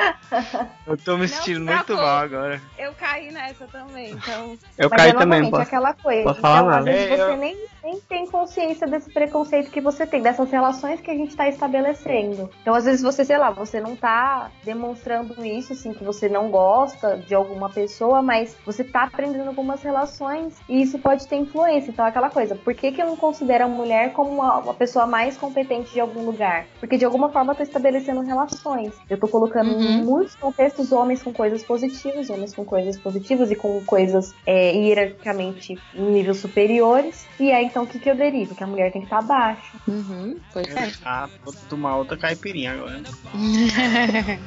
Eu 0.86 0.96
tô 0.98 1.18
me 1.18 1.28
sentindo 1.28 1.66
se 1.68 1.74
muito 1.76 1.96
mal 1.96 2.18
agora. 2.20 2.62
Eu 2.78 2.94
caí 2.94 3.32
nessa 3.32 3.66
também, 3.68 4.12
então. 4.12 4.56
Eu 4.78 4.90
Mas 4.92 5.02
caí 5.02 5.10
é 5.10 5.14
também, 5.14 5.50
posso. 5.50 5.64
aquela 5.64 5.94
coisa. 5.96 6.24
posso 6.24 6.40
falar 6.42 6.58
então, 6.60 6.70
às 6.70 6.76
nada. 6.86 6.92
vezes 6.92 7.12
É, 7.12 7.16
você 7.18 7.32
eu- 7.34 7.38
nem, 7.38 7.58
nem 7.90 8.00
tem 8.02 8.26
consciência 8.28 8.88
desse 8.88 9.10
preconceito 9.12 9.72
que 9.72 9.82
você 9.82 10.06
tem, 10.06 10.22
dessas 10.22 10.52
relações 10.52 11.02
que 11.02 11.10
a 11.10 11.16
gente 11.16 11.36
tá 11.36 11.48
estabelecendo. 11.48 12.50
Então, 12.62 12.76
às 12.76 12.86
vezes 12.86 13.02
você, 13.02 13.26
sei 13.26 13.38
lá, 13.38 13.50
você 13.52 13.80
não 13.80 13.96
tá 13.96 14.52
demonstrando 14.64 15.44
isso, 15.46 15.74
assim, 15.74 15.94
que 15.94 16.04
você 16.04 16.30
não 16.30 16.50
gosta 16.50 17.18
de 17.18 17.34
alguma 17.34 17.70
pessoa, 17.70 18.22
mas 18.22 18.56
você 18.66 18.84
tá 18.84 19.04
aprendendo 19.04 19.48
algumas 19.48 19.82
relações 19.82 20.54
E 20.70 20.82
isso 20.82 21.00
pode 21.00 21.28
ter 21.28 21.38
influência. 21.38 21.90
Então, 21.92 22.06
é 22.06 22.10
aquela 22.10 22.30
coisa, 22.30 22.56
por 22.56 22.74
que, 22.74 22.92
que 22.92 23.02
eu 23.02 23.06
não 23.08 23.16
considero 23.16 23.66
a 23.66 23.68
mulher 23.68 24.14
como 24.14 24.30
uma, 24.32 24.58
uma 24.60 24.74
pessoa 24.74 25.06
mais 25.08 25.38
competente 25.38 25.92
de 25.94 26.00
algum 26.00 26.24
lugar? 26.26 26.66
Porque 26.80 26.98
de 26.98 27.06
alguma 27.06 27.30
forma 27.30 27.54
eu 27.54 27.58
tô 27.58 27.64
estabelecendo 27.64 28.22
relações. 28.22 28.94
Eu 29.10 29.20
tô 29.20 29.28
colocando 29.28 29.70
Uhum. 29.72 29.82
em 29.82 30.04
muitos 30.04 30.36
contextos 30.36 30.92
homens 30.92 31.22
com 31.24 31.34
coisas 31.34 31.64
positivas, 31.64 32.30
homens 32.30 32.54
com 32.54 32.64
coisas 32.66 32.98
positivas 32.98 33.52
e 33.52 33.56
com 33.56 33.82
coisas 33.86 34.34
é, 34.46 34.72
hierarquicamente 34.74 35.78
em 35.96 36.02
níveis 36.12 36.38
superiores. 36.38 37.26
E 37.40 37.52
aí, 37.52 37.66
então, 37.66 37.79
o 37.84 37.88
que, 37.88 38.00
que 38.00 38.10
eu 38.10 38.16
derivo? 38.16 38.56
Que 38.56 38.64
a 38.64 38.68
mulher 38.68 38.92
tem 38.92 39.02
que 39.02 39.08
estar 39.08 39.20
abaixo. 39.20 39.78
Uhum, 39.88 40.38
pois 40.54 40.68
é. 40.68 40.92
Ah, 41.06 41.28
vou 41.44 41.54
tomar 41.70 41.98
outra 41.98 42.18
caipirinha 42.18 42.74
agora. 42.74 43.02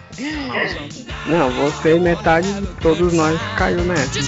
Não, 1.27 1.51
você 1.51 1.97
e 1.97 2.01
metade 2.01 2.53
de 2.53 2.67
todos 2.81 3.13
nós 3.13 3.39
caiu 3.57 3.83
nessa. 3.85 4.21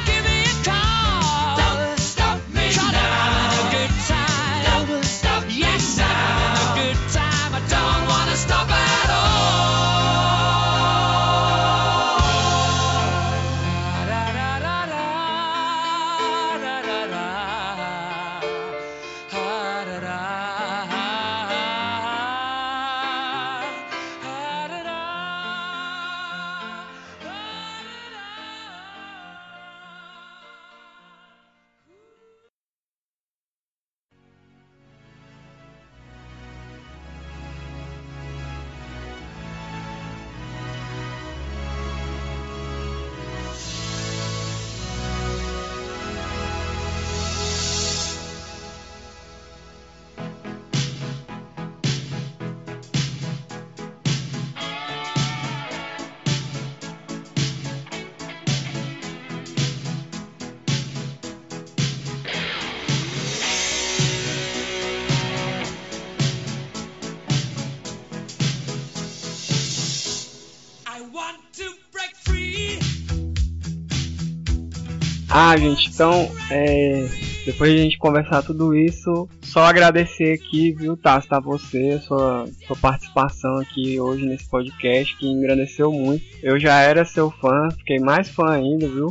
Gente, 75.56 75.88
então, 75.88 76.30
é, 76.50 77.08
depois 77.44 77.72
de 77.72 77.78
a 77.78 77.82
gente 77.82 77.98
conversar 77.98 78.42
tudo 78.42 78.74
isso, 78.74 79.28
só 79.42 79.64
agradecer 79.64 80.32
aqui, 80.34 80.72
viu, 80.72 80.96
Tassi, 80.96 81.28
a 81.30 81.40
você, 81.40 81.92
a 81.96 82.00
sua, 82.00 82.46
sua 82.66 82.76
participação 82.76 83.58
aqui 83.58 83.98
hoje 84.00 84.24
nesse 84.26 84.48
podcast, 84.48 85.16
que 85.16 85.26
engrandeceu 85.26 85.92
muito. 85.92 86.24
Eu 86.42 86.58
já 86.58 86.80
era 86.80 87.04
seu 87.04 87.30
fã, 87.30 87.68
fiquei 87.78 87.98
mais 87.98 88.28
fã 88.28 88.50
ainda, 88.50 88.88
viu? 88.88 89.10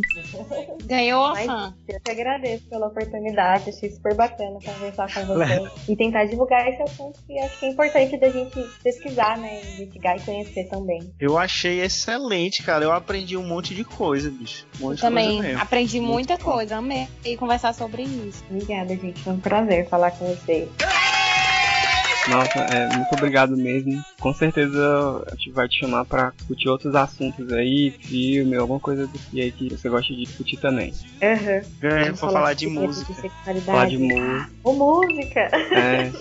Ganhou 0.85 1.25
a 1.25 1.33
Mas 1.33 1.45
fã. 1.45 1.73
eu 1.87 1.99
te 1.99 2.11
agradeço 2.11 2.63
pela 2.69 2.87
oportunidade, 2.87 3.69
achei 3.69 3.89
super 3.91 4.15
bacana 4.15 4.59
conversar 4.63 5.13
com 5.13 5.25
você 5.25 5.91
e 5.91 5.95
tentar 5.95 6.25
divulgar 6.25 6.67
esse 6.67 6.81
assunto 6.81 7.19
que 7.25 7.37
acho 7.39 7.59
que 7.59 7.65
é 7.65 7.69
importante 7.69 8.17
da 8.19 8.29
gente 8.29 8.59
pesquisar, 8.83 9.37
né? 9.37 9.61
Investigar 9.75 10.17
e 10.17 10.21
conhecer 10.21 10.63
também. 10.69 10.99
Eu 11.19 11.37
achei 11.37 11.81
excelente, 11.81 12.63
cara. 12.63 12.83
Eu 12.83 12.91
aprendi 12.91 13.37
um 13.37 13.45
monte 13.47 13.73
de 13.73 13.83
coisa, 13.83 14.29
bicho. 14.29 14.65
Um 14.79 14.83
monte 14.85 14.89
Eu 14.91 14.95
de 14.95 15.01
também 15.01 15.27
coisa 15.27 15.43
mesmo. 15.47 15.61
aprendi 15.61 15.99
Muito 15.99 16.13
muita 16.13 16.37
bom. 16.37 16.51
coisa, 16.51 16.77
amei 16.77 17.07
conversar 17.37 17.73
sobre 17.73 18.03
isso. 18.03 18.22
Obrigada, 18.49 18.95
gente. 18.95 19.21
Foi 19.21 19.33
um 19.33 19.39
prazer 19.39 19.87
falar 19.87 20.11
com 20.11 20.25
vocês. 20.25 20.69
Nossa, 22.27 22.59
é, 22.59 22.87
muito 22.95 23.13
obrigado 23.13 23.57
mesmo. 23.57 24.01
Com 24.19 24.33
certeza 24.33 25.23
a 25.29 25.35
gente 25.35 25.51
vai 25.51 25.67
te 25.67 25.79
chamar 25.79 26.05
pra 26.05 26.31
discutir 26.37 26.69
outros 26.69 26.95
assuntos 26.95 27.51
aí, 27.51 27.91
filme, 27.91 28.55
alguma 28.55 28.79
coisa 28.79 29.05
do 29.07 29.19
que 29.19 29.41
aí 29.41 29.51
que 29.51 29.69
você 29.69 29.89
gosta 29.89 30.13
de 30.13 30.23
discutir 30.23 30.57
também. 30.57 30.93
Aham. 31.21 31.61
É, 31.81 32.03
Vamos 32.05 32.19
vou 32.21 32.31
falar 32.31 32.53
de 32.53 32.67
música. 32.67 33.13
Falar 33.65 33.89
de 33.89 33.97
música. 33.97 34.49
Ô, 34.63 34.71
música! 34.73 35.39
É, 35.73 36.11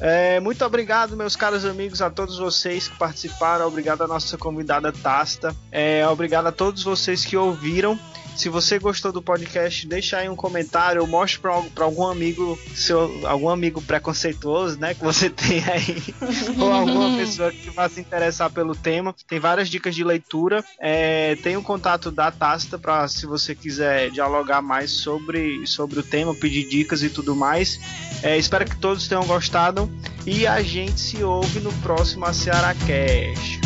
É, 0.00 0.38
muito 0.38 0.64
obrigado, 0.64 1.16
meus 1.16 1.34
caros 1.34 1.64
amigos, 1.64 2.00
a 2.00 2.08
todos 2.08 2.38
vocês 2.38 2.86
que 2.86 2.96
participaram. 2.96 3.66
Obrigado 3.66 4.02
à 4.02 4.06
nossa 4.06 4.38
convidada 4.38 4.92
Tasta. 4.92 5.54
É, 5.72 6.06
obrigado 6.06 6.46
a 6.46 6.52
todos 6.52 6.84
vocês 6.84 7.24
que 7.24 7.36
ouviram. 7.36 7.98
Se 8.38 8.48
você 8.48 8.78
gostou 8.78 9.10
do 9.10 9.20
podcast, 9.20 9.84
deixa 9.84 10.18
aí 10.18 10.28
um 10.28 10.36
comentário 10.36 11.04
mostre 11.08 11.40
para 11.40 11.84
algum 11.84 12.06
amigo, 12.06 12.56
seu, 12.72 13.26
algum 13.26 13.48
amigo 13.48 13.82
preconceituoso, 13.82 14.78
né, 14.78 14.94
que 14.94 15.02
você 15.02 15.28
tem 15.28 15.58
aí, 15.64 16.14
ou 16.56 16.72
alguma 16.72 17.16
pessoa 17.18 17.50
que 17.50 17.68
vá 17.70 17.88
se 17.88 18.00
interessar 18.00 18.48
pelo 18.48 18.76
tema. 18.76 19.12
Tem 19.26 19.40
várias 19.40 19.68
dicas 19.68 19.92
de 19.92 20.04
leitura. 20.04 20.64
É, 20.78 21.34
tem 21.42 21.56
o 21.56 21.62
contato 21.64 22.12
da 22.12 22.30
Tasta 22.30 22.78
para 22.78 23.08
se 23.08 23.26
você 23.26 23.56
quiser 23.56 24.12
dialogar 24.12 24.62
mais 24.62 24.92
sobre, 24.92 25.66
sobre 25.66 25.98
o 25.98 26.02
tema, 26.04 26.32
pedir 26.32 26.68
dicas 26.68 27.02
e 27.02 27.10
tudo 27.10 27.34
mais. 27.34 27.80
É, 28.22 28.38
espero 28.38 28.64
que 28.64 28.76
todos 28.76 29.08
tenham 29.08 29.26
gostado 29.26 29.90
e 30.24 30.46
a 30.46 30.62
gente 30.62 31.00
se 31.00 31.24
ouve 31.24 31.58
no 31.58 31.72
próximo 31.80 32.24
A 32.24 32.32
Ceará 32.32 32.72
Cast. 32.86 33.58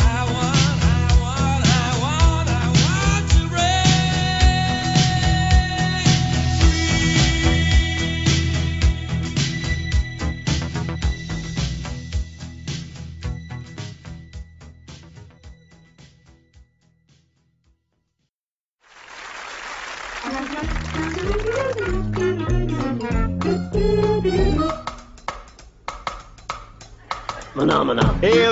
I 0.00 0.24
want, 0.32 0.56
I 0.56 0.57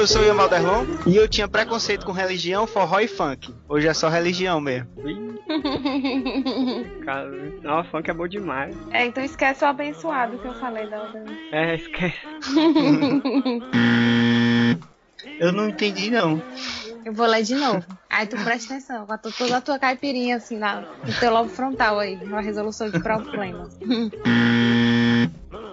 Eu 0.07 0.09
sou 0.09 0.23
o 0.23 0.24
Ian 0.24 0.35
Valderlon 0.35 0.87
e 1.05 1.16
eu 1.16 1.27
tinha 1.27 1.49
preconceito 1.49 2.07
com 2.07 2.12
religião, 2.12 2.65
forró 2.65 3.01
e 3.01 3.09
funk. 3.09 3.53
Hoje 3.69 3.89
é 3.89 3.93
só 3.93 4.09
religião 4.09 4.61
mesmo. 4.61 4.89
cara, 7.05 7.85
funk 7.91 8.09
é 8.09 8.15
bom 8.15 8.28
demais. 8.28 8.77
É, 8.93 9.05
então 9.05 9.24
esquece 9.24 9.65
o 9.65 9.66
abençoado 9.66 10.39
que 10.39 10.47
eu 10.47 10.55
falei 10.61 10.89
da 10.89 11.03
outra 11.03 11.24
vez. 11.24 11.37
É, 11.51 11.74
esquece. 11.74 12.20
Eu 15.41 15.53
não 15.53 15.69
entendi 15.69 16.09
não. 16.09 16.41
Eu 17.05 17.12
vou 17.12 17.27
ler 17.27 17.43
de 17.43 17.57
novo. 17.57 17.85
Aí 18.09 18.27
tu 18.27 18.37
presta 18.37 18.74
atenção, 18.74 19.07
com 19.07 19.12
a 19.12 19.19
toda 19.19 19.57
a 19.57 19.61
tua 19.61 19.78
caipirinha 19.78 20.37
assim 20.37 20.57
na, 20.57 20.83
no 20.83 21.12
teu 21.19 21.33
lobo 21.33 21.49
frontal 21.49 21.99
aí, 21.99 22.16
na 22.24 22.41
resolução 22.41 22.91
de 22.91 23.01
problemas. 23.01 23.77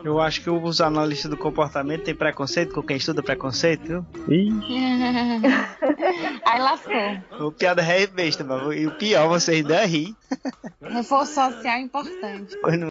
Eu 0.03 0.19
acho 0.19 0.41
que 0.41 0.49
os 0.49 0.81
analistas 0.81 1.31
do 1.31 1.37
comportamento 1.37 2.03
têm 2.03 2.13
preconceito 2.15 2.73
com 2.73 2.83
quem 2.83 2.97
estuda 2.97 3.23
preconceito? 3.23 4.05
Ih, 4.27 4.49
Aí 6.45 6.59
lascou. 6.59 7.47
O 7.47 7.51
piada 7.51 7.81
é 7.81 8.05
besta, 8.07 8.43
mas 8.43 8.75
e 8.77 8.85
o 8.87 8.91
pior, 8.91 9.27
vocês 9.29 9.57
ainda 9.59 9.85
rir. 9.85 10.13
Reforço 10.81 11.33
social 11.35 11.79
importante. 11.79 12.57
Pois 12.61 12.77
não- 12.77 12.89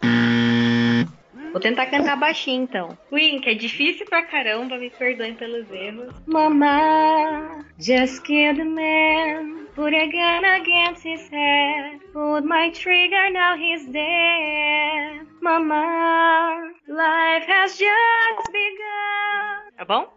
Vou 1.51 1.61
tentar 1.61 1.85
cantar 1.85 2.15
baixinho 2.17 2.63
então. 2.63 2.97
Queen, 3.09 3.39
que 3.39 3.49
é 3.51 3.53
difícil 3.53 4.07
pra 4.07 4.23
caramba, 4.23 4.75
me 4.77 4.89
perdoem 4.89 5.35
pelos 5.35 5.69
erros. 5.71 6.11
Mama, 6.25 7.63
just 7.79 8.23
killed 8.23 8.59
a 8.59 8.65
man. 8.65 9.67
Put 9.75 9.93
a 9.95 10.05
gun 10.07 10.45
against 10.45 11.05
his 11.05 11.29
head. 11.29 11.99
Pulled 12.11 12.47
my 12.47 12.71
trigger, 12.71 13.29
now 13.31 13.55
he's 13.55 13.85
dead. 13.85 15.27
Mama, 15.43 16.71
life 16.87 17.45
has 17.49 17.77
just 17.77 18.51
begun. 18.53 19.73
Tá 19.77 19.83
bom? 19.83 20.07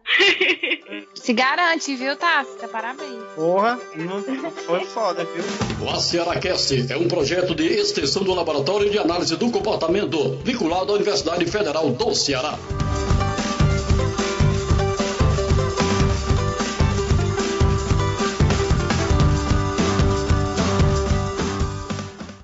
Se 1.16 1.32
garante, 1.32 1.96
viu, 1.96 2.14
Tasca? 2.14 2.68
Parabéns. 2.68 3.24
Porra, 3.34 3.76
não 3.96 4.22
foi 4.52 4.84
foda, 4.84 5.24
viu? 5.24 5.42
O 5.84 5.90
ACERACast 5.90 6.92
é 6.92 6.96
um 6.96 7.08
projeto 7.08 7.56
de 7.56 7.64
extensão 7.64 8.22
do 8.22 8.34
Laboratório 8.34 8.88
de 8.88 9.00
Análise 9.00 9.36
do 9.36 9.50
Comportamento, 9.50 10.36
vinculado 10.44 10.92
à 10.92 10.94
Universidade 10.94 11.44
Federal 11.46 11.90
do 11.90 12.14
Ceará. 12.14 12.56